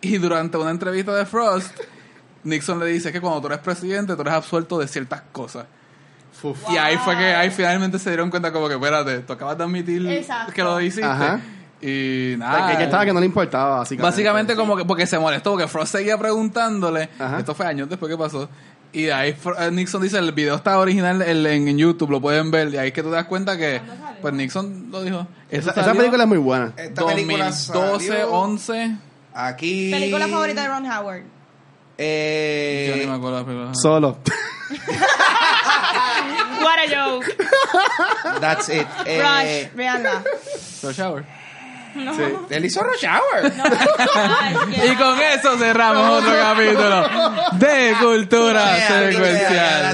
Y 0.00 0.18
durante 0.18 0.56
una 0.58 0.70
entrevista 0.70 1.14
de 1.14 1.24
Frost, 1.24 1.78
Nixon 2.44 2.78
le 2.80 2.86
dice 2.86 3.12
que 3.12 3.20
cuando 3.20 3.40
tú 3.40 3.46
eres 3.46 3.58
presidente, 3.60 4.14
tú 4.16 4.22
eres 4.22 4.34
absuelto 4.34 4.78
de 4.78 4.88
ciertas 4.88 5.22
cosas. 5.32 5.66
Uf. 6.42 6.58
Y 6.72 6.76
ahí 6.76 6.96
fue 6.98 7.16
que 7.16 7.34
ahí 7.34 7.50
finalmente 7.50 7.98
se 8.00 8.10
dieron 8.10 8.28
cuenta 8.28 8.52
como 8.52 8.66
que, 8.66 8.74
espérate, 8.74 9.20
tú 9.20 9.32
acabas 9.32 9.56
de 9.56 9.64
admitir 9.64 10.04
Exacto. 10.08 10.52
que 10.52 10.62
lo 10.62 10.80
hiciste. 10.80 11.04
Ajá. 11.04 11.40
Y 11.80 12.34
O 12.34 12.38
sea, 12.38 12.46
nada. 12.48 12.70
que, 12.72 12.76
que 12.78 12.84
estaba 12.84 13.04
que 13.04 13.12
no 13.12 13.20
le 13.20 13.26
importaba, 13.26 13.78
básicamente. 13.78 14.10
Básicamente 14.10 14.56
como 14.56 14.76
que 14.76 14.84
porque 14.84 15.06
se 15.06 15.18
molestó, 15.18 15.52
porque 15.52 15.68
Frost 15.68 15.92
seguía 15.92 16.18
preguntándole. 16.18 17.08
Ajá. 17.18 17.38
Esto 17.38 17.54
fue 17.54 17.66
años 17.66 17.88
después 17.88 18.10
que 18.10 18.18
pasó. 18.18 18.48
Y 18.94 19.04
de 19.04 19.12
ahí 19.12 19.34
eh, 19.58 19.70
Nixon 19.70 20.02
dice, 20.02 20.18
el 20.18 20.32
video 20.32 20.54
está 20.56 20.78
original 20.78 21.22
en, 21.22 21.46
en 21.46 21.78
YouTube, 21.78 22.10
lo 22.10 22.20
pueden 22.20 22.50
ver. 22.50 22.72
Y 22.74 22.76
ahí 22.76 22.88
es 22.88 22.92
que 22.94 23.02
tú 23.02 23.08
te 23.08 23.16
das 23.16 23.26
cuenta 23.26 23.56
que, 23.56 23.80
pues 24.20 24.34
Nixon 24.34 24.88
lo 24.90 25.02
dijo. 25.02 25.26
Esa, 25.50 25.70
esa 25.70 25.92
película 25.94 26.24
es 26.24 26.28
muy 26.28 26.38
buena. 26.38 26.72
Esta 26.76 27.06
película 27.06 27.46
2012, 27.46 28.06
salió 28.06 28.30
11. 28.32 28.96
Aquí. 29.34 29.90
Película 29.90 30.28
favorita 30.28 30.62
de 30.62 30.68
Ron 30.68 30.86
Howard. 30.86 31.22
Eh, 31.96 32.86
Yo 32.90 32.96
ni 32.96 33.06
me 33.06 33.14
acuerdo 33.16 33.36
de 33.36 33.42
la 33.42 33.46
película. 33.46 33.74
Solo. 33.74 34.18
What 36.62 36.78
a 36.78 36.86
joke. 36.88 37.26
That's 38.40 38.68
it. 38.68 38.86
Eh, 39.06 39.20
Rush, 39.20 39.74
véanla. 39.74 40.22
Rush 40.82 41.00
Hour. 41.00 41.24
Sí. 41.94 42.22
Él 42.50 42.64
hizo 42.64 42.82
Rush 42.82 43.04
Hour. 43.04 43.52
Qué 44.74 44.86
Y 44.86 44.96
con 44.96 45.20
eso 45.20 45.58
cerramos 45.58 46.22
otro 46.22 46.32
capítulo 46.40 47.02
de 47.52 47.94
Cultura 48.00 48.76
Yeah, 48.76 49.10
yeah, 49.10 49.12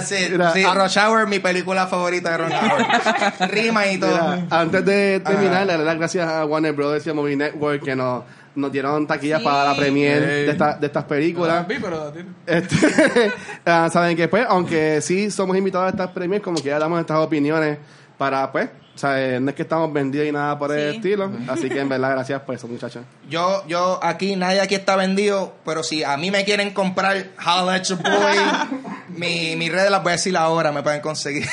Secuencial. 0.03 0.31
Mira, 0.33 0.53
Sí, 0.53 0.63
ah- 0.67 0.75
Rush 0.75 0.99
Hour, 0.99 1.27
mi 1.27 1.39
película 1.39 1.87
favorita 1.87 2.31
de 2.33 2.39
Ron 2.39 2.53
Howard. 2.53 3.51
Rima 3.51 3.87
y 3.87 3.99
todo. 3.99 4.11
Mira, 4.11 4.47
antes 4.51 4.85
de 4.85 5.21
terminar, 5.21 5.67
le 5.67 5.77
doy 5.77 5.85
las 5.85 5.97
gracias 5.97 6.29
a 6.29 6.45
Warner 6.45 6.73
Brothers 6.73 7.07
y 7.07 7.11
a 7.11 7.15
Movie 7.15 7.37
Network 7.37 7.83
que 7.83 7.97
nos, 7.97 8.25
nos 8.55 8.71
dieron 8.73 9.07
taquillas 9.07 9.41
Sí. 9.41 9.45
para 9.45 9.65
la 9.65 9.77
premiere 9.77 10.21
Sí. 10.27 10.47
de, 10.47 10.51
esta- 10.53 10.75
de 10.75 10.87
estas 10.87 11.05
películas. 11.05 11.67
Vi, 11.67 11.77
pero 11.81 12.13
Este, 12.47 13.33
ah, 13.67 13.89
saben 13.93 14.17
que 14.17 14.29
pues, 14.29 14.47
aunque 14.49 15.01
sí 15.01 15.31
somos 15.31 15.57
invitados 15.57 15.87
a 15.87 15.91
estas 15.91 16.11
premiers, 16.11 16.43
como 16.43 16.57
que 16.63 16.69
ya 16.69 16.79
damos 16.79 17.01
estas 17.01 17.19
opiniones 17.19 17.79
para 18.19 18.51
pues, 18.53 18.69
o 18.95 18.99
sea, 18.99 19.23
eh, 19.37 19.39
no 19.41 19.51
es 19.51 19.55
que 19.57 19.63
estamos 19.63 19.93
vendidos 19.93 20.27
y 20.27 20.33
nada 20.33 20.59
por 20.59 20.73
el 20.77 20.91
Sí. 20.91 20.97
estilo. 20.97 21.31
Así 21.49 21.69
que 21.69 21.79
en 21.81 21.89
verdad, 21.89 22.11
gracias 22.11 22.41
por 22.43 22.55
eso, 22.57 22.67
muchachos. 22.67 23.05
Yo, 23.31 23.65
yo, 23.69 24.01
aquí, 24.03 24.35
nadie 24.35 24.61
aquí 24.61 24.75
está 24.75 24.97
vendido, 24.97 25.55
pero 25.65 25.83
si 25.85 26.03
a 26.03 26.17
mí 26.17 26.31
me 26.33 26.45
quieren 26.45 26.71
comprar 26.75 27.29
Holla 27.39 27.75
at 27.75 27.85
Your 27.85 28.03
Boy, 28.03 28.37
mi, 29.11 29.55
mis 29.57 29.71
redes 29.71 29.91
las 29.93 30.03
voy 30.03 30.11
a 30.11 30.17
decir 30.17 30.37
ahora, 30.37 30.73
me 30.73 30.83
pueden 30.83 31.01
conseguir. 31.01 31.47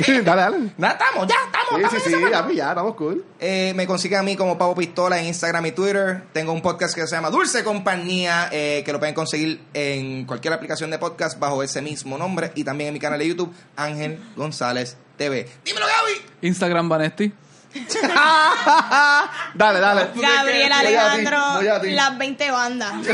dale, 0.24 0.42
dale. 0.42 0.58
Nada, 0.78 0.94
estamos, 0.94 1.28
ya, 1.28 1.36
estamos. 1.46 1.68
Sí, 1.68 1.74
estamos 1.76 2.02
sí, 2.02 2.10
sí, 2.10 2.30
ya, 2.30 2.52
ya, 2.52 2.68
estamos 2.70 2.94
cool. 2.94 3.24
Eh, 3.38 3.72
me 3.74 3.86
consiguen 3.86 4.18
a 4.18 4.22
mí 4.22 4.36
como 4.36 4.56
Pavo 4.56 4.74
Pistola 4.74 5.18
en 5.18 5.26
Instagram 5.26 5.66
y 5.66 5.72
Twitter. 5.72 6.22
Tengo 6.32 6.52
un 6.52 6.62
podcast 6.62 6.94
que 6.94 7.06
se 7.06 7.16
llama 7.16 7.30
Dulce 7.30 7.64
Compañía, 7.64 8.48
eh, 8.52 8.82
que 8.84 8.92
lo 8.92 8.98
pueden 8.98 9.14
conseguir 9.14 9.60
en 9.74 10.24
cualquier 10.24 10.54
aplicación 10.54 10.90
de 10.90 10.98
podcast 10.98 11.38
bajo 11.38 11.62
ese 11.62 11.82
mismo 11.82 12.18
nombre. 12.18 12.52
Y 12.54 12.64
también 12.64 12.88
en 12.88 12.94
mi 12.94 13.00
canal 13.00 13.18
de 13.18 13.28
YouTube, 13.28 13.52
Ángel 13.76 14.18
González 14.36 14.96
TV. 15.16 15.48
Dímelo, 15.64 15.86
Gaby. 15.86 16.46
Instagram 16.48 16.88
Vanesti. 16.88 17.32
Dale, 19.54 19.80
dale. 19.80 20.08
Gabriel 20.14 20.72
Alejandro, 20.72 21.38
las 21.82 22.18
20 22.18 22.50
bandas. 22.50 22.92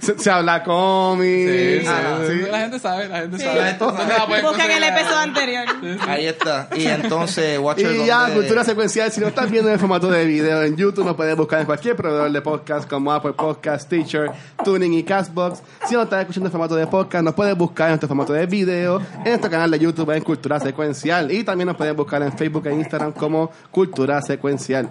Se, 0.00 0.18
se 0.18 0.30
habla 0.30 0.62
cómic. 0.62 1.48
Sí, 1.48 1.80
sí, 1.80 1.86
Ah, 1.88 2.18
sí. 2.26 2.32
sí. 2.44 2.50
La 2.50 2.58
gente 2.60 2.78
sabe, 2.78 3.08
la 3.08 3.18
gente 3.20 3.38
Sí. 3.38 3.44
sabe. 3.44 3.70
Esto- 3.70 3.92
¿Dónde 3.92 4.14
la 4.14 4.26
pueden 4.26 4.44
Buscan 4.46 4.70
el 4.70 4.82
episodio 4.84 5.18
anterior. 5.18 5.64
Ahí 6.08 6.26
está. 6.26 6.68
Y 6.76 6.86
entonces, 6.86 7.58
Watcher, 7.58 7.92
Y 7.96 8.06
ya, 8.06 8.20
¿dónde- 8.20 8.34
cultura 8.36 8.64
secuencial. 8.64 9.10
Si 9.12 9.20
no 9.20 9.28
estás 9.28 9.50
viendo 9.50 9.68
en 9.68 9.74
el 9.74 9.80
formato 9.80 10.08
de 10.08 10.24
video 10.24 10.62
en 10.62 10.76
YouTube, 10.76 11.04
nos 11.04 11.16
puedes 11.16 11.36
buscar 11.36 11.60
en 11.60 11.66
cualquier 11.66 11.96
proveedor 11.96 12.30
de 12.30 12.40
podcast 12.40 12.88
como 12.88 13.12
Apple 13.12 13.32
Podcast, 13.32 13.88
Teacher, 13.88 14.30
Tuning 14.64 14.94
y 14.94 15.02
Castbox. 15.02 15.60
Si 15.88 15.94
no 15.94 16.02
estás 16.02 16.20
escuchando 16.20 16.46
en 16.48 16.52
formato 16.52 16.76
de 16.76 16.86
podcast, 16.86 17.24
nos 17.24 17.34
puedes 17.34 17.56
buscar 17.56 17.86
en 17.86 17.92
nuestro 17.92 18.08
formato 18.08 18.32
de 18.32 18.46
video 18.46 19.00
en 19.00 19.24
nuestro 19.24 19.50
canal 19.50 19.70
de 19.70 19.78
YouTube 19.78 20.10
en 20.16 20.22
Cultura 20.22 20.60
Secuencial. 20.60 21.30
Y 21.32 21.44
también 21.44 21.66
nos 21.68 21.76
pueden 21.76 21.96
buscar 21.96 22.17
en 22.22 22.36
Facebook 22.36 22.66
e 22.66 22.74
Instagram 22.74 23.12
como 23.12 23.50
Cultura 23.70 24.20
Secuencial. 24.22 24.88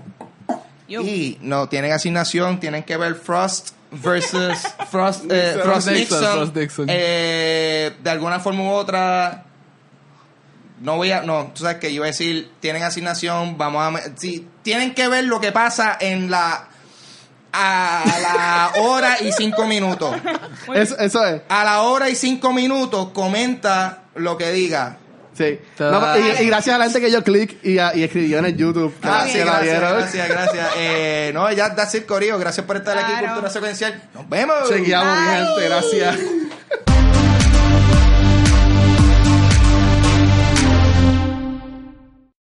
Yo. 0.88 1.02
Y 1.02 1.38
no 1.42 1.68
tienen 1.68 1.92
asignación, 1.92 2.60
tienen 2.60 2.84
que 2.84 2.96
ver 2.98 3.16
Frost 3.16 3.72
versus 3.92 4.58
Frost, 4.90 5.26
eh. 5.32 5.60
Frost 5.64 5.88
Nixon, 5.90 6.20
Nixon. 6.20 6.34
Frost 6.34 6.56
Nixon. 6.56 6.86
Eh, 6.90 7.94
de 8.02 8.10
alguna 8.10 8.40
forma 8.40 8.64
u 8.64 8.70
otra. 8.70 9.44
No 10.80 10.96
voy 10.96 11.12
a, 11.12 11.24
no, 11.24 11.52
tú 11.56 11.64
sabes 11.64 11.78
que 11.78 11.90
yo 11.90 11.96
iba 11.96 12.06
a 12.06 12.08
decir, 12.08 12.52
tienen 12.60 12.84
asignación, 12.84 13.58
vamos 13.58 13.96
a, 13.96 14.00
sí, 14.16 14.48
tienen 14.62 14.94
que 14.94 15.08
ver 15.08 15.24
lo 15.24 15.40
que 15.40 15.52
pasa 15.52 15.98
en 16.00 16.30
la, 16.30 16.68
a 17.52 18.04
la 18.22 18.72
hora 18.84 19.20
y 19.20 19.32
cinco 19.32 19.66
minutos. 19.66 20.16
Eso, 20.72 20.96
eso 21.00 21.26
es. 21.26 21.42
A 21.50 21.64
la 21.64 21.82
hora 21.82 22.12
y 22.12 22.16
cinco 22.16 22.54
minutos 22.54 23.10
comenta 23.10 24.04
lo 24.14 24.38
que 24.38 24.52
diga. 24.52 24.98
Sí. 25.38 25.60
No, 25.80 26.18
y, 26.18 26.44
y 26.44 26.48
gracias 26.48 26.76
a 26.76 26.80
la 26.80 26.86
gente 26.86 27.00
que 27.02 27.08
dio 27.08 27.24
clic 27.24 27.58
y, 27.64 27.74
y 27.76 28.04
escribió 28.04 28.40
en 28.40 28.46
el 28.46 28.58
YouTube. 28.58 28.92
que 29.00 29.08
Ah, 29.08 29.26
sí, 29.32 29.38
la 29.38 29.46
gracias, 29.46 29.64
vieron. 29.64 29.98
gracias, 30.00 30.28
gracias. 30.30 30.68
Eh, 30.78 31.32
no, 31.34 31.52
ya, 31.52 31.76
that's 31.76 31.94
it, 31.96 32.06
Corillo. 32.08 32.40
Gracias 32.40 32.66
por 32.66 32.76
estar 32.78 32.98
aquí, 32.98 33.12
Claro. 33.12 33.28
Cultura 33.28 33.50
Secuencial. 33.52 34.02
Nos 34.14 34.28
vemos. 34.30 34.68
Chequeamos, 34.68 35.18
mi 35.20 35.28
gente. 35.28 35.70
Gracias. 35.70 36.18